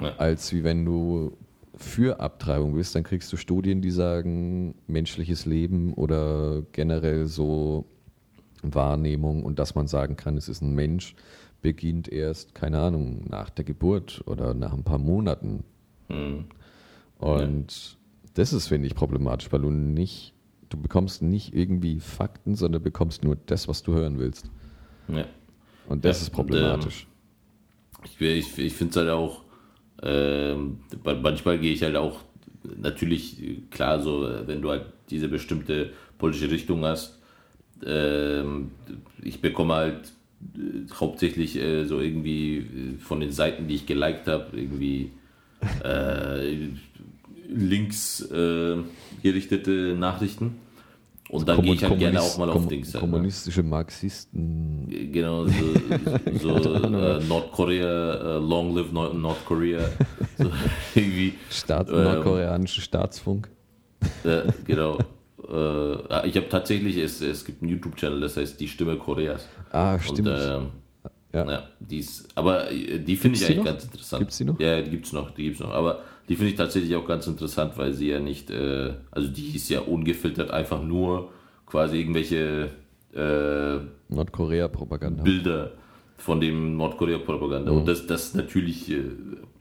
ja. 0.00 0.14
als 0.16 0.52
wie 0.52 0.64
wenn 0.64 0.84
du 0.84 1.36
für 1.76 2.20
Abtreibung 2.20 2.74
bist, 2.74 2.94
dann 2.94 3.04
kriegst 3.04 3.32
du 3.32 3.36
Studien, 3.36 3.80
die 3.80 3.90
sagen, 3.90 4.74
menschliches 4.86 5.46
Leben 5.46 5.94
oder 5.94 6.62
generell 6.72 7.26
so 7.26 7.86
Wahrnehmung 8.62 9.44
und 9.44 9.58
dass 9.58 9.74
man 9.74 9.86
sagen 9.86 10.16
kann, 10.16 10.36
es 10.36 10.48
ist 10.48 10.60
ein 10.60 10.74
Mensch, 10.74 11.14
beginnt 11.62 12.08
erst, 12.08 12.54
keine 12.54 12.80
Ahnung, 12.80 13.24
nach 13.28 13.50
der 13.50 13.64
Geburt 13.64 14.22
oder 14.26 14.54
nach 14.54 14.72
ein 14.72 14.84
paar 14.84 14.98
Monaten. 14.98 15.64
Mhm. 16.08 16.46
Und 17.18 17.90
ja. 17.92 17.98
das 18.34 18.52
ist, 18.52 18.68
finde 18.68 18.86
ich, 18.86 18.94
problematisch, 18.94 19.52
weil 19.52 19.62
du 19.62 19.70
nicht, 19.70 20.34
du 20.70 20.80
bekommst 20.80 21.20
nicht 21.20 21.54
irgendwie 21.54 22.00
Fakten, 22.00 22.54
sondern 22.54 22.82
bekommst 22.82 23.22
nur 23.22 23.36
das, 23.46 23.68
was 23.68 23.82
du 23.82 23.92
hören 23.92 24.18
willst. 24.18 24.50
Ja. 25.08 25.26
Und 25.88 26.04
das 26.04 26.20
ja, 26.20 26.22
ist 26.22 26.30
problematisch. 26.30 27.06
Und, 27.98 28.06
ähm, 28.20 28.36
ich, 28.38 28.48
ich, 28.56 28.58
ich 28.58 28.72
finde 28.72 28.90
es 28.90 28.96
halt 28.96 29.10
auch, 29.10 29.42
ähm, 30.02 30.78
manchmal 31.04 31.58
gehe 31.58 31.72
ich 31.72 31.82
halt 31.82 31.96
auch 31.96 32.20
natürlich, 32.80 33.36
klar, 33.70 34.00
so, 34.00 34.28
wenn 34.46 34.62
du 34.62 34.70
halt 34.70 34.86
diese 35.10 35.28
bestimmte 35.28 35.92
politische 36.16 36.50
Richtung 36.50 36.84
hast, 36.84 37.18
ähm, 37.84 38.70
ich 39.22 39.40
bekomme 39.40 39.74
halt 39.74 40.12
äh, 40.54 40.90
hauptsächlich 40.94 41.56
äh, 41.56 41.84
so 41.84 42.00
irgendwie 42.00 42.58
äh, 42.58 42.98
von 42.98 43.20
den 43.20 43.32
Seiten, 43.32 43.66
die 43.68 43.76
ich 43.76 43.86
geliked 43.86 44.28
habe, 44.28 44.56
irgendwie 44.56 45.12
äh, 45.84 46.68
links 47.52 48.22
äh, 48.30 48.76
gerichtete 49.22 49.96
Nachrichten. 49.98 50.56
Und 51.30 51.48
dann 51.48 51.62
gehe 51.62 51.74
ich 51.74 51.84
halt 51.84 51.98
gerne 51.98 52.20
auch 52.20 52.38
mal 52.38 52.50
auf 52.50 52.66
Dings. 52.66 52.92
Kommunistische 52.92 53.62
Marxisten. 53.62 54.88
Genau, 55.12 55.46
so, 55.46 55.52
so 56.64 56.74
äh, 56.74 57.20
Nordkorea, 57.24 58.14
äh, 58.14 58.38
Long 58.38 58.74
Live 58.74 58.90
Nord 58.90 59.14
Nordkorea. 59.14 59.88
So, 60.36 60.50
irgendwie. 60.96 61.34
Staat, 61.48 61.88
ähm, 61.88 62.02
nordkoreanische 62.02 62.80
Staatsfunk. 62.80 63.48
Äh, 64.24 64.42
genau. 64.64 64.98
Äh, 65.48 66.28
ich 66.28 66.36
habe 66.36 66.48
tatsächlich, 66.48 66.96
es, 66.96 67.20
es 67.20 67.44
gibt 67.44 67.62
einen 67.62 67.70
YouTube-Channel, 67.70 68.20
das 68.20 68.36
heißt 68.36 68.58
Die 68.58 68.66
Stimme 68.66 68.96
Koreas. 68.96 69.46
Ah, 69.70 70.00
stimmt. 70.00 70.28
Und, 70.28 70.40
ähm, 70.40 70.66
ja. 71.32 71.48
ja 71.48 71.62
die 71.78 71.98
ist, 71.98 72.26
aber 72.34 72.72
äh, 72.72 72.98
die 72.98 73.16
finde 73.16 73.38
ich 73.38 73.44
eigentlich 73.44 73.58
noch? 73.58 73.64
ganz 73.66 73.84
interessant. 73.84 74.20
Gibt 74.20 74.32
es 74.32 74.38
die 74.38 74.44
noch? 74.44 74.58
Ja, 74.58 74.82
die 74.82 74.90
gibt 74.90 75.06
es 75.06 75.12
noch, 75.12 75.30
die 75.30 75.44
gibt's 75.44 75.60
noch. 75.60 75.70
Aber 75.70 76.02
die 76.30 76.36
finde 76.36 76.52
ich 76.52 76.56
tatsächlich 76.56 76.94
auch 76.94 77.06
ganz 77.08 77.26
interessant, 77.26 77.76
weil 77.76 77.92
sie 77.92 78.08
ja 78.08 78.20
nicht, 78.20 78.50
äh, 78.50 78.92
also 79.10 79.26
die 79.26 79.56
ist 79.56 79.68
ja 79.68 79.80
ungefiltert 79.80 80.52
einfach 80.52 80.80
nur 80.80 81.32
quasi 81.66 81.98
irgendwelche 81.98 82.70
äh, 83.12 83.78
Nordkorea-Propaganda. 84.14 85.24
Bilder 85.24 85.72
von 86.16 86.40
dem 86.40 86.76
Nordkorea-Propaganda. 86.76 87.72
Mhm. 87.72 87.78
Und 87.78 87.88
das, 87.88 88.06
das 88.06 88.34
natürlich, 88.34 88.92
äh, 88.92 89.02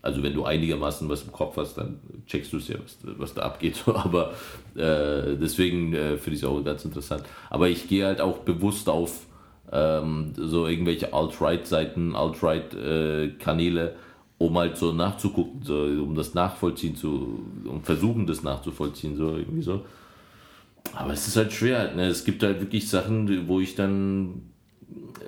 also 0.03 0.21
wenn 0.21 0.35
du 0.35 0.45
einigermaßen 0.45 1.09
was 1.09 1.23
im 1.23 1.31
Kopf 1.31 1.57
hast, 1.57 1.75
dann 1.75 2.01
checkst 2.27 2.53
du 2.53 2.57
es 2.57 2.67
ja, 2.67 2.75
was, 2.83 2.99
was, 3.17 3.33
da 3.33 3.41
abgeht. 3.41 3.83
Aber 3.87 4.33
äh, 4.75 5.37
deswegen 5.41 5.95
äh, 5.95 6.17
finde 6.17 6.37
ich 6.37 6.43
es 6.43 6.47
auch 6.47 6.63
ganz 6.63 6.85
interessant. 6.85 7.23
Aber 7.49 7.67
ich 7.67 7.87
gehe 7.87 8.05
halt 8.05 8.21
auch 8.21 8.37
bewusst 8.39 8.89
auf 8.89 9.25
ähm, 9.71 10.33
so 10.35 10.67
irgendwelche 10.67 11.13
Alt-Right-Seiten, 11.13 12.15
Alt-Right-Kanäle 12.15 13.89
äh, 13.89 13.93
um 14.39 14.57
halt 14.57 14.77
so 14.77 14.93
nachzugucken, 14.93 15.61
so, 15.63 15.83
um 15.83 16.15
das 16.15 16.33
nachvollziehen 16.33 16.95
zu, 16.95 17.43
um 17.65 17.83
versuchen 17.83 18.25
das 18.25 18.41
nachzuvollziehen, 18.41 19.15
so 19.15 19.35
irgendwie 19.35 19.61
so. 19.61 19.85
Aber 20.93 21.13
es 21.13 21.27
ist 21.27 21.35
halt 21.35 21.51
schwer, 21.51 21.93
ne? 21.93 22.07
es 22.07 22.23
gibt 22.23 22.41
halt 22.41 22.61
wirklich 22.61 22.89
Sachen, 22.89 23.47
wo 23.47 23.59
ich 23.59 23.75
dann 23.75 24.49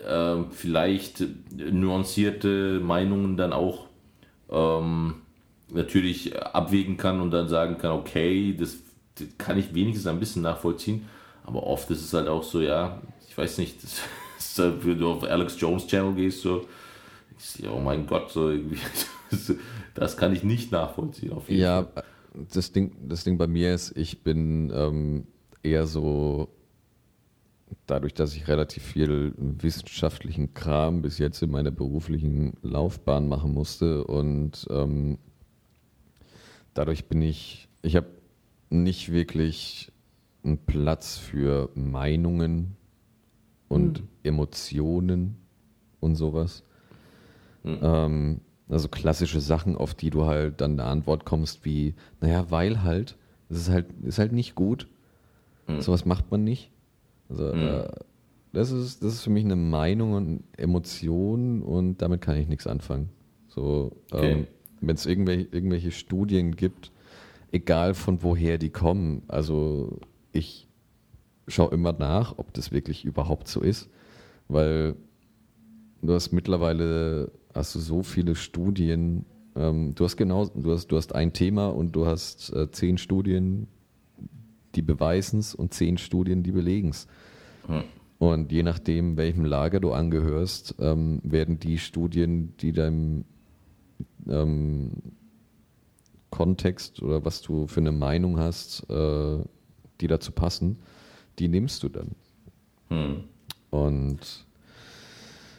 äh, 0.07 0.37
vielleicht 0.51 1.25
nuancierte 1.53 2.79
Meinungen 2.79 3.35
dann 3.35 3.51
auch 3.51 3.87
ähm, 4.49 5.15
natürlich 5.69 6.41
abwägen 6.41 6.95
kann 6.95 7.19
und 7.19 7.31
dann 7.31 7.49
sagen 7.49 7.77
kann, 7.77 7.91
okay, 7.91 8.55
das, 8.57 8.77
das, 9.15 9.27
kann 9.37 9.59
ich 9.59 9.73
wenigstens 9.73 10.07
ein 10.07 10.19
bisschen 10.19 10.41
nachvollziehen, 10.41 11.05
aber 11.43 11.63
oft 11.63 11.91
ist 11.91 12.01
es 12.01 12.13
halt 12.13 12.29
auch 12.29 12.43
so, 12.43 12.61
ja, 12.61 13.01
ich 13.27 13.37
weiß 13.37 13.57
nicht, 13.57 13.83
das, 13.83 14.01
das 14.55 14.73
wenn 14.85 14.97
du 14.97 15.11
auf 15.11 15.23
Alex 15.25 15.59
Jones 15.59 15.85
Channel 15.85 16.13
gehst, 16.13 16.41
so, 16.41 16.65
ich, 17.41 17.67
oh 17.67 17.79
mein 17.79 18.07
Gott, 18.07 18.31
so 18.31 18.49
irgendwie, 18.49 18.79
das 19.93 20.17
kann 20.17 20.33
ich 20.33 20.43
nicht 20.43 20.71
nachvollziehen. 20.71 21.33
Auf 21.33 21.49
jeden 21.49 21.61
ja, 21.61 21.83
Fall. 21.83 22.03
Das, 22.53 22.71
Ding, 22.71 22.95
das 23.07 23.23
Ding 23.23 23.37
bei 23.37 23.47
mir 23.47 23.73
ist, 23.73 23.95
ich 23.97 24.23
bin 24.23 24.71
ähm, 24.73 25.27
eher 25.63 25.85
so, 25.85 26.49
dadurch, 27.87 28.13
dass 28.13 28.35
ich 28.35 28.47
relativ 28.47 28.83
viel 28.83 29.33
wissenschaftlichen 29.37 30.53
Kram 30.53 31.01
bis 31.01 31.17
jetzt 31.17 31.41
in 31.41 31.51
meiner 31.51 31.71
beruflichen 31.71 32.53
Laufbahn 32.61 33.27
machen 33.27 33.53
musste 33.53 34.03
und 34.05 34.67
ähm, 34.69 35.17
dadurch 36.73 37.05
bin 37.05 37.21
ich, 37.21 37.69
ich 37.81 37.95
habe 37.95 38.07
nicht 38.69 39.11
wirklich 39.11 39.91
einen 40.43 40.57
Platz 40.57 41.17
für 41.17 41.69
Meinungen 41.75 42.75
und 43.67 44.03
Emotionen 44.23 45.37
und 45.99 46.15
sowas. 46.15 46.63
Ähm, 47.65 48.41
also 48.69 48.87
klassische 48.87 49.41
Sachen, 49.41 49.75
auf 49.75 49.93
die 49.93 50.09
du 50.09 50.25
halt 50.25 50.61
dann 50.61 50.79
eine 50.79 50.85
Antwort 50.85 51.25
kommst, 51.25 51.65
wie, 51.65 51.93
naja, 52.21 52.49
weil 52.49 52.83
halt, 52.83 53.17
das 53.49 53.59
ist 53.59 53.69
halt, 53.69 53.87
ist 54.03 54.19
halt 54.19 54.31
nicht 54.31 54.55
gut. 54.55 54.87
Sowas 55.79 56.05
macht 56.05 56.31
man 56.31 56.43
nicht. 56.43 56.69
Also, 57.29 57.45
äh, 57.47 57.89
das 58.53 58.71
ist, 58.71 59.03
das 59.03 59.13
ist 59.13 59.21
für 59.21 59.29
mich 59.29 59.45
eine 59.45 59.55
Meinung 59.55 60.13
und 60.13 60.43
Emotion 60.57 61.61
und 61.61 62.01
damit 62.01 62.19
kann 62.21 62.35
ich 62.35 62.47
nichts 62.49 62.67
anfangen. 62.67 63.09
So, 63.47 63.91
Okay. 64.11 64.31
ähm, 64.31 64.47
wenn 64.81 64.95
es 64.95 65.05
irgendwelche, 65.05 65.47
irgendwelche 65.51 65.91
Studien 65.91 66.55
gibt, 66.55 66.91
egal 67.51 67.93
von 67.93 68.23
woher 68.23 68.57
die 68.57 68.69
kommen, 68.69 69.23
also 69.27 69.99
ich 70.33 70.67
schaue 71.47 71.71
immer 71.71 71.93
nach, 71.93 72.37
ob 72.37 72.53
das 72.53 72.71
wirklich 72.71 73.05
überhaupt 73.05 73.47
so 73.47 73.61
ist, 73.61 73.89
weil 74.47 74.95
du 76.01 76.13
hast 76.13 76.31
mittlerweile 76.31 77.31
hast 77.53 77.75
du 77.75 77.79
so 77.79 78.03
viele 78.03 78.35
Studien, 78.35 79.25
ähm, 79.55 79.93
du 79.95 80.05
hast 80.05 80.17
genau, 80.17 80.45
du 80.45 80.71
hast, 80.71 80.87
du 80.87 80.97
hast 80.97 81.13
ein 81.15 81.33
Thema 81.33 81.67
und 81.67 81.95
du 81.95 82.05
hast 82.05 82.53
äh, 82.53 82.71
zehn 82.71 82.97
Studien, 82.97 83.67
die 84.75 84.81
beweisen 84.81 85.39
es 85.39 85.53
und 85.53 85.73
zehn 85.73 85.97
Studien, 85.97 86.43
die 86.43 86.51
belegen 86.51 86.89
es. 86.89 87.07
Und 88.19 88.51
je 88.51 88.63
nachdem, 88.63 89.17
welchem 89.17 89.45
Lager 89.45 89.79
du 89.79 89.93
angehörst, 89.93 90.75
ähm, 90.79 91.21
werden 91.23 91.59
die 91.59 91.77
Studien, 91.77 92.55
die 92.57 92.71
deinem 92.71 93.25
ähm, 94.27 94.91
Kontext 96.29 97.01
oder 97.01 97.25
was 97.25 97.41
du 97.41 97.67
für 97.67 97.79
eine 97.79 97.91
Meinung 97.91 98.39
hast, 98.39 98.89
äh, 98.89 99.39
die 99.99 100.07
dazu 100.07 100.31
passen, 100.31 100.77
die 101.39 101.47
nimmst 101.47 101.83
du 101.83 101.89
dann. 101.89 102.11
Hm. 102.89 103.23
Und 103.69 104.45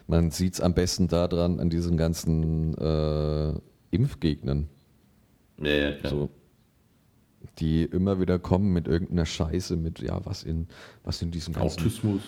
man 0.07 0.31
sieht 0.31 0.55
es 0.55 0.61
am 0.61 0.75
besten 0.75 1.09
daran, 1.09 1.61
an 1.61 1.71
diesen 1.71 1.97
ganzen 1.97 2.77
äh, 2.79 3.53
Impfgegnern, 3.91 4.69
Ja, 5.61 5.71
ja, 5.71 5.93
klar. 5.93 6.11
so, 6.11 6.31
die 7.59 7.85
immer 7.85 8.21
wieder 8.21 8.39
kommen 8.39 8.73
mit 8.73 8.87
irgendeiner 8.89 9.27
Scheiße, 9.27 9.77
mit, 9.77 10.01
ja, 10.01 10.25
was 10.25 10.43
in, 10.43 10.69
was 11.05 11.21
in 11.23 11.31
diesem 11.31 11.55
ganzen, 11.55 11.81
Autismus. 11.81 12.23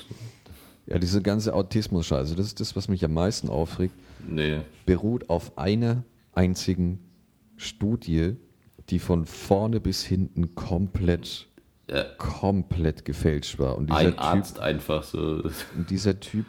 ja, 0.86 0.98
diese 0.98 1.22
ganze 1.22 1.54
Autismus-Scheiße, 1.54 2.34
das 2.36 2.46
ist 2.46 2.60
das, 2.60 2.76
was 2.76 2.88
mich 2.88 3.04
am 3.04 3.14
meisten 3.14 3.48
aufregt, 3.48 3.94
Nee. 4.28 4.60
beruht 4.86 5.28
auf 5.30 5.56
einer 5.58 6.02
einzigen 6.32 6.98
Studie, 7.56 8.36
die 8.90 8.98
von 8.98 9.24
vorne 9.26 9.80
bis 9.80 10.02
hinten 10.04 10.54
komplett, 10.54 11.46
Ja, 11.88 12.04
komplett 12.18 13.04
gefälscht 13.04 13.58
war. 13.58 13.76
Und 13.78 13.88
dieser 13.90 13.98
ein 13.98 14.10
Typ, 14.12 14.20
Arzt 14.20 14.58
einfach 14.58 15.02
so. 15.04 15.42
Und 15.76 15.88
dieser 15.90 16.18
Typ, 16.20 16.46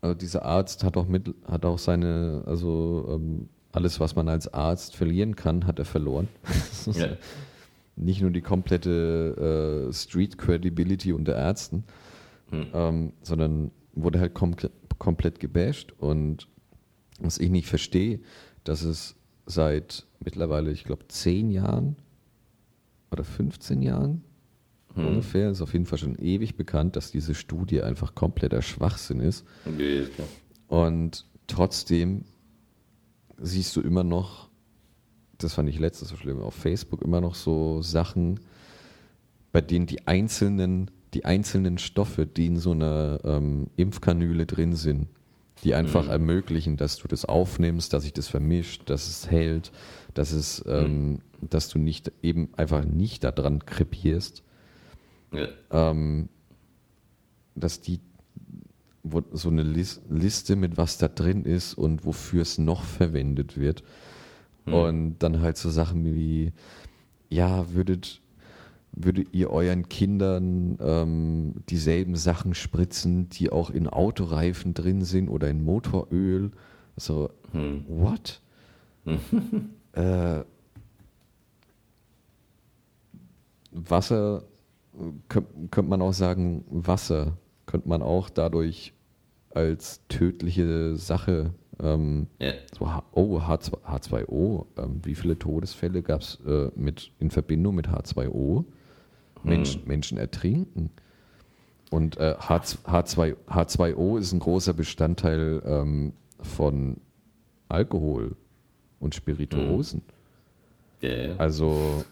also 0.00 0.14
dieser 0.14 0.44
Arzt 0.44 0.84
hat 0.84 0.96
auch 0.96 1.06
mit, 1.06 1.34
hat 1.46 1.64
auch 1.64 1.78
seine, 1.78 2.42
also 2.46 3.06
ähm, 3.10 3.48
alles, 3.72 4.00
was 4.00 4.16
man 4.16 4.28
als 4.28 4.52
Arzt 4.52 4.96
verlieren 4.96 5.36
kann, 5.36 5.66
hat 5.66 5.78
er 5.78 5.84
verloren. 5.84 6.28
Ja. 6.92 7.08
Nicht 7.96 8.22
nur 8.22 8.30
die 8.30 8.40
komplette 8.40 9.88
äh, 9.88 9.92
Street 9.92 10.38
Credibility 10.38 11.12
unter 11.12 11.34
Ärzten, 11.34 11.84
Hm. 12.50 12.66
ähm, 12.72 13.12
sondern 13.22 13.70
wurde 13.92 14.20
halt 14.20 14.34
kom 14.34 14.56
komplett 14.98 15.38
gebasht. 15.40 15.92
Und 15.98 16.48
was 17.20 17.38
ich 17.38 17.50
nicht 17.50 17.68
verstehe, 17.68 18.20
dass 18.64 18.82
es 18.82 19.16
seit 19.46 20.06
mittlerweile, 20.24 20.70
ich 20.70 20.84
glaube, 20.84 21.06
zehn 21.08 21.50
Jahren 21.50 21.96
oder 23.10 23.24
15 23.24 23.82
Jahren 23.82 24.24
Hm. 24.94 25.06
ungefähr, 25.06 25.50
ist 25.50 25.62
auf 25.62 25.72
jeden 25.72 25.86
Fall 25.86 25.98
schon 25.98 26.16
ewig 26.16 26.56
bekannt, 26.56 26.96
dass 26.96 27.10
diese 27.10 27.34
Studie 27.34 27.82
einfach 27.82 28.14
kompletter 28.14 28.62
Schwachsinn 28.62 29.20
ist. 29.20 29.44
Okay, 29.64 30.06
klar. 30.14 30.28
Und 30.68 31.26
trotzdem 31.46 32.24
siehst 33.38 33.74
du 33.76 33.80
immer 33.80 34.04
noch, 34.04 34.48
das 35.38 35.54
fand 35.54 35.68
ich 35.68 35.78
letztes 35.78 36.08
so 36.08 36.16
schlimm, 36.16 36.40
auf 36.40 36.54
Facebook 36.54 37.02
immer 37.02 37.20
noch 37.20 37.34
so 37.34 37.82
Sachen, 37.82 38.40
bei 39.52 39.60
denen 39.60 39.86
die 39.86 40.06
einzelnen, 40.06 40.90
die 41.14 41.24
einzelnen 41.24 41.78
Stoffe, 41.78 42.26
die 42.26 42.46
in 42.46 42.56
so 42.56 42.72
einer 42.72 43.20
ähm, 43.24 43.68
Impfkanüle 43.76 44.46
drin 44.46 44.74
sind, 44.74 45.08
die 45.64 45.74
einfach 45.74 46.08
ermöglichen, 46.08 46.76
dass 46.76 46.96
du 46.96 47.08
das 47.08 47.24
aufnimmst, 47.24 47.92
dass 47.92 48.04
sich 48.04 48.12
das 48.12 48.28
vermischt, 48.28 48.88
dass 48.88 49.08
es 49.08 49.30
hält, 49.30 49.72
dass 50.14 50.32
es, 50.32 50.64
ähm, 50.66 51.20
dass 51.40 51.68
du 51.68 51.78
nicht 51.78 52.12
eben 52.22 52.48
einfach 52.56 52.84
nicht 52.84 53.24
daran 53.24 53.64
krepierst, 53.64 54.42
Ja. 55.32 55.48
ähm, 55.70 56.28
dass 57.54 57.80
die 57.80 58.00
wo, 59.02 59.22
so 59.32 59.48
eine 59.48 59.62
Lis 59.62 60.00
Liste 60.10 60.56
mit 60.56 60.76
was 60.76 60.98
da 60.98 61.08
drin 61.08 61.44
ist 61.44 61.74
und 61.74 62.04
wofür 62.04 62.42
es 62.42 62.58
noch 62.58 62.84
verwendet 62.84 63.56
wird. 63.58 63.82
Und 64.66 65.18
dann 65.18 65.40
halt 65.40 65.56
so 65.56 65.68
Sachen 65.68 66.04
wie, 66.04 66.52
ja, 67.28 67.72
würdet, 67.72 68.20
würdet 68.92 69.28
ihr 69.32 69.50
euren 69.50 69.88
Kindern 69.88 70.78
ähm, 70.80 71.54
dieselben 71.68 72.14
Sachen 72.14 72.54
spritzen, 72.54 73.28
die 73.30 73.50
auch 73.50 73.70
in 73.70 73.88
Autoreifen 73.88 74.72
drin 74.74 75.02
sind 75.02 75.28
oder 75.28 75.48
in 75.48 75.64
Motoröl? 75.64 76.52
So, 76.96 77.30
Hm. 77.50 77.84
what? 77.88 78.40
äh, 79.94 80.44
Wasser, 83.72 84.44
könnte 85.28 85.50
könnt 85.70 85.88
man 85.88 86.02
auch 86.02 86.12
sagen, 86.12 86.64
Wasser 86.70 87.36
könnte 87.66 87.88
man 87.88 88.02
auch 88.02 88.30
dadurch 88.30 88.92
als 89.50 90.06
tödliche 90.08 90.96
Sache, 90.96 91.54
ähm, 91.82 92.26
Ja. 92.38 92.52
so 92.78 92.88
H 92.88 93.02
oh, 93.12 93.38
H2, 93.38 93.78
H2O, 93.84 94.66
ähm, 94.76 95.00
wie 95.04 95.14
viele 95.14 95.38
Todesfälle 95.38 96.02
gab 96.02 96.20
es 96.20 96.38
äh, 96.46 96.70
mit, 96.76 97.10
in 97.18 97.30
Verbindung 97.30 97.74
mit 97.74 97.88
H2O? 97.88 98.64
Menschen, 99.42 99.82
Menschen 99.86 100.18
ertrinken. 100.18 100.90
Und 101.90 102.18
äh, 102.18 102.34
H, 102.38 102.56
H2, 102.84 103.36
H2O 103.48 104.18
ist 104.18 104.32
ein 104.32 104.38
großer 104.38 104.74
Bestandteil 104.74 105.62
ähm, 105.64 106.12
von 106.40 106.98
Alkohol 107.68 108.36
und 109.00 109.14
Spirituosen. 109.14 110.02
Ja, 111.00 111.08
ja. 111.10 111.36
Also 111.38 112.04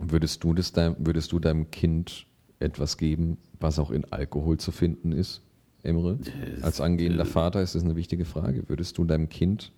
würdest 0.00 0.44
du, 0.44 0.54
das 0.54 0.72
dein, 0.72 0.96
würdest 0.98 1.32
du 1.32 1.38
deinem 1.38 1.70
Kind 1.70 2.26
etwas 2.60 2.96
geben, 2.96 3.38
was 3.60 3.78
auch 3.78 3.90
in 3.90 4.04
Alkohol 4.12 4.58
zu 4.58 4.72
finden 4.72 5.12
ist, 5.12 5.40
Emre? 5.82 6.18
Als 6.62 6.80
angehender 6.80 7.24
Vater 7.24 7.62
ist 7.62 7.74
das 7.74 7.84
eine 7.84 7.96
wichtige 7.96 8.24
Frage. 8.24 8.68
Würdest 8.68 8.98
du 8.98 9.04
deinem 9.04 9.28
Kind 9.28 9.72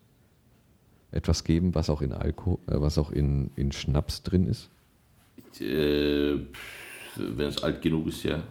etwas 1.12 1.45
geben, 1.45 1.75
was 1.75 1.91
auch 1.91 2.03
in 2.03 2.12
Alkohol, 2.12 2.59
äh, 2.68 2.81
was 2.81 2.97
auch 2.99 3.11
in, 3.11 3.51
in 3.57 3.73
Schnaps 3.73 4.23
drin 4.23 4.47
ist? 4.47 4.71
Äh, 5.61 6.37
wenn 7.16 7.47
es 7.49 7.62
alt 7.62 7.83
genug 7.83 8.07
ist, 8.07 8.23
ja. 8.23 8.43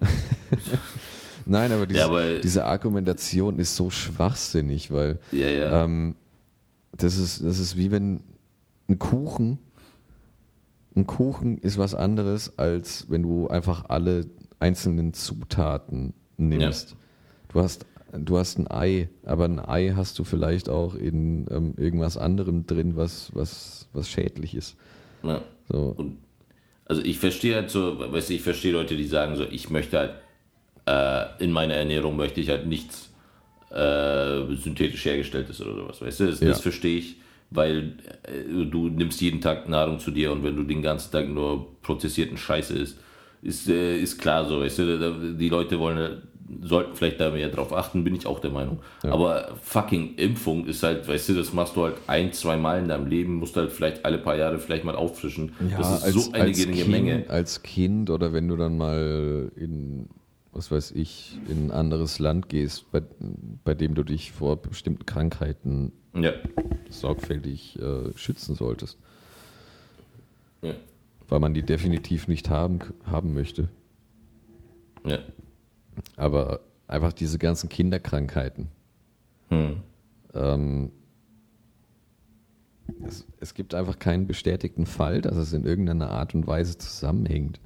Nein, 1.45 1.71
aber 1.71 1.87
diese, 1.87 1.99
Ja, 1.99 2.05
aber- 2.07 2.39
diese 2.39 2.65
Argumentation 2.65 3.57
ist 3.59 3.75
so 3.75 3.89
schwachsinnig, 3.89 4.91
weil 4.91 5.17
Ja, 5.31 5.47
ja. 5.47 5.83
Ähm, 5.85 6.15
das, 6.97 7.17
ist, 7.17 7.43
das 7.43 7.59
ist 7.59 7.77
wie 7.77 7.91
wenn 7.91 8.19
ein 8.89 8.99
Kuchen, 8.99 9.57
ein 10.95 11.05
Kuchen 11.07 11.57
ist 11.57 11.77
was 11.77 11.93
anderes, 11.95 12.57
als 12.57 13.05
wenn 13.09 13.23
du 13.23 13.47
einfach 13.47 13.85
alle 13.89 14.25
einzelnen 14.59 15.13
Zutaten 15.13 16.13
nimmst. 16.37 16.95
Du, 17.53 17.59
hast, 17.61 17.85
du 18.13 18.37
hast 18.37 18.57
ein 18.57 18.69
Ei, 18.69 19.09
aber 19.23 19.45
ein 19.45 19.59
Ei 19.59 19.93
hast 19.95 20.17
du 20.19 20.23
vielleicht 20.23 20.67
auch 20.69 20.95
in 20.95 21.45
ähm, 21.51 21.73
irgendwas 21.77 22.17
anderem 22.17 22.65
drin, 22.65 22.95
was, 22.95 23.31
was, 23.33 23.87
was 23.93 24.09
schädlich 24.09 24.55
ist. 24.55 24.75
ja. 25.23 25.41
So. 25.71 25.93
Und 25.97 26.17
also 26.85 27.03
ich 27.03 27.19
verstehe 27.19 27.53
halt 27.53 27.69
so, 27.69 27.99
weißt 27.99 28.29
du, 28.31 28.33
ich 28.33 28.41
verstehe 28.41 28.71
Leute, 28.73 28.97
die 28.97 29.05
sagen 29.05 29.35
so, 29.35 29.43
ich 29.43 29.69
möchte 29.69 29.99
halt, 29.99 30.13
äh, 30.87 31.43
in 31.43 31.51
meiner 31.51 31.75
Ernährung 31.75 32.15
möchte 32.17 32.41
ich 32.41 32.49
halt 32.49 32.65
nichts 32.65 33.11
äh, 33.69 34.55
synthetisch 34.55 35.05
hergestelltes 35.05 35.61
oder 35.61 35.75
sowas, 35.75 36.01
weißt 36.01 36.19
du, 36.21 36.25
das, 36.27 36.39
Ja. 36.39 36.47
das 36.47 36.61
verstehe 36.61 36.97
ich, 36.97 37.17
weil 37.51 37.97
äh, 38.23 38.65
du 38.65 38.89
nimmst 38.89 39.21
jeden 39.21 39.41
Tag 39.41 39.67
Nahrung 39.67 39.99
zu 39.99 40.11
dir 40.11 40.31
und 40.31 40.43
wenn 40.43 40.55
du 40.55 40.63
den 40.63 40.81
ganzen 40.81 41.11
Tag 41.11 41.27
nur 41.29 41.81
prozessierten 41.81 42.37
Scheiße 42.37 42.73
isst, 42.73 42.97
ist, 43.41 43.69
äh, 43.69 43.99
ist 43.99 44.19
klar 44.19 44.45
so, 44.45 44.61
weißt 44.61 44.79
du, 44.79 45.35
die 45.37 45.49
Leute 45.49 45.79
wollen, 45.79 46.21
sollten 46.61 46.95
vielleicht 46.95 47.19
da 47.19 47.29
mehr 47.31 47.49
drauf 47.49 47.73
achten, 47.73 48.03
bin 48.03 48.15
ich 48.15 48.25
auch 48.25 48.39
der 48.39 48.51
Meinung. 48.51 48.79
Aber 49.03 49.55
fucking 49.61 50.15
Impfung 50.15 50.65
ist 50.65 50.83
halt, 50.83 51.07
weißt 51.07 51.29
du, 51.29 51.33
das 51.35 51.53
machst 51.53 51.75
du 51.75 51.83
halt 51.83 51.95
ein, 52.07 52.33
zwei 52.33 52.57
Mal 52.57 52.79
in 52.79 52.87
deinem 52.87 53.07
Leben, 53.07 53.35
musst 53.35 53.55
halt 53.55 53.71
vielleicht 53.71 54.03
alle 54.03 54.17
paar 54.17 54.35
Jahre 54.35 54.57
vielleicht 54.59 54.83
mal 54.83 54.95
auffrischen. 54.95 55.53
das 55.77 56.03
ist 56.05 56.13
so 56.13 56.31
eine 56.33 56.51
geringe 56.51 56.85
Menge. 56.85 57.25
Als 57.27 57.61
Kind 57.61 58.09
oder 58.09 58.33
wenn 58.33 58.47
du 58.47 58.55
dann 58.55 58.77
mal 58.77 59.51
in, 59.55 60.09
was 60.51 60.71
weiß 60.71 60.91
ich, 60.91 61.37
in 61.47 61.67
ein 61.67 61.71
anderes 61.71 62.19
Land 62.19 62.49
gehst, 62.49 62.91
bei, 62.91 63.01
bei 63.63 63.73
dem 63.75 63.95
du 63.95 64.03
dich 64.03 64.31
vor 64.31 64.57
bestimmten 64.57 65.05
Krankheiten 65.05 65.91
Ja. 66.15 66.33
sorgfältig 66.89 67.79
äh, 67.79 68.11
schützen 68.17 68.55
solltest, 68.55 68.97
Ja. 70.61 70.73
weil 71.27 71.39
man 71.39 71.53
die 71.53 71.63
definitiv 71.63 72.27
nicht 72.27 72.49
haben, 72.49 72.79
haben 73.05 73.33
möchte. 73.33 73.69
Ja. 75.05 75.19
Aber 76.15 76.61
einfach 76.87 77.13
diese 77.13 77.37
ganzen 77.37 77.69
Kinderkrankheiten. 77.69 78.67
Hm. 79.49 79.77
Ähm, 80.33 80.91
es, 83.05 83.25
es 83.39 83.53
gibt 83.53 83.75
einfach 83.75 83.99
keinen 83.99 84.25
bestätigten 84.27 84.85
Fall, 84.85 85.21
dass 85.21 85.37
es 85.37 85.53
in 85.53 85.63
irgendeiner 85.63 86.09
Art 86.09 86.33
und 86.33 86.47
Weise 86.47 86.77
zusammenhängt. 86.77 87.59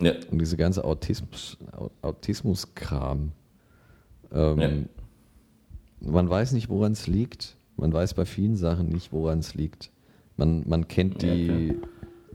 Ja. 0.00 0.12
Und 0.30 0.38
diese 0.40 0.56
ganze 0.56 0.84
Autismus, 0.84 1.58
Au- 1.72 1.90
Autismus-Kram. 2.02 3.32
Ähm, 4.32 4.58
Ja. 4.60 4.68
Man 6.00 6.30
weiß 6.30 6.52
nicht, 6.52 6.68
woran 6.68 6.92
es 6.92 7.06
liegt. 7.08 7.56
Man 7.76 7.92
weiß 7.92 8.14
bei 8.14 8.24
vielen 8.24 8.56
Sachen 8.56 8.88
nicht, 8.88 9.12
woran 9.12 9.40
es 9.40 9.54
liegt. 9.54 9.90
Man, 10.36 10.62
man 10.68 10.86
kennt 10.86 11.22
Ja, 11.22 11.34
die, 11.34 11.74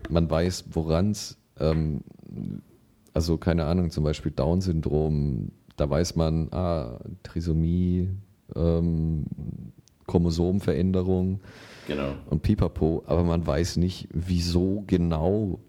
man 0.09 0.29
weiß, 0.29 0.65
woran 0.71 1.11
es, 1.11 1.37
ähm, 1.59 2.01
also 3.13 3.37
keine 3.37 3.63
Ahnung, 3.65 3.89
zum 3.91 4.03
Beispiel 4.03 4.31
Down-Syndrom, 4.33 5.51
da 5.77 5.89
weiß 5.89 6.15
man, 6.17 6.49
ah, 6.51 6.99
Trisomie, 7.23 8.09
ähm, 8.55 9.25
Chromosomenveränderung 10.07 11.39
Genau. 11.87 12.15
und 12.29 12.41
Pipapo, 12.41 13.03
aber 13.05 13.23
man 13.23 13.45
weiß 13.47 13.77
nicht, 13.77 14.09
wieso 14.11 14.83
genau 14.87 15.59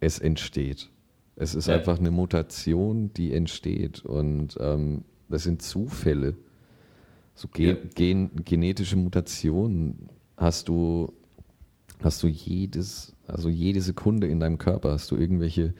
es 0.00 0.18
entsteht. 0.18 0.90
Es 1.36 1.54
ist 1.54 1.66
Ja. 1.68 1.74
einfach 1.74 1.98
eine 1.98 2.10
Mutation, 2.10 3.12
die 3.14 3.32
entsteht 3.32 4.04
und 4.04 4.56
ähm, 4.60 5.04
das 5.28 5.42
sind 5.44 5.62
Zufälle. 5.62 6.36
So 7.34 7.48
ge 7.48 7.70
Ja. 7.70 7.76
gen 7.94 8.30
genetische 8.44 8.96
Mutationen 8.96 10.08
hast 10.36 10.68
du, 10.68 11.12
hast 12.02 12.22
du 12.22 12.28
jedes, 12.28 13.14
also 13.26 13.48
jede 13.48 13.80
Sekunde 13.80 14.28
in 14.28 14.38
deinem 14.40 14.58
Körper 14.58 14.92
hast 14.92 15.10
du 15.10 15.16
irgendwelche, 15.16 15.74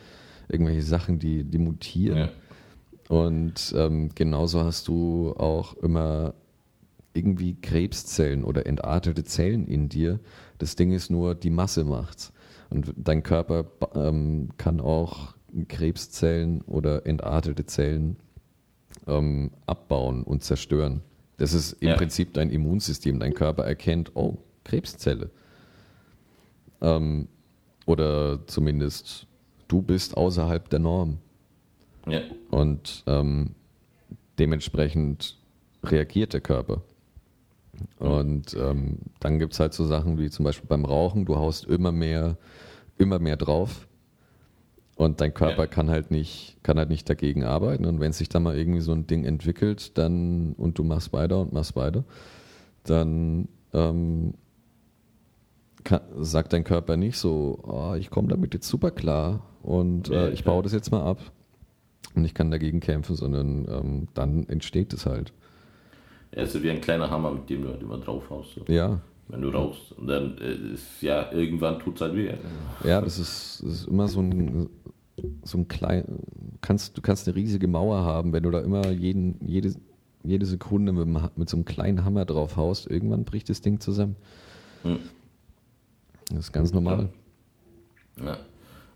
irgendwelche 0.48 0.82
Sachen, 0.82 1.18
die, 1.18 1.44
die 1.44 1.58
mutieren. 1.58 2.18
Ja. 2.18 2.28
Und 3.08 3.72
ähm, 3.76 4.10
genauso 4.14 4.64
hast 4.64 4.88
du 4.88 5.34
auch 5.36 5.74
immer 5.76 6.34
irgendwie 7.12 7.54
Krebszellen 7.60 8.42
oder 8.42 8.66
entartete 8.66 9.22
Zellen 9.22 9.68
in 9.68 9.88
dir. 9.88 10.18
Das 10.58 10.74
Ding 10.74 10.90
ist 10.90 11.10
nur, 11.10 11.34
die 11.36 11.50
Masse 11.50 11.84
macht's. 11.84 12.32
Und 12.70 12.92
dein 12.96 13.22
Körper 13.22 13.66
ähm, 13.94 14.48
kann 14.56 14.80
auch 14.80 15.34
Krebszellen 15.68 16.62
oder 16.62 17.06
entartete 17.06 17.64
Zellen 17.66 18.16
ähm, 19.06 19.50
abbauen 19.66 20.22
und 20.22 20.42
zerstören. 20.42 21.02
Das 21.36 21.52
ist 21.52 21.74
im 21.74 21.88
Ja. 21.88 21.96
Prinzip 21.96 22.32
dein 22.34 22.50
Immunsystem. 22.50 23.18
Dein 23.18 23.34
Körper 23.34 23.64
erkennt, 23.64 24.12
oh, 24.14 24.38
Krebszelle. 24.64 25.30
Ähm, 26.80 27.28
oder 27.86 28.46
zumindest, 28.46 29.26
du 29.68 29.82
bist 29.82 30.16
außerhalb 30.16 30.68
der 30.70 30.78
Norm. 30.78 31.18
Ja. 32.08 32.20
Und 32.50 33.02
ähm, 33.06 33.54
dementsprechend 34.38 35.38
reagiert 35.82 36.32
der 36.32 36.40
Körper. 36.40 36.82
Und 37.98 38.54
ähm, 38.54 38.98
dann 39.20 39.38
gibt 39.38 39.52
es 39.54 39.60
halt 39.60 39.74
so 39.74 39.84
Sachen 39.84 40.18
wie 40.18 40.30
zum 40.30 40.44
Beispiel 40.44 40.68
beim 40.68 40.84
Rauchen, 40.84 41.24
du 41.24 41.36
haust 41.36 41.64
immer 41.64 41.92
mehr, 41.92 42.36
immer 42.98 43.18
mehr 43.18 43.36
drauf. 43.36 43.88
Und 44.96 45.20
dein 45.20 45.34
Körper 45.34 45.62
Ja. 45.62 45.66
kann 45.66 45.90
halt 45.90 46.10
nicht, 46.10 46.56
kann 46.62 46.78
halt 46.78 46.88
nicht 46.88 47.08
dagegen 47.10 47.42
arbeiten. 47.44 47.84
Und 47.84 47.98
wenn 48.00 48.12
sich 48.12 48.28
dann 48.28 48.44
mal 48.44 48.56
irgendwie 48.56 48.80
so 48.80 48.92
ein 48.92 49.06
Ding 49.06 49.24
entwickelt, 49.24 49.98
dann 49.98 50.52
und 50.56 50.78
du 50.78 50.84
machst 50.84 51.12
weiter 51.12 51.40
und 51.40 51.52
machst 51.52 51.74
weiter, 51.74 52.04
dann 52.84 53.48
ähm, 53.72 54.34
kann, 55.82 56.00
sagt 56.20 56.52
dein 56.52 56.64
Körper 56.64 56.96
nicht 56.96 57.18
so, 57.18 57.58
oh, 57.64 57.94
ich 57.98 58.10
komme 58.10 58.28
damit 58.28 58.54
jetzt 58.54 58.68
super 58.68 58.90
klar 58.90 59.42
und 59.62 60.10
äh, 60.10 60.30
ich 60.30 60.44
baue 60.44 60.62
das 60.62 60.72
jetzt 60.72 60.90
mal 60.92 61.02
ab 61.02 61.18
und 62.14 62.24
ich 62.24 62.34
kann 62.34 62.50
dagegen 62.50 62.80
kämpfen, 62.80 63.16
sondern 63.16 63.66
ähm, 63.68 64.08
dann 64.14 64.48
entsteht 64.48 64.92
es 64.92 65.06
halt. 65.06 65.32
Ja 66.36 66.62
wie 66.62 66.70
ein 66.70 66.80
kleiner 66.80 67.10
Hammer, 67.10 67.30
mit 67.32 67.48
dem 67.48 67.62
du 67.62 67.68
halt 67.68 67.82
immer 67.82 67.98
drauf 67.98 68.28
haust. 68.30 68.54
So. 68.54 68.72
Ja, 68.72 69.00
Wenn 69.28 69.40
du 69.40 69.48
rauchst. 69.50 69.92
Und 69.92 70.06
dann 70.08 70.36
äh, 70.38 70.74
ist, 70.74 71.00
ja, 71.00 71.30
irgendwann 71.32 71.78
tut 71.78 71.96
es 71.96 72.00
halt 72.00 72.14
weh. 72.16 72.32
ja, 72.84 73.00
das 73.00 73.18
ist, 73.18 73.62
das 73.64 73.72
ist 73.72 73.88
immer 73.88 74.08
so 74.08 74.20
ein, 74.20 74.68
so 75.42 75.58
ein 75.58 75.68
klein, 75.68 76.04
kannst, 76.60 76.96
du 76.96 77.02
kannst 77.02 77.28
eine 77.28 77.36
riesige 77.36 77.68
Mauer 77.68 78.02
haben, 78.02 78.32
wenn 78.32 78.42
du 78.42 78.50
da 78.50 78.60
immer 78.60 78.90
jeden, 78.90 79.38
jede, 79.46 79.74
jede 80.22 80.46
Sekunde 80.46 80.92
mit, 80.92 81.36
mit 81.36 81.48
so 81.48 81.56
einem 81.56 81.64
kleinen 81.64 82.04
Hammer 82.04 82.24
drauf 82.24 82.56
haust, 82.56 82.90
irgendwann 82.90 83.24
bricht 83.24 83.48
das 83.48 83.60
Ding 83.60 83.80
zusammen. 83.80 84.16
Hm. 84.82 84.98
Das 86.30 86.38
ist 86.38 86.52
ganz 86.52 86.72
normal. 86.72 87.10
Ja. 88.22 88.38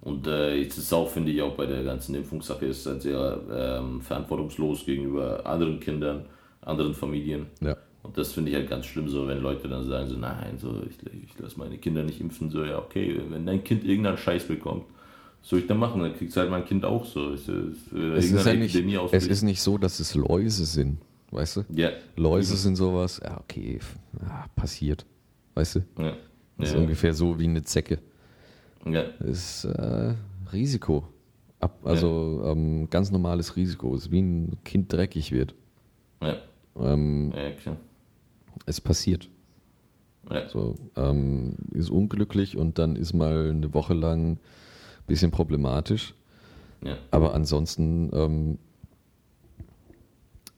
Und 0.01 0.27
äh, 0.27 0.55
jetzt 0.57 0.79
ist 0.79 0.85
es 0.85 0.93
auch, 0.93 1.09
finde 1.09 1.33
ich, 1.33 1.43
auch 1.43 1.55
bei 1.55 1.67
der 1.67 1.83
ganzen 1.83 2.15
Impfungssache 2.15 2.67
ist 2.67 2.87
halt 2.87 3.03
sehr 3.03 3.41
ähm, 3.53 4.01
verantwortungslos 4.01 4.87
gegenüber 4.87 5.45
anderen 5.45 5.81
Kindern, 5.81 6.25
anderen 6.63 6.95
Familien. 6.95 7.47
Ja. 7.61 7.77
Und 8.03 8.17
das 8.17 8.33
finde 8.33 8.51
ich 8.51 8.57
halt 8.57 8.71
ganz 8.71 8.87
schlimm, 8.87 9.09
so 9.09 9.27
wenn 9.27 9.41
Leute 9.41 9.69
dann 9.69 9.87
sagen, 9.87 10.09
so 10.09 10.17
nein, 10.17 10.57
so 10.57 10.83
ich, 10.89 10.97
ich 11.25 11.39
lasse 11.39 11.59
meine 11.59 11.79
Kinder 11.79 12.05
nicht 12.05 12.21
impfen, 12.21 12.49
so 12.49 12.65
ja 12.65 12.79
okay, 12.79 13.21
wenn 13.29 13.45
dein 13.45 13.65
Kind 13.65 13.85
irgendeinen 13.85 14.17
Scheiß 14.17 14.45
bekommt, 14.45 14.85
soll 15.49 15.61
ich 15.61 15.67
dann 15.67 15.79
machen? 15.79 16.03
Dann 16.03 16.15
kriegt 16.15 16.37
halt 16.37 16.51
mein 16.51 16.65
Kind 16.65 16.85
auch 16.85 17.05
so. 17.07 17.33
Es 17.33 17.49
ist, 17.49 17.93
äh, 17.93 18.17
Es 18.17 18.31
ist, 18.31 18.45
ja 18.47 18.53
nicht, 18.55 18.75
es 19.13 19.27
ist 19.27 19.43
nicht 19.43 19.63
so, 19.63 19.79
dass 19.79 19.99
es 19.99 20.15
Läuse 20.15 20.67
sind, 20.67 20.99
weißt 21.31 21.57
du? 21.57 21.65
ja, 21.71 21.91
Läuse 22.17 22.57
sind 22.57 22.77
sowas, 22.77 23.21
ja, 23.25 23.39
okay, 23.41 23.79
ja, 24.21 24.45
passiert, 24.55 25.07
weißt 25.55 25.77
du? 25.77 25.79
ja, 25.99 26.13
Das 26.59 26.69
ist 26.69 26.75
ja, 26.75 26.81
ungefähr 26.81 27.15
so 27.15 27.39
wie 27.39 27.45
eine 27.45 27.63
Zecke. 27.63 27.99
ja, 28.85 29.05
Das 29.21 29.29
ist 29.31 29.65
äh, 29.65 30.15
Risiko. 30.53 31.09
Ab, 31.61 31.81
also 31.83 32.43
ähm, 32.45 32.89
ganz 32.91 33.11
normales 33.11 33.57
Risiko. 33.57 33.95
Es 33.95 34.03
ist 34.03 34.11
wie 34.13 34.21
ein 34.21 34.59
Kind 34.65 34.93
dreckig 34.93 35.33
wird. 35.33 35.55
ja, 36.23 36.37
Ähm, 36.79 37.33
ja, 37.35 37.51
klar. 37.53 37.77
es 38.67 38.81
passiert. 38.81 39.29
Ja, 40.31 40.47
So, 40.49 40.77
ähm, 40.95 41.55
ist 41.73 41.89
unglücklich 41.91 42.57
und 42.59 42.79
dann 42.79 42.97
ist 42.97 43.15
mal 43.15 43.49
eine 43.51 43.73
Woche 43.73 43.95
lang 43.95 44.39
bisschen 45.09 45.31
problematisch. 45.33 46.15
ja, 46.83 46.97
Aber 47.11 47.35
ansonsten 47.35 48.11
ähm, 48.13 48.59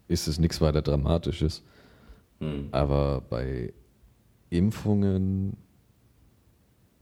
ist 0.09 0.29
es 0.29 0.39
nichts 0.39 0.61
weiter 0.61 0.83
Dramatisches. 0.83 1.63
hm, 2.41 2.69
Aber 2.73 3.23
bei 3.31 3.73
Impfungen, 4.51 5.57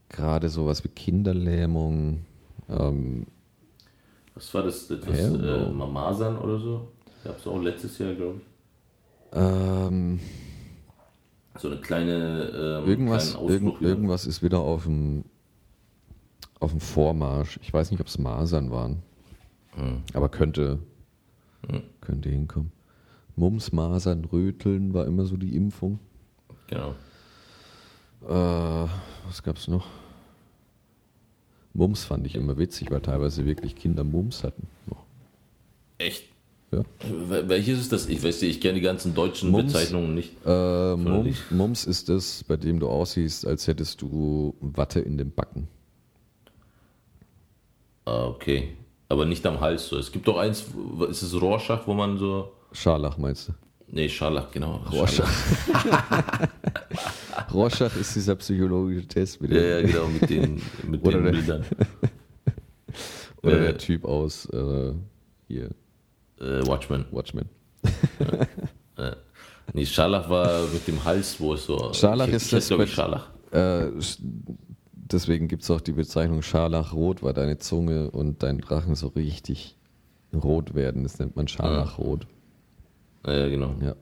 gerade 0.09 0.49
sowas 0.49 0.83
wie 0.83 0.89
Kinderlähmung, 0.89 2.25
ähm, 2.69 3.25
Was 4.35 4.53
war 4.53 4.63
das? 4.63 4.89
Hell 4.89 5.43
äh. 5.43 5.69
Mamasan 5.71 6.37
oder 6.37 6.59
so? 6.59 6.87
Gab 7.23 7.37
es 7.37 7.47
auch 7.47 7.61
letztes 7.61 7.97
Jahr, 7.97 8.13
glaube 8.13 8.37
ich. 8.37 8.43
ähm, 9.33 10.19
So 11.57 11.67
eine 11.69 11.81
kleine 11.81 12.79
ähm, 12.83 12.89
irgendwas, 12.89 13.33
irgend, 13.35 13.81
irgendwas 13.81 14.25
ist 14.25 14.41
wieder 14.43 14.59
auf 14.59 14.83
dem, 14.83 15.25
auf 16.59 16.71
dem 16.71 16.79
Vormarsch. 16.79 17.59
Ich 17.61 17.73
weiß 17.73 17.91
nicht, 17.91 17.99
ob 18.01 18.07
es 18.07 18.17
Masern 18.17 18.71
waren, 18.71 19.01
Hm. 19.75 20.01
aber 20.13 20.29
könnte, 20.29 20.79
könnte 22.01 22.29
hinkommen. 22.29 22.71
Mumps, 23.35 23.71
Masern, 23.71 24.25
Röteln 24.25 24.93
war 24.93 25.05
immer 25.05 25.25
so 25.25 25.37
die 25.37 25.55
Impfung. 25.55 25.99
Genau. 26.67 26.95
Äh, 28.27 28.89
was 29.27 29.43
gab's 29.43 29.67
noch? 29.67 29.87
Mumps 31.73 32.03
fand 32.03 32.25
ich 32.25 32.35
immer 32.35 32.57
witzig, 32.57 32.91
weil 32.91 32.99
teilweise 33.01 33.45
wirklich 33.45 33.75
Kinder 33.75 34.03
Mumps 34.03 34.43
hatten. 34.43 34.67
Noch. 34.87 35.03
Echt? 35.99 36.25
Ja. 36.71 36.81
Wel- 37.29 37.47
Welches 37.47 37.79
ist 37.79 37.91
das? 37.93 38.07
Ich 38.07 38.21
weiß 38.21 38.41
nicht, 38.41 38.51
ich 38.57 38.61
kenne 38.61 38.75
die 38.75 38.81
ganzen 38.81 39.15
deutschen 39.15 39.51
Mumps. 39.51 39.71
Bezeichnungen 39.73 40.13
nicht. 40.15 40.33
Äh, 40.41 40.45
Förderlich. 40.45 41.37
Mumps 41.51 41.85
ist 41.85 42.09
das, 42.09 42.43
bei 42.43 42.57
dem 42.57 42.79
du 42.79 42.89
aussiehst, 42.89 43.47
als 43.47 43.67
hättest 43.67 44.01
du 44.01 44.53
Watte 44.59 44.99
in 44.99 45.17
den 45.17 45.31
Backen. 45.31 45.67
Ah, 48.09 48.25
okay. 48.27 48.75
Aber 49.07 49.25
nicht 49.25 49.45
am 49.45 49.59
Hals 49.59 49.87
so. 49.87 49.97
Es 49.97 50.11
gibt 50.11 50.27
doch 50.27 50.37
eins, 50.37 50.65
ist 51.09 51.21
es 51.21 51.39
Rorschach, 51.41 51.85
wo 51.85 51.93
man 51.93 52.17
so. 52.17 52.51
Scharlach 52.71 53.17
meinst 53.17 53.49
du? 53.49 53.53
Nee, 53.87 54.07
Scharlach, 54.09 54.51
genau. 54.51 54.81
Rorschach. 54.91 55.29
Rorschach 57.53 57.95
ist 57.95 58.15
dieser 58.15 58.35
psychologische 58.35 59.07
Test 59.07 59.41
mit 59.41 59.51
Ja, 59.51 59.57
dem, 59.57 59.87
ja, 59.87 59.93
genau, 59.93 60.07
mit 60.07 60.29
den, 60.29 60.61
mit 60.87 61.03
Oder 61.05 61.17
den 61.17 61.23
der- 61.25 61.31
Bildern. 61.31 61.65
oder 63.43 63.57
äh, 63.59 63.61
der 63.61 63.77
Typ 63.77 64.05
aus 64.05 64.45
äh, 64.47 64.93
hier, 65.47 65.69
Äh, 66.39 66.65
Watchmen. 66.67 67.05
Watchmen. 67.11 67.49
Nee, 69.73 69.85
Scharlach 69.85 70.29
war 70.29 70.63
mit 70.73 70.87
dem 70.87 71.03
Hals, 71.03 71.39
wo 71.39 71.53
es 71.53 71.65
so. 71.65 71.91
Scharlach 71.93 72.27
ich, 72.27 72.33
ist 72.35 72.45
ich 72.53 72.67
das 72.67 72.69
ich, 72.71 72.93
Scharlach. 72.93 73.27
Äh, 73.51 73.87
deswegen 75.11 75.47
gibt 75.47 75.63
es 75.63 75.71
auch 75.71 75.81
die 75.81 75.91
Bezeichnung 75.91 76.41
Scharlachrot, 76.41 77.23
weil 77.23 77.33
deine 77.33 77.57
Zunge 77.57 78.11
und 78.11 78.43
dein 78.43 78.59
Drachen 78.59 78.95
so 78.95 79.07
richtig 79.07 79.75
rot 80.33 80.75
werden. 80.75 81.03
Das 81.03 81.19
nennt 81.19 81.35
man 81.35 81.47
Scharlachrot. 81.47 82.27
Ja, 83.25 83.47
genau. 83.47 83.75
Ja. 83.81 83.95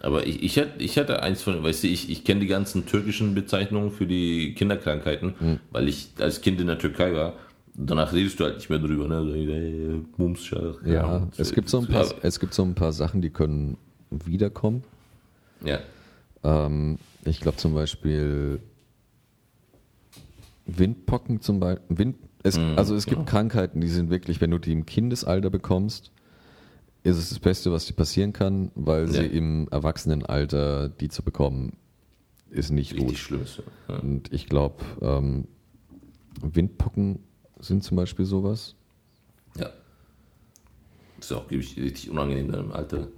Aber 0.00 0.26
ich, 0.26 0.42
ich, 0.42 0.58
hatte, 0.58 0.72
ich 0.78 0.96
hatte 0.96 1.22
eins 1.22 1.42
von, 1.42 1.62
weißt 1.62 1.82
du, 1.82 1.88
ich, 1.88 2.08
ich 2.10 2.24
kenne 2.24 2.40
die 2.40 2.46
ganzen 2.46 2.86
türkischen 2.86 3.34
Bezeichnungen 3.34 3.90
für 3.90 4.06
die 4.06 4.54
Kinderkrankheiten, 4.54 5.34
Hm. 5.38 5.60
weil 5.70 5.88
ich 5.88 6.10
als 6.20 6.40
Kind 6.40 6.60
in 6.60 6.68
der 6.68 6.78
Türkei 6.78 7.12
war. 7.14 7.34
danach 7.74 8.12
redest 8.12 8.38
du 8.38 8.44
halt 8.44 8.56
nicht 8.56 8.70
mehr 8.70 8.78
drüber, 8.78 9.08
ne? 9.08 9.32
Ey, 9.34 10.00
Mumsschach. 10.16 10.76
Ja, 10.84 11.26
es 11.36 11.52
gibt, 11.52 11.68
so 11.68 11.78
ein 11.78 11.86
paar, 11.86 12.06
es 12.22 12.38
gibt 12.38 12.54
so 12.54 12.62
ein 12.62 12.74
paar 12.74 12.92
Sachen, 12.92 13.22
die 13.22 13.30
können 13.30 13.76
wiederkommen. 14.10 14.84
Ja. 15.64 15.80
Ähm, 16.44 16.98
ich 17.24 17.40
glaube 17.40 17.56
zum 17.56 17.74
Beispiel 17.74 18.60
Windpocken 20.68 21.40
zum 21.40 21.58
Beispiel. 21.60 21.98
Wind, 21.98 22.16
es, 22.44 22.56
Mhm, 22.56 22.74
also 22.76 22.94
es 22.94 23.06
gibt 23.06 23.16
genau. 23.20 23.30
Krankheiten, 23.30 23.80
die 23.80 23.88
sind 23.88 24.10
wirklich, 24.10 24.40
wenn 24.40 24.50
du 24.50 24.58
die 24.58 24.72
im 24.72 24.86
Kindesalter 24.86 25.50
bekommst, 25.50 26.12
ist 27.02 27.16
es 27.16 27.30
das 27.30 27.38
Beste, 27.38 27.72
was 27.72 27.86
dir 27.86 27.94
passieren 27.94 28.32
kann, 28.32 28.70
weil 28.74 29.08
sie 29.08 29.22
Ja. 29.22 29.28
im 29.30 29.66
Erwachsenenalter 29.70 30.88
die 30.88 31.08
zu 31.08 31.22
bekommen, 31.22 31.72
ist 32.50 32.70
nicht 32.70 32.92
Richtig 32.92 33.06
gut. 33.08 33.16
schlimm 33.18 33.42
ist. 33.42 33.62
Ja. 33.88 33.96
Und 33.98 34.32
ich 34.32 34.46
glaube, 34.46 34.84
ähm, 35.00 35.48
Windpocken 36.40 37.20
sind 37.60 37.82
zum 37.82 37.96
Beispiel 37.96 38.24
sowas. 38.24 38.74
ja. 39.56 39.70
Ist 41.18 41.30
ja 41.32 41.38
auch 41.38 41.48
glaub 41.48 41.60
ich, 41.60 41.76
richtig 41.76 42.10
unangenehm 42.10 42.52
dann 42.52 42.66
im 42.66 42.72
Alter. 42.72 43.08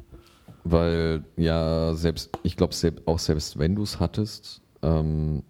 Weil 0.65 1.23
ja, 1.37 1.95
selbst, 1.95 2.31
ich 2.43 2.57
glaube, 2.57 2.75
selbst, 2.75 3.07
auch 3.07 3.19
selbst 3.19 3.59
wenn 3.59 3.75
du 3.75 3.83
es 3.83 4.01
hattest, 4.01 4.63
ähm, 4.83 5.43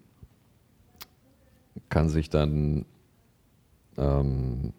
kann 1.91 2.09
sich 2.09 2.29
dann, 2.31 2.85
ähm, 3.97 4.73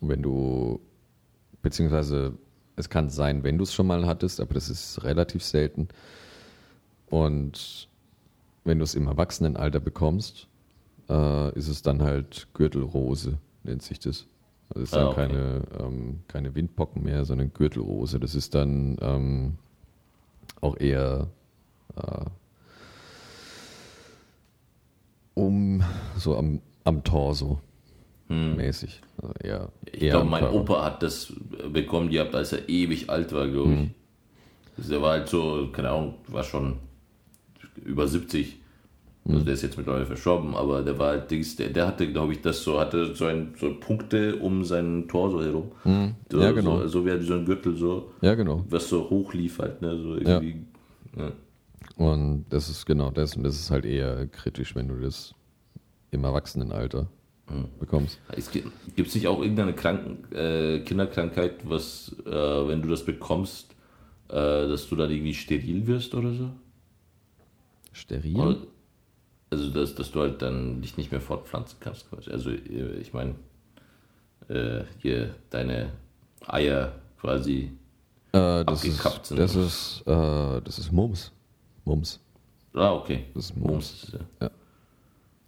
wenn 0.00 0.22
du, 0.22 0.80
beziehungsweise 1.60 2.32
es 2.76 2.88
kann 2.88 3.10
sein, 3.10 3.42
wenn 3.42 3.58
du 3.58 3.64
es 3.64 3.74
schon 3.74 3.86
mal 3.86 4.06
hattest, 4.06 4.40
aber 4.40 4.54
das 4.54 4.70
ist 4.70 5.04
relativ 5.04 5.42
selten. 5.44 5.88
Und 7.10 7.88
wenn 8.64 8.78
du 8.78 8.84
es 8.84 8.94
im 8.94 9.08
Erwachsenenalter 9.08 9.80
bekommst, 9.80 10.46
äh, 11.10 11.52
ist 11.58 11.68
es 11.68 11.82
dann 11.82 12.00
halt 12.00 12.46
Gürtelrose, 12.54 13.38
nennt 13.64 13.82
sich 13.82 13.98
das. 13.98 14.26
Also 14.70 14.84
es 14.84 14.92
ist 14.92 14.94
Ah, 14.94 14.98
dann 15.00 15.08
okay. 15.08 15.26
keine, 15.26 15.62
ähm, 15.80 16.20
keine 16.28 16.54
Windpocken 16.54 17.02
mehr, 17.02 17.24
sondern 17.24 17.52
Gürtelrose. 17.52 18.20
Das 18.20 18.36
ist 18.36 18.54
dann 18.54 18.96
ähm, 19.00 19.58
auch 20.60 20.78
eher 20.78 21.26
äh, 21.96 22.24
um 25.46 25.82
so 26.16 26.36
am, 26.36 26.60
am 26.84 27.02
Torso 27.04 27.60
mäßig. 28.28 29.00
Also 29.20 29.34
eher, 29.42 29.60
Hm. 29.62 29.68
Ich 29.92 30.02
eher 30.02 30.10
glaube, 30.12 30.30
mein 30.30 30.40
Körper. 30.44 30.56
Opa 30.56 30.84
hat 30.84 31.02
das 31.02 31.32
bekommen 31.72 32.10
gehabt, 32.10 32.32
als 32.34 32.52
er 32.52 32.68
ewig 32.68 33.10
alt 33.10 33.32
war, 33.32 33.48
glaube 33.48 33.72
ich. 33.72 33.78
Mhm. 33.80 33.90
Also 34.78 34.90
Der 34.92 35.02
war 35.02 35.10
halt 35.12 35.28
so, 35.28 35.68
keine 35.72 35.90
Ahnung, 35.90 36.14
war 36.28 36.44
schon 36.44 36.76
über 37.84 38.06
70. 38.06 38.56
Mhm. 39.24 39.32
Also 39.34 39.44
der 39.44 39.54
ist 39.54 39.62
jetzt 39.62 39.76
mittlerweile 39.76 40.06
verstorben, 40.06 40.54
aber 40.54 40.82
der 40.82 40.96
war 40.98 41.08
halt, 41.08 41.30
Dings, 41.30 41.56
der, 41.56 41.70
der 41.70 41.88
hatte, 41.88 42.10
glaube 42.10 42.32
ich, 42.34 42.40
das 42.40 42.62
so, 42.62 42.78
hatte 42.78 43.14
so, 43.16 43.24
ein, 43.26 43.54
so 43.58 43.74
Punkte 43.80 44.36
um 44.36 44.64
seinen 44.64 45.08
Torso 45.08 45.42
herum. 45.42 45.72
So, 45.82 45.90
Mhm. 45.90 46.14
Ja, 46.32 46.52
genau. 46.52 46.82
So, 46.82 46.86
so 46.88 47.06
wie 47.06 47.20
so 47.22 47.34
ein 47.34 47.44
Gürtel, 47.44 47.76
so, 47.76 48.12
Ja, 48.22 48.34
genau. 48.36 48.64
was 48.68 48.88
so 48.88 49.10
hoch 49.10 49.34
lief 49.34 49.58
halt, 49.58 49.82
ne? 49.82 49.98
So 49.98 50.14
irgendwie. 50.14 50.62
Ja. 51.16 51.32
Und 51.96 52.46
das 52.50 52.68
ist 52.68 52.86
genau 52.86 53.10
das. 53.10 53.36
Und 53.36 53.42
das 53.42 53.56
ist 53.56 53.70
halt 53.70 53.84
eher 53.84 54.26
kritisch, 54.26 54.74
wenn 54.74 54.88
du 54.88 54.96
das 55.00 55.34
im 56.10 56.24
Erwachsenenalter 56.24 57.08
Mhm. 57.50 57.68
bekommst. 57.78 58.18
Gibt 58.94 59.08
es 59.08 59.14
nicht 59.14 59.26
auch 59.26 59.40
irgendeine 59.40 59.74
Kranken, 59.74 60.32
äh, 60.32 60.80
Kinderkrankheit, 60.80 61.68
was, 61.68 62.14
äh, 62.24 62.30
wenn 62.30 62.80
du 62.80 62.88
das 62.88 63.04
bekommst, 63.04 63.74
äh, 64.28 64.34
dass 64.34 64.88
du 64.88 64.94
dann 64.96 65.10
irgendwie 65.10 65.34
steril 65.34 65.86
wirst 65.86 66.14
oder 66.14 66.32
so? 66.32 66.50
Steril? 67.92 68.36
Oder, 68.36 68.56
also, 69.50 69.68
dass, 69.70 69.94
dass 69.96 70.12
du 70.12 70.20
halt 70.20 70.40
dann 70.42 70.80
dich 70.80 70.96
nicht 70.96 71.10
mehr 71.10 71.20
fortpflanzen 71.20 71.78
kannst. 71.80 72.08
quasi. 72.08 72.30
Also, 72.30 72.50
äh, 72.50 72.98
ich 73.00 73.12
meine, 73.12 73.34
äh, 74.48 74.84
hier 74.98 75.34
deine 75.50 75.92
Eier 76.46 76.92
quasi. 77.20 77.72
Äh, 78.32 78.64
das 78.64 78.84
ist, 78.84 79.00
abgekappt 79.00 79.26
sind. 79.26 79.38
das 79.40 79.56
ist, 79.56 80.02
äh, 80.06 80.60
das 80.62 80.78
ist 80.78 80.92
Mums. 80.92 81.32
Mums. 81.84 82.20
Ah, 82.74 82.92
okay. 82.94 83.24
Das 83.34 83.46
ist 83.46 83.56
Mums. 83.56 84.12
Mums. 84.12 84.24
Ja. 84.40 84.50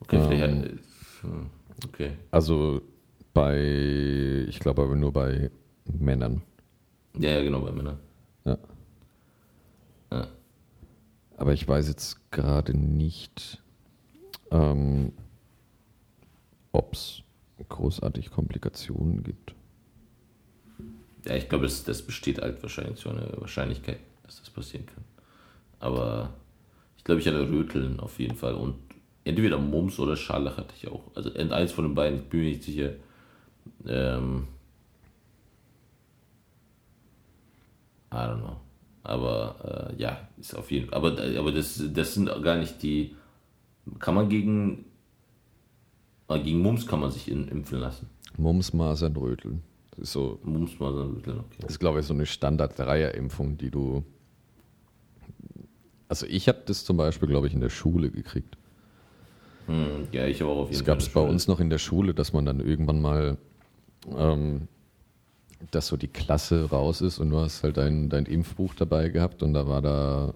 Okay, 0.01 0.17
Ähm. 0.17 0.29
vielleicht. 0.29 0.43
hat- 0.43 1.23
hm, 1.23 1.51
Okay. 1.87 2.13
Also 2.31 2.81
bei, 3.35 4.45
ich 4.49 4.61
glaube 4.61 4.83
aber 4.83 4.95
nur 4.95 5.13
bei 5.13 5.51
Männern. 5.85 6.43
Ja, 7.19 7.31
ja, 7.31 7.43
genau, 7.43 7.61
bei 7.61 7.73
Männern. 7.73 7.99
Ja. 8.45 8.59
Ja. 10.13 10.29
Aber 11.37 11.53
ich 11.53 11.67
weiß 11.67 11.89
jetzt 11.89 12.31
gerade 12.31 12.77
nicht, 12.77 13.61
ähm, 14.51 15.13
ob 16.73 16.93
es 16.93 17.23
großartig 17.69 18.31
Komplikationen 18.31 19.23
gibt. 19.25 19.55
Ja, 21.25 21.35
ich 21.37 21.49
glaube, 21.49 21.65
das, 21.65 21.83
das 21.85 22.03
besteht 22.03 22.41
halt 22.41 22.63
wahrscheinlich 22.63 22.99
so 23.01 23.11
eine 23.11 23.29
Wahrscheinlichkeit, 23.41 23.99
dass 24.25 24.39
das 24.41 24.51
passieren 24.51 24.87
kann. 24.87 25.05
Aber 25.83 26.31
ich 26.97 27.05
glaube, 27.05 27.21
ich 27.21 27.27
hatte 27.27 27.49
Röteln 27.51 27.99
auf 28.01 28.19
jeden 28.21 28.37
Fall 28.37 28.55
und 28.55 28.77
entweder 29.25 29.59
Mumps 29.59 29.99
oder 29.99 30.17
Scharlach 30.17 30.57
hatte 30.57 30.75
ich 30.77 30.89
auch. 30.89 31.03
Also 31.15 31.31
in 31.31 31.53
eins 31.53 31.73
von 31.73 31.85
den 31.85 31.95
beiden, 31.95 32.21
ich 32.21 32.25
bin 32.29 32.41
mir 32.41 32.51
nicht 32.51 32.63
sicher. 32.63 32.91
Ähm, 33.87 34.47
I 38.13 38.17
don't 38.17 38.41
know. 38.41 38.57
Aber 39.05 39.91
äh, 39.97 40.01
ja, 40.01 40.29
ist 40.39 40.55
auf 40.57 40.71
jeden 40.71 40.89
Fall. 40.89 40.99
Aber, 40.99 41.17
aber 41.39 41.51
das, 41.53 41.83
das 41.93 42.15
sind 42.15 42.27
gar 42.43 42.57
nicht 42.59 42.83
die. 42.83 43.17
Kann 43.99 44.15
man 44.15 44.29
gegen. 44.29 44.85
äh, 46.29 46.39
Gegen 46.41 46.61
Mumps 46.61 46.87
kann 46.87 47.01
man 47.01 47.11
sich 47.11 47.29
in, 47.29 47.49
impfen 47.49 47.81
lassen. 47.81 48.09
Mums, 48.37 48.73
Masern, 48.73 49.17
Röteln. 49.17 49.63
Das 49.91 50.05
ist 50.05 50.13
so, 50.13 50.39
Mumps 50.45 50.73
so 50.79 50.87
Röteln, 50.87 51.41
okay. 51.41 51.59
das 51.61 51.73
ist 51.73 51.79
glaube 51.81 52.01
ich 52.01 52.07
so 52.07 52.15
eine 52.15 52.25
Standard-Dreier-Impfung, 52.27 53.59
die 53.59 53.71
du. 53.71 54.05
Also 56.13 56.27
ich 56.27 56.47
habe 56.47 56.59
das 56.67 56.85
zum 56.85 56.99
Beispiel, 56.99 57.27
glaube 57.27 57.47
ich, 57.47 57.55
in 57.55 57.61
der 57.63 57.71
Schule 57.71 58.11
gekriegt. 58.11 58.59
Hm, 59.67 60.09
ja, 60.13 60.27
ich 60.27 60.43
habe 60.43 60.51
auch 60.51 60.59
auf 60.59 60.69
jeden 60.69 60.73
Es 60.75 60.81
Fall. 60.81 60.87
gab 60.89 60.99
es 60.99 61.09
bei 61.09 61.23
uns 61.23 61.49
noch 61.49 61.59
in 61.59 61.71
der 61.71 61.79
Schule, 61.79 62.13
dass 62.13 62.35
man 62.35 62.45
dann 62.45 62.61
irgendwann 62.61 63.01
mal, 63.01 63.39
ähm, 64.15 64.69
dass 65.71 65.87
so 65.87 65.97
die 65.97 66.09
Klasse 66.09 66.69
raus 66.69 67.01
ist 67.01 67.19
und 67.19 67.31
du 67.31 67.39
hast 67.39 67.63
halt 67.63 67.79
dein, 67.79 68.11
dein 68.11 68.27
Impfbuch 68.27 68.75
dabei 68.75 69.09
gehabt 69.09 69.43
und 69.43 69.55
da 69.55 69.67
war 69.67 69.81
da 69.81 70.35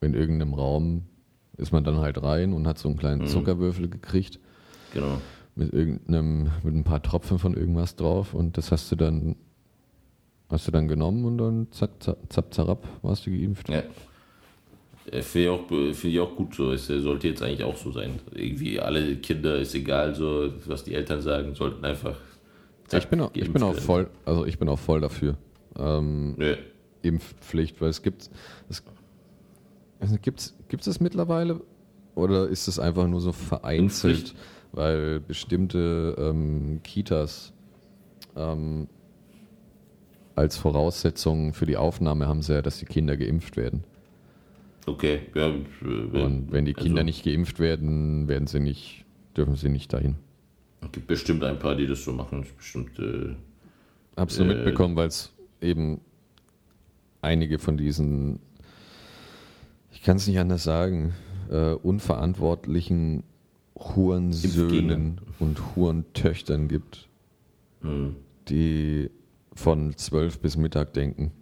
in 0.00 0.14
irgendeinem 0.14 0.54
Raum, 0.54 1.02
ist 1.56 1.72
man 1.72 1.82
dann 1.82 1.96
halt 1.98 2.22
rein 2.22 2.52
und 2.52 2.68
hat 2.68 2.78
so 2.78 2.86
einen 2.88 2.96
kleinen 2.96 3.26
Zuckerwürfel 3.26 3.88
gekriegt 3.88 4.38
Genau. 4.94 5.20
mit 5.56 5.72
irgendeinem, 5.72 6.52
mit 6.62 6.72
ein 6.76 6.84
paar 6.84 7.02
Tropfen 7.02 7.40
von 7.40 7.54
irgendwas 7.54 7.96
drauf 7.96 8.32
und 8.32 8.56
das 8.56 8.70
hast 8.70 8.92
du 8.92 8.94
dann, 8.94 9.34
hast 10.50 10.68
du 10.68 10.70
dann 10.70 10.86
genommen 10.86 11.24
und 11.24 11.36
dann 11.38 11.66
zack, 11.72 12.00
zack, 12.00 12.16
zapp, 12.28 12.54
zarab, 12.54 12.86
warst 13.02 13.26
du 13.26 13.32
geimpft. 13.32 13.68
Ja. 13.70 13.82
Äh, 15.10 15.22
Finde 15.22 15.46
ich, 15.46 15.50
auch, 15.50 15.66
finde 15.68 16.08
ich 16.08 16.20
auch 16.20 16.36
gut 16.36 16.54
so. 16.54 16.72
Es 16.72 16.88
äh, 16.90 17.00
sollte 17.00 17.28
jetzt 17.28 17.42
eigentlich 17.42 17.64
auch 17.64 17.76
so 17.76 17.90
sein. 17.92 18.20
Irgendwie 18.34 18.80
alle 18.80 19.16
Kinder, 19.16 19.56
ist 19.56 19.74
egal, 19.74 20.14
so 20.14 20.52
was 20.66 20.84
die 20.84 20.94
Eltern 20.94 21.20
sagen, 21.22 21.54
sollten 21.54 21.84
einfach. 21.84 22.16
Ich 22.92 23.06
bin 23.06 23.20
auch, 23.20 23.30
ich 23.34 23.52
bin 23.52 23.62
auch 23.62 23.76
voll, 23.76 24.08
also 24.24 24.44
ich 24.44 24.58
bin 24.58 24.68
auch 24.68 24.78
voll 24.78 25.00
dafür. 25.00 25.36
Ähm, 25.78 26.34
Nö. 26.36 26.56
Impfpflicht, 27.02 27.80
weil 27.80 27.88
es 27.88 28.02
gibt 28.02 28.30
es 28.68 28.82
also 30.00 30.16
gibt's 30.20 30.56
gibt's 30.68 30.86
das 30.86 31.00
mittlerweile 31.00 31.60
oder 32.14 32.48
ist 32.48 32.68
es 32.68 32.78
einfach 32.78 33.06
nur 33.06 33.20
so 33.20 33.32
vereinzelt, 33.32 34.16
Impfpflicht? 34.16 34.36
weil 34.72 35.20
bestimmte 35.20 36.16
ähm, 36.18 36.80
Kitas 36.82 37.52
ähm, 38.36 38.88
als 40.34 40.56
Voraussetzung 40.56 41.52
für 41.54 41.66
die 41.66 41.76
Aufnahme 41.76 42.26
haben 42.26 42.42
sie 42.42 42.54
ja, 42.54 42.62
dass 42.62 42.78
die 42.78 42.86
Kinder 42.86 43.16
geimpft 43.16 43.56
werden. 43.56 43.84
Okay. 44.86 45.20
Ja, 45.34 45.48
äh, 45.48 46.22
Und 46.22 46.50
wenn 46.50 46.64
die 46.64 46.74
Kinder 46.74 46.98
also, 47.00 47.04
nicht 47.04 47.24
geimpft 47.24 47.58
werden, 47.60 48.28
werden 48.28 48.46
sie 48.46 48.60
nicht, 48.60 49.04
dürfen 49.36 49.56
sie 49.56 49.68
nicht 49.68 49.92
dahin. 49.92 50.16
Es 50.82 50.92
gibt 50.92 51.06
bestimmt 51.06 51.44
ein 51.44 51.58
paar, 51.58 51.74
die 51.76 51.86
das 51.86 52.04
so 52.04 52.12
machen. 52.12 52.42
Ist 52.42 52.56
Bestimmt. 52.56 52.98
Äh, 52.98 53.34
Hab's 54.16 54.38
nur 54.38 54.48
Äh, 54.50 54.54
mitbekommen, 54.54 54.96
weil 54.96 55.08
es 55.08 55.32
eben 55.60 56.00
einige 57.22 57.58
von 57.58 57.76
diesen, 57.76 58.40
ich 59.92 60.02
kann 60.02 60.16
es 60.16 60.26
nicht 60.26 60.38
anders 60.38 60.64
sagen, 60.64 61.12
äh, 61.50 61.72
unverantwortlichen 61.72 63.22
Hurensöhnen 63.76 65.20
und 65.38 65.76
Hurentöchtern 65.76 66.68
gibt, 66.68 67.08
hm, 67.82 68.16
die 68.48 69.10
von 69.54 69.94
zwölf 69.96 70.38
bis 70.40 70.56
Mittag 70.56 70.92
denken. 70.94 71.32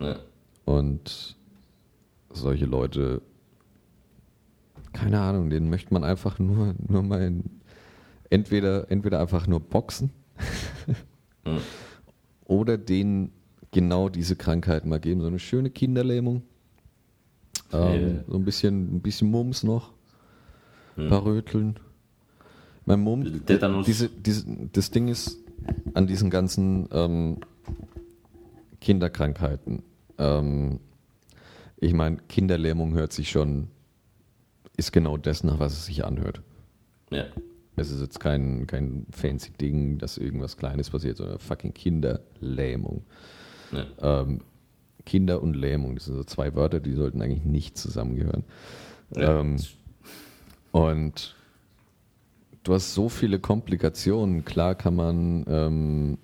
ja. 0.00 0.16
Und 0.64 1.37
solche 2.32 2.66
Leute, 2.66 3.22
keine 4.92 5.20
Ahnung, 5.20 5.50
denen 5.50 5.70
möchte 5.70 5.92
man 5.92 6.04
einfach 6.04 6.38
nur, 6.38 6.74
nur 6.86 7.02
mal 7.02 7.22
in, 7.22 7.44
entweder, 8.30 8.90
entweder 8.90 9.20
einfach 9.20 9.46
nur 9.46 9.60
boxen 9.60 10.10
Hm. 11.44 11.58
oder 12.44 12.78
denen 12.78 13.32
genau 13.70 14.08
diese 14.08 14.34
Krankheit 14.36 14.86
mal 14.86 14.98
geben. 15.00 15.20
So 15.20 15.26
eine 15.26 15.38
schöne 15.38 15.70
Kinderlähmung. 15.70 16.42
Ähm. 17.72 18.20
So 18.26 18.36
ein 18.36 18.44
bisschen, 18.44 18.96
ein 18.96 19.00
bisschen 19.00 19.30
Mums 19.30 19.62
noch. 19.62 19.92
Ein 20.96 21.04
Hm. 21.04 21.08
paar 21.10 21.24
Röteln. 21.24 21.78
Mein 22.86 23.00
Mum, 23.00 23.20
Bisschen 23.22 23.44
Tetanus. 23.44 23.84
diese, 23.86 24.08
diese, 24.08 24.46
das 24.72 24.90
Ding 24.90 25.08
ist 25.08 25.38
an 25.92 26.06
diesen 26.06 26.30
ganzen 26.30 26.88
ähm, 26.90 27.36
Kinderkrankheiten. 28.80 29.82
Ähm, 30.16 30.80
ich 31.80 31.92
meine, 31.92 32.18
Kinderlähmung 32.28 32.94
hört 32.94 33.12
sich 33.12 33.30
schon, 33.30 33.68
ist 34.76 34.92
genau 34.92 35.16
das, 35.16 35.44
nach 35.44 35.58
was 35.58 35.72
es 35.72 35.86
sich 35.86 36.04
anhört. 36.04 36.42
Ja. 37.10 37.26
Es 37.76 37.90
ist 37.90 38.00
jetzt 38.00 38.18
kein, 38.18 38.66
kein 38.66 39.06
fancy 39.10 39.52
Ding, 39.52 39.98
dass 39.98 40.18
irgendwas 40.18 40.56
Kleines 40.56 40.90
passiert, 40.90 41.16
sondern 41.16 41.38
fucking 41.38 41.74
Kinderlähmung. 41.74 43.04
ja. 43.72 44.22
Ähm, 44.22 44.40
Kinder 45.06 45.42
und 45.42 45.54
Lähmung, 45.54 45.94
das 45.94 46.04
sind 46.04 46.16
so 46.16 46.24
zwei 46.24 46.54
Wörter, 46.54 46.80
die 46.80 46.92
sollten 46.92 47.22
eigentlich 47.22 47.44
nicht 47.44 47.78
zusammengehören. 47.78 48.44
Ja. 49.16 49.40
Ähm, 49.40 49.56
und 50.70 51.34
du 52.62 52.74
hast 52.74 52.92
so 52.92 53.08
viele 53.08 53.38
Komplikationen. 53.38 54.44
Klar 54.44 54.74
kann 54.74 54.94
man, 54.94 55.46
ähm, 55.48 56.18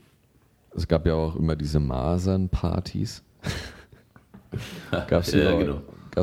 es 0.77 0.87
gab 0.87 1.07
ja 1.07 1.15
auch 1.15 1.37
immer 1.37 1.57
diese 1.57 1.81
Masernpartys. 1.81 3.23
Gab 4.91 5.23
es 5.23 5.33
ja, 5.33 5.41
überall, 5.41 5.59
genau. 5.65 5.83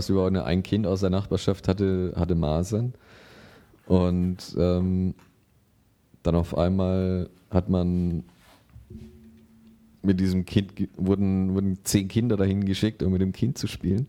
überall 0.10 0.28
eine, 0.28 0.46
ein 0.46 0.64
Kind 0.64 0.88
aus 0.88 1.02
der 1.02 1.10
Nachbarschaft 1.10 1.68
hatte, 1.68 2.14
hatte 2.16 2.36
Masern. 2.36 2.94
Und 3.86 4.56
ähm, 4.58 5.16
dann 6.24 6.36
auf 6.36 6.58
einmal 6.58 7.30
hat 7.50 7.70
man 7.70 8.24
mit 10.04 10.20
diesem 10.20 10.46
Kind 10.46 10.74
wurden, 10.98 11.54
wurden 11.54 11.80
zehn 11.84 12.08
Kinder 12.08 12.38
dahin 12.38 12.66
geschickt, 12.66 13.04
um 13.04 13.12
mit 13.12 13.22
dem 13.22 13.34
Kind 13.34 13.58
zu 13.58 13.68
spielen. 13.68 14.08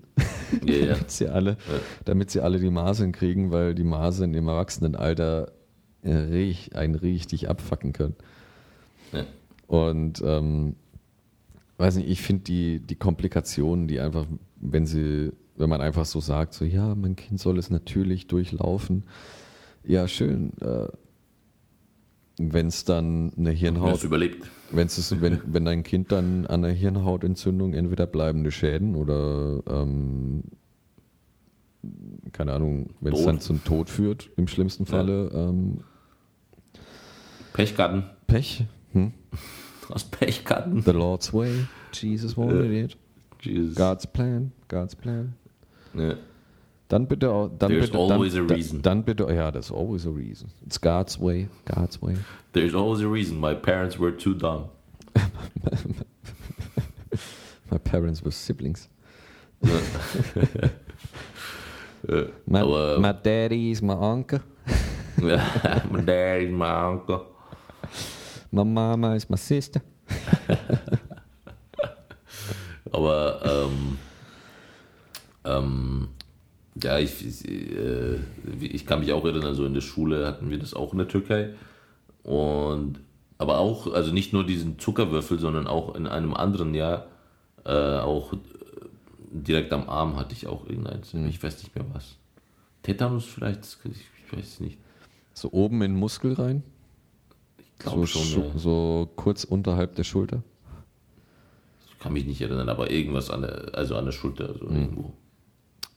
Ja, 0.65 0.75
ja. 0.75 0.87
damit, 0.95 1.11
sie 1.11 1.29
alle, 1.29 1.57
damit 2.05 2.31
sie 2.31 2.41
alle 2.41 2.59
die 2.59 2.71
Masern 2.71 3.13
kriegen, 3.13 3.51
weil 3.51 3.75
die 3.75 3.85
Masern 3.85 4.35
im 4.35 4.49
Erwachsenenalter 4.49 5.53
äh, 6.03 6.55
einen 6.75 6.95
richtig 6.95 7.49
abfacken 7.49 7.93
können. 7.93 8.17
Ja. 9.13 9.25
Und 9.67 10.23
ähm, 10.25 10.77
weiß 11.83 11.97
nicht, 11.97 12.09
ich 12.09 12.23
finde 12.23 12.45
die, 12.45 12.81
die 12.81 12.95
Komplikationen, 12.95 13.89
die 13.89 14.01
einfach, 14.01 14.27
wenn 14.57 14.87
sie, 14.87 15.33
wenn 15.57 15.69
man 15.69 15.81
einfach 15.81 16.05
so 16.05 16.21
sagt, 16.21 16.55
so 16.55 16.65
ja, 16.65 16.95
mein 16.95 17.17
Kind 17.17 17.41
soll 17.41 17.59
es 17.59 17.71
natürlich 17.71 18.29
durchlaufen, 18.29 19.05
ja 19.85 20.07
schön. 20.07 20.53
Äh, 20.61 20.89
wenn 22.39 22.69
es 22.69 22.85
dann 22.85 23.33
eine 23.37 23.51
Hirnhaut 23.51 24.05
überlebt. 24.05 24.49
Wenn's 24.71 24.97
es, 24.97 25.21
wenn, 25.21 25.41
wenn 25.45 25.65
dein 25.65 25.83
Kind 25.83 26.13
dann 26.13 26.47
an 26.47 26.65
einer 26.65 26.73
Hirnhautentzündung 26.73 27.75
entweder 27.75 28.07
bleibende 28.07 28.51
Schäden 28.51 28.95
oder 28.95 29.63
ähm, 29.69 30.45
keine 32.33 32.53
Ahnung, 32.55 32.91
wenn 33.01 33.13
es 33.13 33.25
dann 33.25 33.41
zum 33.41 33.63
Tod 33.65 33.91
führt, 33.91 34.31
im 34.37 34.49
schlimmsten 34.49 34.87
Falle 34.87 35.31
ähm, 35.35 35.81
Pechkarten. 37.53 38.05
Pech. 38.27 38.65
Hm? 38.93 39.13
Hast 39.91 40.11
Pechkarten. 40.11 40.85
The 40.85 40.93
Lord's 40.93 41.33
way. 41.33 41.67
Jesus 41.93 42.37
wanted 42.37 42.71
it. 42.71 42.97
Jesus. 43.41 43.75
God's 43.75 44.07
plan. 44.07 44.53
God's 44.69 44.95
plan. 44.95 45.35
Ja. 45.95 46.15
Dann 46.89 47.07
bitte 47.07 47.31
auch, 47.31 47.49
dann 47.49 47.71
There's 47.71 47.87
bitte, 47.87 47.99
always 47.99 48.35
dann, 48.35 48.51
a 48.51 48.55
reason. 48.55 48.83
Dann, 48.83 49.03
bitte, 49.03 49.27
ja, 49.33 49.51
there's 49.51 49.71
always 49.73 50.07
a 50.07 50.11
reason. 50.11 50.51
It's 50.67 50.79
God's 50.79 51.19
way. 51.19 51.49
God's 51.65 52.03
way. 52.03 52.17
There's 52.53 52.75
always 52.75 53.01
a 53.01 53.09
reason. 53.09 53.41
My 53.41 53.55
parents 53.55 53.99
were 53.99 54.13
too 54.13 54.35
dumb. 54.35 54.69
My 57.71 57.79
parents 57.79 58.23
were 58.23 58.31
siblings. 58.31 58.89
My, 62.47 62.61
Aber- 62.61 62.99
my 62.99 63.13
daddy 63.13 63.71
is 63.71 63.81
my 63.81 63.95
uncle. 63.95 64.41
my 65.17 66.01
dad, 66.05 66.51
my 66.51 66.71
uncle. 66.89 67.32
My 68.53 68.65
mama 68.65 69.17
is 69.17 69.29
my 69.31 69.37
sister. 69.37 69.83
Aber 72.93 73.41
ähm, 73.45 73.99
ähm, 75.45 76.09
ja, 76.81 76.99
ich, 76.99 77.49
äh, 77.49 78.19
ich 78.61 78.87
kann 78.87 79.01
mich 79.01 79.13
auch 79.13 79.25
erinnern, 79.25 79.55
so 79.55 79.65
in 79.65 79.73
der 79.73 79.81
Schule 79.81 80.27
hatten 80.27 80.51
wir 80.51 80.59
das 80.59 80.75
auch 80.75 80.93
in 80.93 80.99
der 80.99 81.09
Türkei. 81.09 81.55
Und 82.23 83.01
aber 83.39 83.59
auch, 83.59 83.91
also 83.93 84.13
nicht 84.13 84.35
nur 84.35 84.45
diesen 84.45 84.79
Zuckerwürfel, 84.79 85.39
sondern 85.39 85.67
auch 85.67 85.95
in 85.95 86.07
einem 86.07 86.35
anderen 86.35 86.75
Jahr, 86.75 87.07
äh, 87.65 87.71
auch 87.71 88.35
äh, 88.35 88.37
direkt 89.31 89.73
am 89.73 89.89
Arm 89.89 90.17
hatte 90.17 90.35
ich 90.35 90.47
auch 90.47 90.67
irgendeins. 90.67 91.15
Ich 91.15 91.43
weiß 91.43 91.63
nicht 91.63 91.75
mehr 91.75 91.87
was. 91.95 92.17
Tetanus 92.83 93.25
vielleicht, 93.25 93.65
ich, 93.85 94.05
ich 94.27 94.37
weiß 94.37 94.45
es 94.45 94.61
nicht. 94.61 94.77
So 95.33 95.51
oben 95.53 95.81
in 95.83 95.93
den 95.93 95.99
Muskel 95.99 96.35
rein. 96.35 96.63
So, 97.85 98.07
schon, 98.07 98.43
ja. 98.43 98.59
so 98.59 99.09
kurz 99.17 99.45
unterhalb 99.45 99.97
der 99.97 100.05
Schulter. 100.05 100.43
ich 101.89 101.99
kann 101.99 102.13
mich 102.13 102.25
nicht 102.25 102.41
erinnern, 102.41 102.69
aber 102.69 102.91
irgendwas 102.91 103.31
an 103.31 103.43
der, 103.43 103.75
also 103.75 103.97
an 103.97 104.05
der 104.05 104.13
Schulter, 104.13 104.55
so 104.59 104.67
irgendwo. 104.67 105.13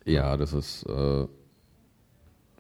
Ja, 0.06 0.38
das 0.38 0.54
ist 0.54 0.84
äh, 0.84 1.28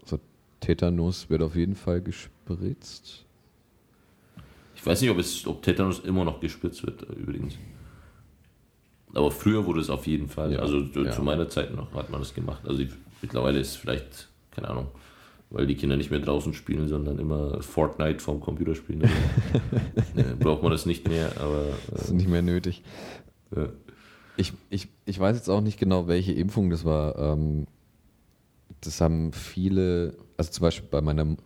so 0.05 0.19
Tetanus 0.59 1.29
wird 1.29 1.41
auf 1.41 1.55
jeden 1.55 1.75
Fall 1.75 2.01
gespritzt. 2.01 3.25
Ich 4.75 4.85
weiß 4.85 5.01
nicht, 5.01 5.09
ob, 5.09 5.17
es, 5.17 5.45
ob 5.47 5.63
Tetanus 5.63 5.99
immer 5.99 6.25
noch 6.25 6.39
gespritzt 6.39 6.85
wird, 6.85 7.03
äh, 7.09 7.13
übrigens. 7.13 7.55
Aber 9.13 9.31
früher 9.31 9.65
wurde 9.65 9.79
es 9.79 9.89
auf 9.89 10.05
jeden 10.05 10.27
Fall. 10.27 10.53
Ja, 10.53 10.59
also 10.59 10.85
zu, 10.87 11.03
ja. 11.03 11.11
zu 11.11 11.23
meiner 11.23 11.49
Zeit 11.49 11.73
noch 11.73 11.93
hat 11.93 12.09
man 12.09 12.19
das 12.19 12.33
gemacht. 12.33 12.61
Also 12.67 12.81
ich, 12.81 12.89
mittlerweile 13.21 13.59
ist 13.59 13.69
es 13.69 13.75
vielleicht, 13.77 14.27
keine 14.51 14.69
Ahnung, 14.69 14.87
weil 15.55 15.67
die 15.67 15.75
Kinder 15.75 15.95
nicht 15.95 16.11
mehr 16.11 16.19
draußen 16.19 16.53
spielen, 16.53 16.87
sondern 16.89 17.17
immer 17.17 17.61
Fortnite 17.61 18.19
vom 18.19 18.41
Computer 18.41 18.75
spielen. 18.75 19.09
nee, 20.13 20.23
braucht 20.39 20.61
man 20.61 20.71
das 20.73 20.85
nicht 20.85 21.07
mehr, 21.07 21.31
aber 21.39 21.69
Das 21.91 22.03
ist 22.05 22.11
nicht 22.13 22.27
mehr 22.29 22.41
nötig. 22.41 22.83
äh. 23.55 23.67
Ich, 24.37 24.51
ich, 24.69 24.89
ich 25.05 25.17
weiß 25.17 25.37
jetzt 25.37 25.49
auch 25.49 25.61
nicht 25.61 25.79
genau, 25.79 26.07
welche 26.07 26.33
Impfung 26.33 26.69
das 26.69 26.83
war. 26.83 27.17
Ähm, 27.17 27.67
das 28.81 28.99
haben 28.99 29.31
viele, 29.31 30.17
also 30.35 30.51
zum 30.51 30.61
Beispiel 30.63 30.89
bei 30.91 30.99
meiner 30.99 31.37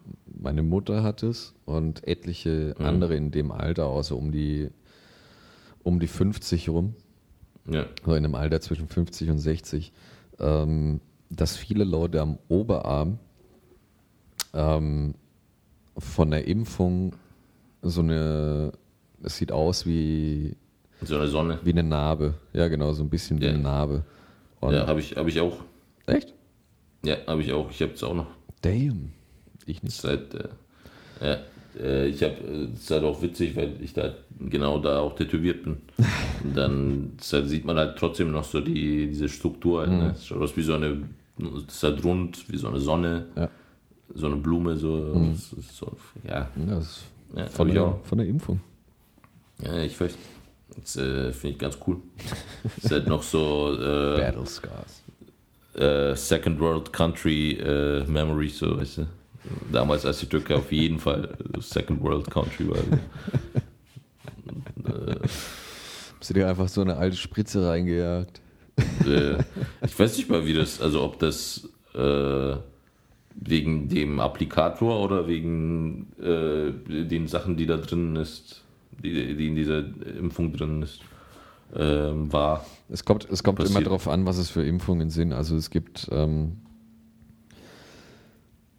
meine 0.42 0.64
Mutter 0.64 1.04
hat 1.04 1.22
es 1.22 1.54
und 1.66 2.08
etliche 2.08 2.74
Mhm. 2.80 2.86
andere 2.86 3.16
in 3.16 3.30
dem 3.30 3.52
Alter, 3.52 3.86
außer 3.86 4.16
um 4.18 4.32
die 4.32 4.70
um 5.84 6.00
die 6.00 6.08
50 6.08 6.70
rum, 6.70 6.96
ja. 7.70 7.86
so 8.06 8.12
in 8.14 8.26
einem 8.26 8.34
Alter 8.36 8.60
zwischen 8.60 8.88
50 8.88 9.30
und 9.30 9.38
60, 9.38 9.94
ähm, 10.40 11.00
dass 11.30 11.56
viele 11.58 11.84
Leute 11.84 12.22
am 12.22 12.40
Oberarm 12.48 13.20
ähm, 14.54 15.16
von 15.98 16.32
der 16.32 16.48
Impfung 16.48 17.14
so 17.82 18.02
eine, 18.02 18.72
es 19.24 19.38
sieht 19.38 19.52
aus 19.52 19.86
wie, 19.86 20.56
So 21.04 21.16
eine 21.18 21.28
Sonne. 21.28 21.60
wie 21.64 21.72
eine 21.72 21.84
Narbe. 21.84 22.34
Ja, 22.54 22.68
genau, 22.68 22.92
so 22.94 23.04
ein 23.04 23.10
bisschen 23.10 23.40
wie 23.40 23.46
Ja. 23.46 23.52
eine 23.52 23.60
Narbe. 23.60 24.04
Und 24.60 24.74
Ja, 24.74 24.88
habe 24.88 25.00
ich, 25.00 25.16
hab 25.16 25.28
ich 25.28 25.40
auch. 25.40 25.58
Echt? 26.06 26.34
Ja, 27.06 27.16
habe 27.28 27.42
ich 27.42 27.52
auch. 27.54 27.70
Ich 27.72 27.82
habe 27.82 27.94
es 27.94 28.04
auch 28.04 28.14
noch. 28.14 28.28
Damn. 28.62 29.12
Ich 29.66 29.82
nicht. 29.84 29.96
Seit, 29.96 30.34
äh, 30.34 30.48
ja, 31.22 31.38
äh, 31.82 32.08
ich 32.08 32.22
habe, 32.24 32.36
es 32.74 32.82
ist 32.82 32.92
halt 32.92 33.04
auch 33.04 33.22
witzig, 33.22 33.56
weil 33.56 33.74
ich 33.82 33.94
da 33.94 34.14
genau 34.40 34.80
da 34.80 35.00
auch 35.00 35.16
tätowiert 35.16 35.64
bin. 35.64 35.78
Und 36.44 36.58
dann 36.58 37.12
das 37.18 37.32
halt 37.34 37.48
sieht 37.50 37.64
man 37.66 37.78
halt 37.78 37.98
trotzdem 37.98 38.32
noch 38.32 38.44
so 38.44 38.60
die, 38.60 39.08
diese 39.08 39.30
Struktur. 39.30 39.82
halt, 39.82 39.92
Ne? 39.92 40.12
Es 40.16 40.26
schaut 40.26 40.42
aus 40.42 40.56
wie 40.58 40.62
so 40.64 40.74
eine, 40.74 41.04
es 41.38 41.74
ist 41.76 41.84
halt 41.84 42.04
rund, 42.04 42.50
wie 42.52 42.58
so 42.58 42.68
eine 42.68 42.80
Sonne, 42.80 43.28
Ja. 43.36 43.50
So 44.14 44.26
eine 44.28 44.36
Blume, 44.38 44.76
so, 44.78 45.34
ist 45.34 45.76
so 45.76 45.96
ja, 46.28 46.50
das 46.56 47.04
ja 47.36 47.46
von, 47.48 47.68
ich 47.68 47.74
der, 47.76 48.00
von 48.04 48.18
der 48.18 48.28
Impfung. 48.28 48.60
Ja, 49.62 49.78
ich 49.82 50.00
weiß. 50.00 50.16
Das 50.82 50.96
äh, 50.98 51.34
finde 51.34 51.54
ich 51.54 51.60
ganz 51.60 51.78
cool. 51.88 51.98
ist 52.78 52.92
halt 52.92 53.08
noch 53.08 53.24
so 53.24 53.74
äh, 53.74 54.18
Battle 54.20 54.46
Scars. 54.46 55.04
äh, 55.76 56.16
Second 56.16 56.60
World 56.60 56.94
Country 56.94 57.54
äh, 57.54 58.04
Memory, 58.06 58.50
so 58.50 58.78
weißt 58.80 59.00
du. 59.00 59.08
Damals, 59.72 60.06
als 60.06 60.20
die 60.20 60.28
Türkei 60.28 60.56
auf 60.56 60.72
jeden 60.72 61.00
Fall 61.00 61.38
äh, 61.54 61.62
Second 61.62 62.02
World 62.02 62.30
Country 62.30 62.70
war. 62.70 62.78
Hast 66.20 66.30
du 66.30 66.34
dir 66.34 66.48
einfach 66.48 66.68
so 66.68 66.82
eine 66.82 66.98
alte 66.98 67.18
Spritze 67.18 67.68
reingejagt? 67.68 68.42
äh, 69.06 69.38
ich 69.84 69.98
weiß 69.98 70.18
nicht 70.18 70.30
mal, 70.30 70.46
wie 70.46 70.54
das, 70.54 70.80
also 70.82 71.04
ob 71.04 71.20
das 71.20 71.68
äh, 71.96 72.56
wegen 73.42 73.88
dem 73.88 74.20
Applikator 74.20 75.02
oder 75.02 75.28
wegen 75.28 76.08
äh, 76.20 76.72
den 77.06 77.28
Sachen, 77.28 77.56
die 77.56 77.66
da 77.66 77.78
drin 77.78 78.16
ist, 78.16 78.64
die, 79.04 79.36
die 79.36 79.48
in 79.48 79.56
dieser 79.56 79.80
Impfung 80.20 80.54
drin 80.54 80.82
ist, 80.82 81.02
ähm, 81.76 82.32
war. 82.34 82.66
Es 82.90 83.06
kommt, 83.06 83.28
es 83.30 83.44
kommt 83.44 83.60
immer 83.64 83.82
darauf 83.82 84.08
an, 84.08 84.26
was 84.26 84.38
es 84.38 84.50
für 84.50 84.64
Impfungen 84.64 85.10
sind. 85.10 85.32
Also 85.32 85.56
es 85.56 85.70
gibt 85.70 86.10
ähm, 86.12 86.58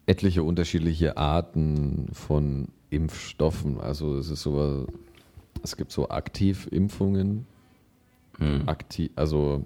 etliche 0.05 0.43
unterschiedliche 0.43 1.17
Arten 1.17 2.09
von 2.13 2.67
Impfstoffen. 2.89 3.79
Also 3.79 4.17
es 4.17 4.29
ist 4.29 4.43
so, 4.43 4.85
es 5.63 5.77
gibt 5.77 5.91
so 5.91 6.09
Aktivimpfungen, 6.09 7.47
Hm. 8.41 8.67
aktiv, 8.67 9.11
also 9.15 9.65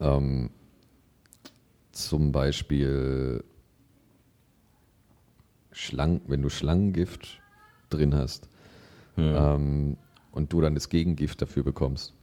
ähm, 0.00 0.50
zum 1.92 2.30
Beispiel 2.30 3.42
Schlangen, 5.72 6.20
wenn 6.26 6.42
du 6.42 6.48
Schlangengift 6.48 7.40
drin 7.90 8.14
hast 8.14 8.48
ähm, 9.16 9.96
und 10.32 10.52
du 10.52 10.60
dann 10.60 10.74
das 10.74 10.88
Gegengift 10.88 11.42
dafür 11.42 11.62
bekommst. 11.62 12.14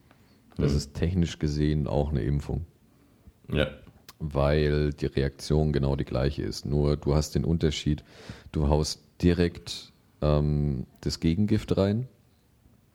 Das 0.58 0.74
ist 0.74 0.94
technisch 0.96 1.38
gesehen 1.38 1.86
auch 1.88 2.10
eine 2.10 2.22
Impfung, 2.24 2.66
Ja. 3.52 3.68
weil 4.20 4.92
die 4.94 5.06
Reaktion 5.06 5.72
genau 5.72 5.96
die 5.96 6.04
gleiche 6.06 6.42
ist. 6.42 6.66
Nur 6.66 6.98
du 6.98 7.14
hast 7.14 7.36
den 7.36 7.46
Unterschied, 7.46 8.04
du 8.52 8.68
haust 8.68 9.02
direkt 9.22 9.94
ähm, 10.22 10.88
das 11.02 11.20
Gegengift 11.20 11.78
rein 11.78 12.08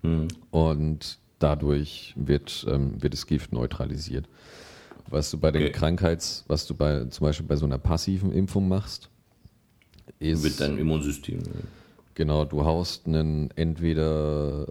Hm. 0.03 0.27
und 0.51 1.19
dadurch 1.39 2.15
wird, 2.16 2.66
ähm, 2.69 3.01
wird 3.01 3.12
das 3.15 3.27
Gift 3.27 3.53
neutralisiert. 3.53 4.29
Was 5.09 5.31
du 5.31 5.39
bei 5.39 5.53
den 5.53 5.62
Okay. 5.62 5.73
Krankheits, 5.73 6.45
was 6.49 6.66
du 6.66 6.74
bei 6.74 7.05
zum 7.05 7.24
Beispiel 7.27 7.47
bei 7.47 7.55
so 7.57 7.66
einer 7.66 7.79
passiven 7.79 8.33
Impfung 8.33 8.66
machst, 8.66 9.09
ist 10.19 10.43
Mit 10.45 10.61
deinem 10.61 10.79
Immunsystem. 10.79 11.41
genau, 12.15 12.45
du 12.45 12.65
haust 12.65 13.07
einen 13.07 13.51
entweder 13.57 14.66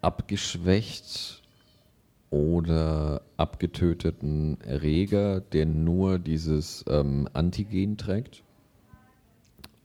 abgeschwächt 0.00 1.42
oder 2.30 3.22
abgetöteten 3.36 4.58
Erreger, 4.62 5.40
der 5.40 5.66
nur 5.66 6.18
dieses 6.18 6.84
ähm, 6.88 7.28
Antigen 7.32 7.96
trägt. 7.96 8.42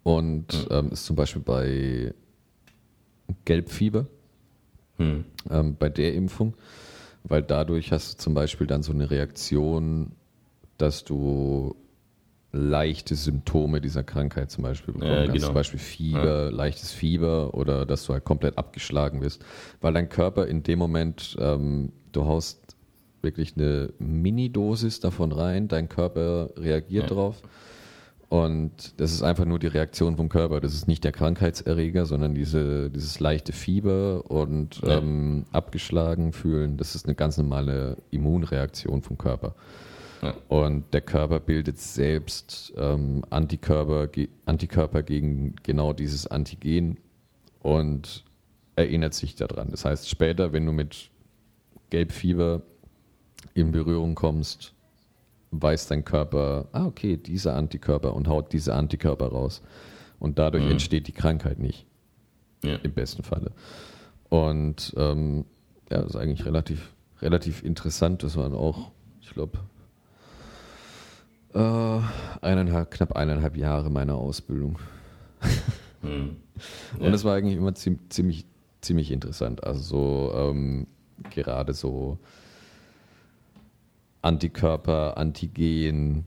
Und 0.04 0.68
ähm, 0.72 0.92
ist 0.92 1.06
zum 1.06 1.16
Beispiel 1.18 1.42
bei 1.42 2.14
Gelbfieber, 3.46 4.08
Hm. 4.98 5.26
ähm, 5.52 5.76
bei 5.78 5.90
der 5.90 6.16
Impfung, 6.16 6.56
weil 7.24 7.44
dadurch 7.44 7.92
hast 7.92 8.14
du 8.14 8.18
zum 8.24 8.34
Beispiel 8.34 8.66
dann 8.66 8.82
so 8.82 8.92
eine 8.94 9.12
Reaktion, 9.12 10.14
dass 10.80 11.04
du 11.04 11.76
leichte 12.58 13.16
Symptome 13.16 13.80
dieser 13.82 14.04
Krankheit 14.04 14.52
zum 14.52 14.64
Beispiel 14.64 14.94
bekommen 14.94 15.12
Ja, 15.12 15.18
kannst. 15.26 15.34
genau. 15.34 15.46
Zum 15.48 15.54
Beispiel 15.56 15.80
Fieber, 15.80 16.52
leichtes 16.52 16.92
Fieber 16.92 17.54
oder 17.54 17.86
dass 17.86 18.06
du 18.06 18.14
halt 18.14 18.24
komplett 18.26 18.58
abgeschlagen 18.58 19.22
wirst. 19.22 19.44
Weil 19.82 19.94
dein 19.94 20.10
Körper 20.10 20.48
in 20.48 20.64
dem 20.64 20.80
Moment, 20.80 21.36
ähm, 21.40 21.92
du 22.12 22.26
haust 22.26 22.76
wirklich 23.22 23.54
eine 23.58 23.94
Mini-Dosis 24.00 25.00
davon 25.00 25.32
rein, 25.32 25.68
dein 25.68 25.90
Körper 25.90 26.50
reagiert 26.58 27.10
Ja. 27.10 27.16
drauf. 27.16 27.42
Und 28.30 29.00
das 29.00 29.14
ist 29.14 29.24
einfach 29.24 29.46
nur 29.46 29.58
die 29.58 29.68
Reaktion 29.68 30.18
vom 30.18 30.28
Körper. 30.28 30.60
Das 30.60 30.74
ist 30.74 30.86
nicht 30.88 31.06
der 31.06 31.14
Krankheitserreger, 31.14 32.06
sondern 32.06 32.36
diese, 32.36 32.90
dieses 32.90 33.22
leichte 33.22 33.54
Fieber 33.54 34.30
und 34.30 34.82
Ja. 34.86 34.98
ähm, 34.98 35.46
abgeschlagen 35.54 36.34
fühlen. 36.34 36.76
Das 36.76 36.94
ist 36.94 37.06
eine 37.06 37.16
ganz 37.16 37.38
normale 37.38 37.96
Immunreaktion 38.12 39.02
vom 39.02 39.18
Körper. 39.18 39.56
Ja. 40.22 40.34
Und 40.48 40.94
der 40.94 41.02
Körper 41.02 41.40
bildet 41.40 41.78
selbst 41.80 42.74
ähm, 42.78 43.24
Antikörper, 43.30 44.08
ge 44.08 44.30
Antikörper 44.46 45.04
gegen 45.04 45.56
genau 45.64 45.94
dieses 45.94 46.26
Antigen 46.28 46.98
und 47.62 48.24
erinnert 48.76 49.14
sich 49.14 49.36
daran. 49.36 49.70
Das 49.72 49.86
heißt, 49.86 50.10
später, 50.10 50.54
wenn 50.54 50.66
du 50.66 50.72
mit 50.72 51.10
Gelbfieber 51.90 52.62
in 53.54 53.72
Berührung 53.72 54.16
kommst, 54.16 54.74
weiß 55.52 55.88
dein 55.88 56.04
Körper, 56.04 56.68
ah, 56.72 56.86
okay, 56.86 57.18
dieser 57.18 57.56
Antikörper 57.56 58.14
und 58.14 58.28
haut 58.28 58.52
diese 58.54 58.74
Antikörper 58.76 59.28
raus. 59.28 59.62
Und 60.20 60.40
dadurch 60.40 60.64
Mhm. 60.66 60.72
entsteht 60.72 61.08
die 61.08 61.12
Krankheit 61.14 61.60
nicht, 61.60 61.86
Ja. 62.64 62.76
im 62.78 62.92
besten 62.92 63.24
Falle. 63.24 63.52
Und 64.30 64.94
ähm, 64.98 65.46
ja, 65.90 65.98
das 66.02 66.08
ist 66.12 66.16
eigentlich 66.16 66.46
relativ, 66.46 66.94
relativ 67.22 67.64
interessant. 67.64 68.24
Das 68.24 68.36
waren 68.36 68.54
auch, 68.54 68.92
ich 69.22 69.30
glaube, 69.30 69.60
äh, 71.58 72.46
eineinhalb, 72.46 72.92
knapp 72.92 73.14
eineinhalb 73.14 73.58
Jahre 73.58 73.90
meiner 73.90 74.16
Ausbildung. 74.16 74.80
Hm. 76.02 76.36
Und 77.00 77.12
es 77.14 77.24
war 77.24 77.36
eigentlich 77.36 77.58
immer 77.58 77.74
ziem- 77.74 77.98
ziemlich, 78.10 78.46
ziemlich 78.82 79.12
interessant. 79.12 79.64
Also 79.64 79.82
so 79.82 80.32
ähm, 80.36 80.86
gerade 81.32 81.74
so 81.74 82.20
Antikörper, 84.22 85.18
Antigen, 85.18 86.26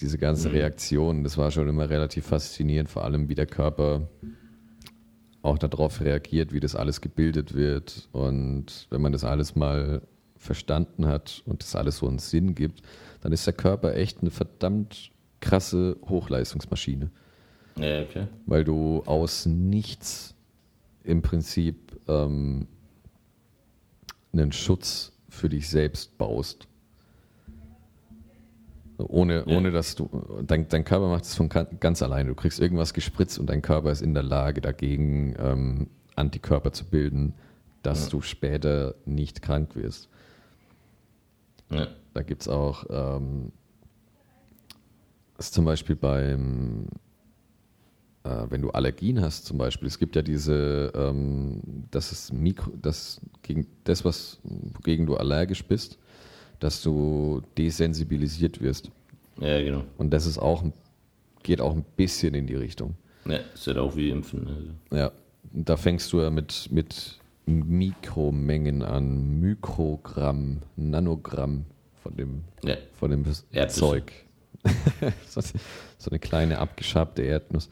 diese 0.00 0.16
ganzen 0.18 0.50
Mhm. 0.52 0.56
Reaktionen, 0.58 1.24
das 1.24 1.38
war 1.38 1.50
schon 1.50 1.68
immer 1.68 1.90
relativ 1.90 2.26
faszinierend, 2.26 2.88
vor 2.88 3.04
allem 3.04 3.28
wie 3.28 3.34
der 3.34 3.46
Körper 3.46 4.08
auch 5.42 5.58
darauf 5.58 6.00
reagiert, 6.00 6.52
wie 6.52 6.60
das 6.60 6.74
alles 6.76 7.00
gebildet 7.00 7.54
wird. 7.54 8.08
Und 8.12 8.86
wenn 8.90 9.02
man 9.02 9.12
das 9.12 9.24
alles 9.24 9.56
mal 9.56 10.02
verstanden 10.44 11.06
hat 11.06 11.42
und 11.46 11.62
das 11.62 11.74
alles 11.74 11.98
so 11.98 12.08
einen 12.08 12.18
Sinn 12.18 12.54
gibt, 12.54 12.82
dann 13.22 13.32
ist 13.32 13.46
der 13.46 13.54
Körper 13.54 13.94
echt 13.94 14.20
eine 14.20 14.30
verdammt 14.30 15.10
krasse 15.40 15.96
Hochleistungsmaschine 16.08 17.10
Ja, 17.78 18.02
okay. 18.02 18.26
weil 18.46 18.64
du 18.64 19.02
aus 19.06 19.46
nichts 19.46 20.34
im 21.02 21.22
Prinzip 21.22 21.98
ähm, 22.08 22.66
einen 24.32 24.52
Schutz 24.52 25.12
für 25.28 25.48
dich 25.48 25.68
selbst 25.68 26.16
baust. 26.18 26.66
Ohne, 28.98 29.44
Ja. 29.46 29.56
ohne 29.56 29.72
dass 29.72 29.96
du, 29.96 30.08
dein, 30.46 30.68
dein 30.68 30.84
Körper 30.84 31.08
macht 31.08 31.24
es 31.24 31.34
von 31.34 31.48
ganz 31.48 32.00
alleine. 32.02 32.28
Du 32.28 32.34
kriegst 32.36 32.60
irgendwas 32.60 32.94
gespritzt 32.94 33.38
und 33.38 33.46
dein 33.46 33.60
Körper 33.60 33.90
ist 33.90 34.02
in 34.02 34.14
der 34.14 34.22
Lage, 34.22 34.60
dagegen 34.60 35.34
ähm, 35.38 35.90
Antikörper 36.14 36.72
zu 36.72 36.84
bilden, 36.84 37.34
dass 37.82 38.04
Ja. 38.04 38.10
du 38.10 38.20
später 38.20 38.94
nicht 39.04 39.42
krank 39.42 39.74
wirst. 39.74 40.08
Ja. 41.74 41.88
Da 42.14 42.22
gibt 42.22 42.42
es 42.42 42.48
auch, 42.48 42.84
ähm, 42.90 43.52
ist 45.38 45.54
zum 45.54 45.64
Beispiel 45.64 45.96
beim, 45.96 46.86
äh, 48.22 48.46
wenn 48.48 48.62
du 48.62 48.70
Allergien 48.70 49.20
hast 49.20 49.46
zum 49.46 49.58
Beispiel, 49.58 49.88
es 49.88 49.98
gibt 49.98 50.16
ja 50.16 50.22
diese, 50.22 50.92
ähm, 50.94 51.60
das 51.90 52.12
ist 52.12 52.32
Mikro, 52.32 52.72
das 52.80 53.20
gegen 53.42 53.66
das, 53.84 54.04
was, 54.04 54.38
wogegen 54.44 55.06
du 55.06 55.16
allergisch 55.16 55.64
bist, 55.64 55.98
dass 56.60 56.82
du 56.82 57.42
desensibilisiert 57.58 58.60
wirst. 58.60 58.90
ja, 59.40 59.60
genau. 59.60 59.84
Und 59.98 60.10
das 60.10 60.26
ist 60.26 60.38
auch, 60.38 60.64
geht 61.42 61.60
auch 61.60 61.74
ein 61.74 61.84
bisschen 61.96 62.34
in 62.34 62.46
die 62.46 62.54
Richtung. 62.54 62.94
Ja, 63.26 63.38
ist 63.54 63.66
halt 63.66 63.78
auch 63.78 63.96
wie 63.96 64.10
Impfen. 64.10 64.46
Also. 64.46 64.70
Ja, 64.96 65.12
da 65.52 65.76
fängst 65.76 66.12
du 66.12 66.20
ja 66.20 66.30
mit, 66.30 66.68
mit 66.70 67.18
Mikromengen 67.46 68.82
an, 68.82 69.40
Mikrogramm, 69.40 70.60
Nanogramm 70.76 71.66
von 72.02 72.16
dem 72.16 72.44
Ja, 72.62 72.76
von 72.94 73.10
dem. 73.10 73.24
Zeug. 73.68 74.12
so, 75.28 75.40
eine 76.10 76.18
kleine 76.18 76.58
abgeschabte 76.58 77.22
Erdnuss. 77.22 77.68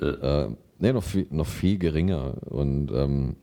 äh, 0.00 0.06
Äh, 0.06 0.50
nee, 0.78 0.92
noch 0.92 1.04
viel, 1.04 1.26
noch 1.30 1.46
viel 1.46 1.78
geringer. 1.78 2.34
Und 2.46 2.90
ähm, 2.92 3.36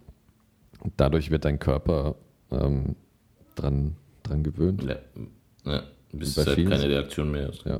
dadurch 0.97 1.31
wird 1.31 1.45
dein 1.45 1.59
Körper 1.59 2.15
ähm, 2.51 2.95
dran, 3.55 3.95
dran 4.23 4.43
gewöhnt. 4.43 4.83
ja, 4.83 4.97
ja. 5.65 5.83
Bis 6.11 6.37
es 6.37 6.45
halt 6.45 6.57
keine 6.69 6.87
Reaktion 6.87 7.31
mehr 7.31 7.49
ist. 7.49 7.63
Ja. 7.65 7.79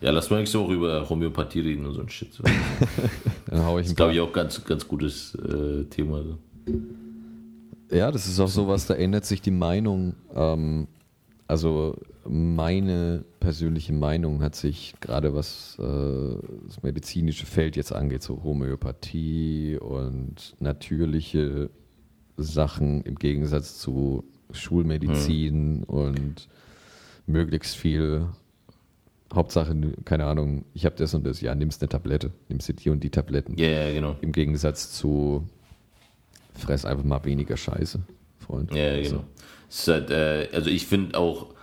Ja. 0.00 0.10
Lass 0.10 0.30
mal 0.30 0.38
nächste 0.38 0.60
Woche 0.60 0.74
über 0.74 1.08
Homöopathie 1.08 1.60
reden 1.60 1.86
und 1.86 1.92
so 1.94 2.00
ein 2.00 2.08
Shit. 2.08 2.32
So. 2.32 2.44
Dann 3.46 3.64
hau 3.64 3.78
ich 3.78 3.84
Das 3.84 3.90
ist, 3.92 3.96
glaube 3.96 4.12
ich, 4.12 4.20
auch 4.20 4.32
ganz, 4.32 4.64
ganz 4.64 4.86
gutes 4.86 5.34
äh, 5.36 5.84
Thema. 5.84 6.22
So. 6.22 6.38
Ja, 7.90 8.10
das 8.10 8.26
ist 8.26 8.40
auch 8.40 8.48
sowas, 8.48 8.86
da 8.86 8.94
ändert 8.94 9.24
sich 9.24 9.40
die 9.40 9.50
Meinung. 9.50 10.14
Ähm, 10.34 10.88
also 11.46 11.96
meine 12.28 13.24
persönliche 13.38 13.92
Meinung 13.92 14.42
hat 14.42 14.56
sich 14.56 14.94
gerade 15.00 15.34
was 15.34 15.76
äh, 15.78 16.36
das 16.66 16.82
medizinische 16.82 17.46
Feld 17.46 17.76
jetzt 17.76 17.92
angeht, 17.92 18.22
so 18.22 18.42
Homöopathie 18.42 19.78
und 19.80 20.56
natürliche 20.58 21.70
Sachen 22.36 23.02
im 23.02 23.14
Gegensatz 23.14 23.78
zu 23.78 24.24
Schulmedizin 24.52 25.84
und 25.84 26.48
möglichst 27.26 27.76
viel. 27.76 28.26
Hauptsache, 29.34 29.74
keine 30.04 30.26
Ahnung, 30.26 30.64
ich 30.72 30.84
habe 30.86 30.96
das 30.96 31.12
und 31.14 31.26
das, 31.26 31.40
ja, 31.40 31.54
nimmst 31.54 31.82
eine 31.82 31.88
Tablette, 31.88 32.30
nimmst 32.48 32.68
du 32.68 32.72
die 32.74 32.90
und 32.90 33.02
die 33.02 33.10
Tabletten. 33.10 33.56
Ja, 33.58 33.66
ja, 33.68 33.92
genau. 33.92 34.16
Im 34.20 34.32
Gegensatz 34.32 34.92
zu 34.92 35.46
fress 36.54 36.84
einfach 36.84 37.04
mal 37.04 37.24
weniger 37.24 37.56
Scheiße, 37.56 38.00
Freund. 38.38 38.72
Ja, 38.74 38.94
ja, 38.94 39.02
genau. 39.02 39.24
Halt, 39.86 40.10
äh, 40.10 40.48
also 40.52 40.70
ich 40.70 40.86
finde 40.86 41.18
auch, 41.18 41.54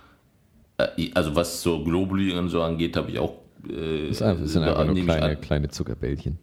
äh, 0.78 1.10
also 1.14 1.34
was 1.34 1.62
so 1.62 1.82
Globuli 1.82 2.32
und 2.36 2.48
so 2.50 2.62
angeht, 2.62 2.96
habe 2.96 3.10
ich 3.10 3.18
auch. 3.18 3.34
Äh, 3.68 4.08
Das 4.08 4.16
ist 4.16 4.22
einfach, 4.22 4.42
das 4.42 4.52
sind 4.52 4.62
einfach 4.62 4.84
nur 4.84 4.94
kleine, 4.94 5.26
an- 5.26 5.40
kleine 5.40 5.68
Zuckerbällchen. 5.68 6.38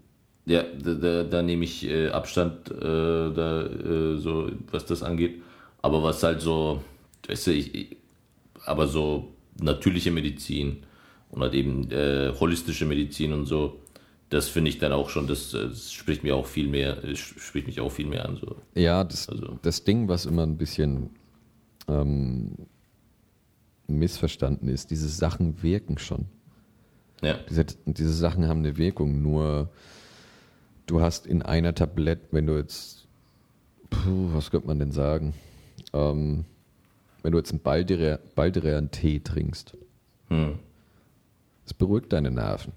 Ja, 0.48 0.64
da, 0.64 0.96
da, 0.96 1.24
da 1.24 1.42
nehme 1.44 1.64
ich 1.66 1.86
äh, 1.88 2.10
Abstand, 2.10 2.72
äh, 2.72 2.74
da, 2.84 3.62
äh, 3.68 4.18
so, 4.18 4.50
was 4.72 4.86
das 4.86 5.04
angeht. 5.04 5.42
Aber 5.84 6.02
was 6.04 6.24
halt 6.24 6.42
so, 6.42 6.82
weißt 7.28 7.48
du, 7.48 7.52
ich, 7.52 7.76
ich, 7.76 7.98
aber 8.66 8.88
so 8.88 9.30
natürliche 9.62 10.12
Medizin 10.12 10.78
und 11.32 11.42
halt 11.42 11.54
eben 11.54 11.90
äh, 11.92 12.32
holistische 12.40 12.86
Medizin 12.86 13.34
und 13.34 13.46
so, 13.46 13.80
das 14.30 14.48
finde 14.48 14.70
ich 14.70 14.78
dann 14.80 14.92
auch 14.94 15.10
schon, 15.10 15.28
das, 15.28 15.54
äh, 15.54 15.68
das 15.70 15.92
spricht 15.92 16.24
mir 16.24 16.36
auch 16.36 16.46
viel 16.46 16.68
mehr, 16.68 17.04
äh, 17.04 17.16
spricht 17.16 17.68
mich 17.68 17.80
auch 17.82 17.92
viel 17.92 18.08
mehr 18.08 18.28
an. 18.28 18.38
So. 18.38 18.56
Ja, 18.76 19.04
das, 19.04 19.28
Also- 19.30 19.58
das 19.62 19.84
Ding, 19.84 20.08
was 20.08 20.26
immer 20.26 20.44
ein 20.44 20.58
bisschen 20.58 21.10
ähm, 21.88 22.52
missverstanden 23.88 24.68
ist, 24.70 24.92
diese 24.92 25.10
Sachen 25.10 25.62
wirken 25.64 25.98
schon. 25.98 26.26
Ja. 27.22 27.38
Diese, 27.50 27.66
diese 27.86 28.14
Sachen 28.14 28.48
haben 28.48 28.60
eine 28.60 28.78
Wirkung, 28.78 29.22
nur 29.22 29.70
du 30.88 31.02
hast 31.02 31.28
in 31.28 31.42
einer 31.42 31.76
Tablette, 31.76 32.28
wenn 32.32 32.48
du 32.48 32.58
jetzt, 32.58 33.08
puh, 33.90 34.30
was 34.34 34.50
könnte 34.52 34.68
man 34.68 34.80
denn 34.80 34.92
sagen? 34.92 35.34
Ähm, 35.94 36.46
wenn 37.22 37.32
du 37.34 37.38
jetzt 37.38 37.52
einen 37.52 37.60
Baldrian, 37.62 38.20
Baldrian 38.36 38.90
Tee 38.92 39.20
trinkst, 39.20 39.78
Hm. 40.30 40.58
Es 41.72 41.78
beruhigt 41.78 42.12
deine 42.12 42.32
Nerven. 42.32 42.74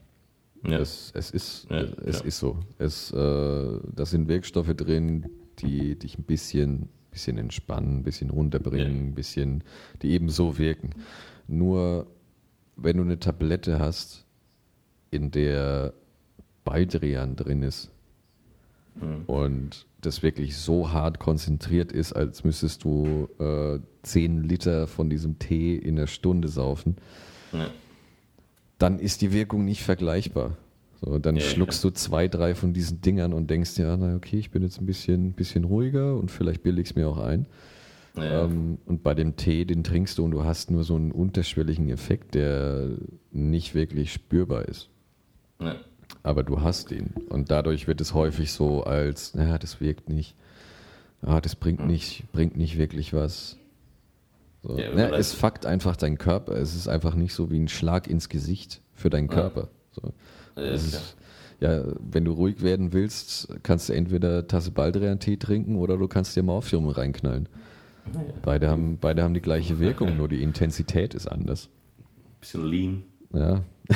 Ja. 0.66 0.78
Es, 0.78 1.10
es, 1.14 1.30
ist, 1.30 1.66
Ja, 1.70 1.82
es 2.06 2.20
ja. 2.20 2.24
ist 2.24 2.38
so. 2.38 2.58
Es, 2.78 3.10
äh, 3.12 3.78
da 3.94 4.06
sind 4.06 4.28
Wirkstoffe 4.28 4.74
drin, 4.74 5.26
die 5.58 5.98
dich 5.98 6.16
ein 6.18 6.22
bisschen, 6.24 6.88
bisschen 7.10 7.36
entspannen, 7.38 7.98
ein 7.98 8.02
bisschen 8.02 8.30
runterbringen, 8.30 9.08
ein 9.08 9.14
bisschen, 9.14 9.62
die 10.02 10.12
eben 10.12 10.28
so 10.30 10.56
wirken. 10.58 10.90
Nur 11.48 12.06
wenn 12.76 12.96
du 12.96 13.02
eine 13.02 13.18
Tablette 13.18 13.78
hast, 13.78 14.24
in 15.10 15.30
der 15.30 15.92
Baldrian 16.64 17.36
drin 17.36 17.62
ist 17.62 17.90
Hm. 19.00 19.24
und 19.26 19.86
das 20.02 20.22
wirklich 20.22 20.56
so 20.56 20.92
hart 20.92 21.18
konzentriert 21.18 21.90
ist, 21.90 22.12
als 22.12 22.44
müsstest 22.44 22.84
du 22.84 23.28
äh, 23.40 23.80
10 24.04 24.44
Liter 24.44 24.86
von 24.86 25.10
diesem 25.10 25.40
Tee 25.40 25.74
in 25.74 25.96
der 25.96 26.06
Stunde 26.06 26.46
saufen, 26.46 26.94
Ja. 27.52 27.66
Dann 28.78 28.98
ist 28.98 29.22
die 29.22 29.32
Wirkung 29.32 29.64
nicht 29.64 29.82
vergleichbar. 29.82 30.56
So, 31.00 31.18
dann 31.18 31.36
Ja, 31.36 31.42
schluckst 31.42 31.82
du 31.84 31.90
zwei, 31.90 32.28
drei 32.28 32.54
von 32.54 32.72
diesen 32.72 33.00
Dingern 33.00 33.32
und 33.32 33.50
denkst 33.50 33.74
dir, 33.74 33.86
ja, 33.86 33.96
na 33.96 34.16
okay, 34.16 34.38
ich 34.38 34.50
bin 34.50 34.62
jetzt 34.62 34.80
ein 34.80 34.86
bisschen, 34.86 35.32
bisschen 35.32 35.64
ruhiger 35.64 36.16
und 36.16 36.30
vielleicht 36.30 36.62
bilde 36.62 36.80
ich 36.80 36.90
es 36.90 36.94
mir 36.96 37.08
auch 37.08 37.18
ein. 37.18 37.46
Ja. 38.16 38.44
Ähm, 38.44 38.78
und 38.86 39.02
bei 39.02 39.14
dem 39.14 39.36
Tee, 39.36 39.64
den 39.64 39.82
trinkst 39.84 40.18
du 40.18 40.24
und 40.24 40.30
du 40.30 40.44
hast 40.44 40.70
nur 40.70 40.84
so 40.84 40.94
einen 40.94 41.12
unterschwelligen 41.12 41.90
Effekt, 41.90 42.34
der 42.34 42.90
nicht 43.32 43.74
wirklich 43.74 44.12
spürbar 44.12 44.66
ist. 44.66 44.88
Ja. 45.60 45.76
Aber 46.22 46.42
du 46.42 46.60
hast 46.60 46.90
ihn. 46.92 47.10
Und 47.28 47.50
dadurch 47.50 47.86
wird 47.86 48.00
es 48.00 48.14
häufig 48.14 48.52
so 48.52 48.84
als, 48.84 49.34
naja, 49.34 49.58
das 49.58 49.80
wirkt 49.80 50.08
nicht. 50.08 50.36
Ah, 51.22 51.40
das 51.40 51.56
bringt 51.56 51.86
nicht, 51.86 52.30
bringt 52.32 52.56
nicht 52.56 52.78
wirklich 52.78 53.12
was. 53.12 53.58
So. 54.66 54.78
Ja, 54.78 54.90
Ja, 54.90 55.08
man 55.10 55.20
es 55.20 55.32
fuckt 55.34 55.66
einfach 55.66 55.96
deinen 55.96 56.18
Körper. 56.18 56.54
Es 56.56 56.74
ist 56.74 56.88
einfach 56.88 57.14
nicht 57.14 57.34
so 57.34 57.50
wie 57.50 57.58
ein 57.58 57.68
Schlag 57.68 58.06
ins 58.08 58.28
Gesicht 58.28 58.80
für 58.94 59.10
deinen 59.10 59.28
Körper. 59.28 59.68
So. 59.92 60.12
Ja, 60.56 60.62
Es 60.62 60.90
klar. 60.90 61.02
ist, 61.02 61.16
ja, 61.60 61.84
wenn 62.10 62.24
du 62.24 62.32
ruhig 62.32 62.62
werden 62.62 62.92
willst, 62.92 63.48
kannst 63.62 63.88
du 63.88 63.92
entweder 63.92 64.46
Tasse 64.48 64.70
Baldrian-Tee 64.70 65.36
trinken 65.36 65.76
oder 65.76 65.96
du 65.96 66.08
kannst 66.08 66.34
dir 66.34 66.42
Morphium 66.42 66.88
reinknallen. 66.88 67.48
Beide 68.42 68.68
haben, 68.68 68.98
beide 69.00 69.22
haben 69.22 69.32
die 69.34 69.40
gleiche 69.40 69.78
Wirkung, 69.80 70.16
nur 70.16 70.28
die 70.28 70.42
Intensität 70.42 71.14
ist 71.14 71.26
anders. 71.26 71.68
Bisschen 72.40 72.66
lean. 72.66 73.02
Ja. 73.32 73.62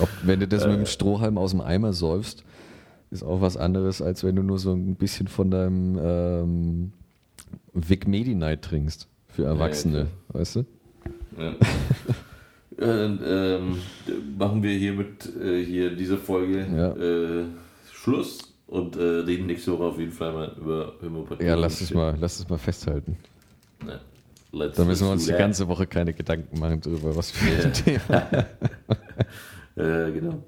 Ob, 0.00 0.08
wenn 0.22 0.40
du 0.40 0.48
das 0.48 0.66
mit 0.66 0.76
dem 0.76 0.86
Strohhalm 0.86 1.36
aus 1.36 1.50
dem 1.50 1.60
Eimer 1.60 1.92
säufst, 1.92 2.44
ist 3.10 3.22
auch 3.22 3.42
was 3.42 3.58
anderes, 3.58 4.00
als 4.00 4.24
wenn 4.24 4.36
du 4.36 4.42
nur 4.42 4.58
so 4.58 4.72
ein 4.72 4.94
bisschen 4.94 5.28
von 5.28 5.50
deinem 5.50 5.98
ähm, 6.02 6.92
Vic 7.74 8.06
Medi-Night 8.06 8.62
trinkst 8.62 9.08
für 9.28 9.44
Erwachsene, 9.44 10.08
weißt 10.28 10.56
du? 10.56 10.64
Ja. 11.38 11.54
Ja, 12.80 12.86
dann 12.86 13.20
ähm, 13.24 13.78
machen 14.38 14.62
wir 14.62 14.72
hiermit 14.72 15.30
äh, 15.40 15.62
hier 15.62 15.94
diese 15.94 16.16
Folge 16.16 16.66
Ja. 16.74 16.92
äh, 16.96 17.44
Schluss 17.92 18.38
und 18.66 18.96
äh, 18.96 19.00
reden 19.02 19.46
nächste 19.46 19.72
Woche 19.72 19.84
auf 19.84 19.98
jeden 20.00 20.10
Fall 20.10 20.32
mal 20.32 20.56
über 20.58 20.94
Homöopathie. 21.02 21.44
Ja, 21.44 21.54
lass 21.54 21.80
es 21.82 21.92
mal, 21.92 22.16
lass 22.18 22.40
es 22.40 22.48
mal 22.48 22.56
festhalten. 22.58 23.18
Ja. 23.86 24.00
Let's, 24.52 24.78
Da 24.78 24.84
müssen 24.84 25.06
wir 25.06 25.12
uns 25.12 25.26
die 25.26 25.32
ganze 25.32 25.68
Woche 25.68 25.86
keine 25.86 26.14
Gedanken 26.14 26.58
machen 26.58 26.80
darüber, 26.80 27.14
was 27.14 27.30
für 27.30 27.50
Ja. 27.54 27.64
ein 27.66 27.72
Thema. 27.74 28.46
Äh, 29.76 30.12
genau. 30.12 30.42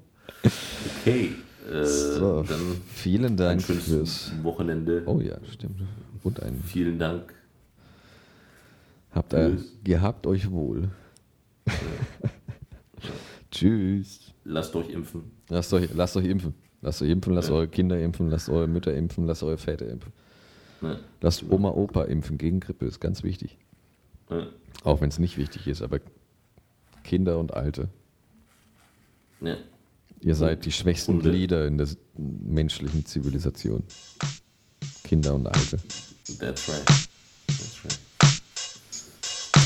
Okay. 1.01 1.35
Äh, 1.71 1.85
So, 1.85 2.41
Dann 2.43 2.59
vielen 2.91 3.37
Dank 3.37 3.61
fürs. 3.61 4.31
Wochenende. 4.41 5.03
Oh 5.05 5.21
ja, 5.21 5.37
stimmt. 5.53 5.79
Und 6.25 6.41
ein. 6.41 6.59
Vielen 6.65 6.97
Dank. 6.97 7.33
Habt, 9.11 9.31
ihr, 9.33 9.59
gehabt 9.83 10.25
euch 10.25 10.49
wohl. 10.49 10.89
Tschüss. 13.51 14.33
Lasst 14.43 14.75
euch 14.75 14.89
impfen. 14.89 15.31
Lasst 15.49 15.71
euch, 15.73 15.93
lasst 15.93 16.17
euch 16.17 16.25
impfen. 16.25 16.55
Lasst 16.81 17.01
euch 17.03 17.09
impfen, 17.11 17.33
lasst 17.33 17.49
Ja. 17.49 17.55
eure 17.55 17.67
Kinder 17.67 17.99
impfen, 18.01 18.29
lasst 18.29 18.49
eure 18.49 18.67
Mütter 18.67 18.93
impfen, 18.95 19.27
lasst 19.27 19.43
eure 19.43 19.59
Väter 19.59 19.87
impfen. 19.87 20.11
Ja. 20.81 20.97
Lasst 21.21 21.43
Oma, 21.47 21.69
Opa 21.69 22.05
impfen 22.05 22.39
gegen 22.39 22.59
Grippe, 22.59 22.85
ist 22.87 22.99
ganz 22.99 23.21
wichtig. 23.21 23.59
Ja. 24.31 24.47
Auch 24.83 25.01
wenn 25.01 25.09
es 25.09 25.19
nicht 25.19 25.37
wichtig 25.37 25.67
ist, 25.67 25.83
aber 25.83 25.99
Kinder 27.03 27.37
und 27.37 27.53
Alte. 27.53 27.89
Ja. 29.41 29.57
Ihr 30.21 30.33
seid 30.35 30.65
die 30.65 30.71
schwächsten. 30.71 31.19
Glieder 31.19 31.67
in 31.67 31.77
der 31.77 31.87
menschlichen 32.17 33.05
Zivilisation. 33.05 33.83
Kinder 35.03 35.35
und 35.35 35.45
Alte. 35.45 35.77
That's 36.27 36.67
right. 36.67 36.85
That's 37.47 37.85
right. 37.85 37.99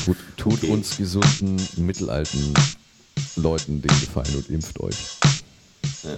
Tut, 0.04 0.16
tut 0.36 0.52
Okay. 0.54 0.70
uns 0.70 0.96
gesunden, 0.96 1.60
mittelalten 1.76 2.54
Leuten 3.36 3.80
den 3.82 4.00
Gefallen 4.00 4.34
und 4.36 4.48
impft 4.50 4.78
euch. 4.80 4.96
Ja. 6.02 6.10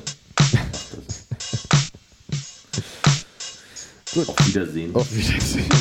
Gut. 4.15 4.29
Auf 4.29 4.47
Wiedersehen. 4.47 4.95
Auf 4.95 5.11
Wiedersehen. 5.15 5.67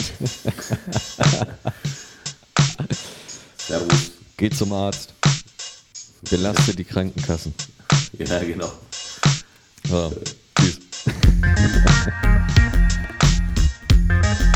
Servus. 3.57 4.11
Geht 4.37 4.55
zum 4.55 4.71
Arzt. 4.73 5.13
Belastet 6.29 6.79
die 6.79 6.83
Krankenkassen. 6.85 7.53
Ja, 8.17 8.39
genau. 8.39 8.71
Ja. 9.89 10.09
Tschüss. 10.57 10.79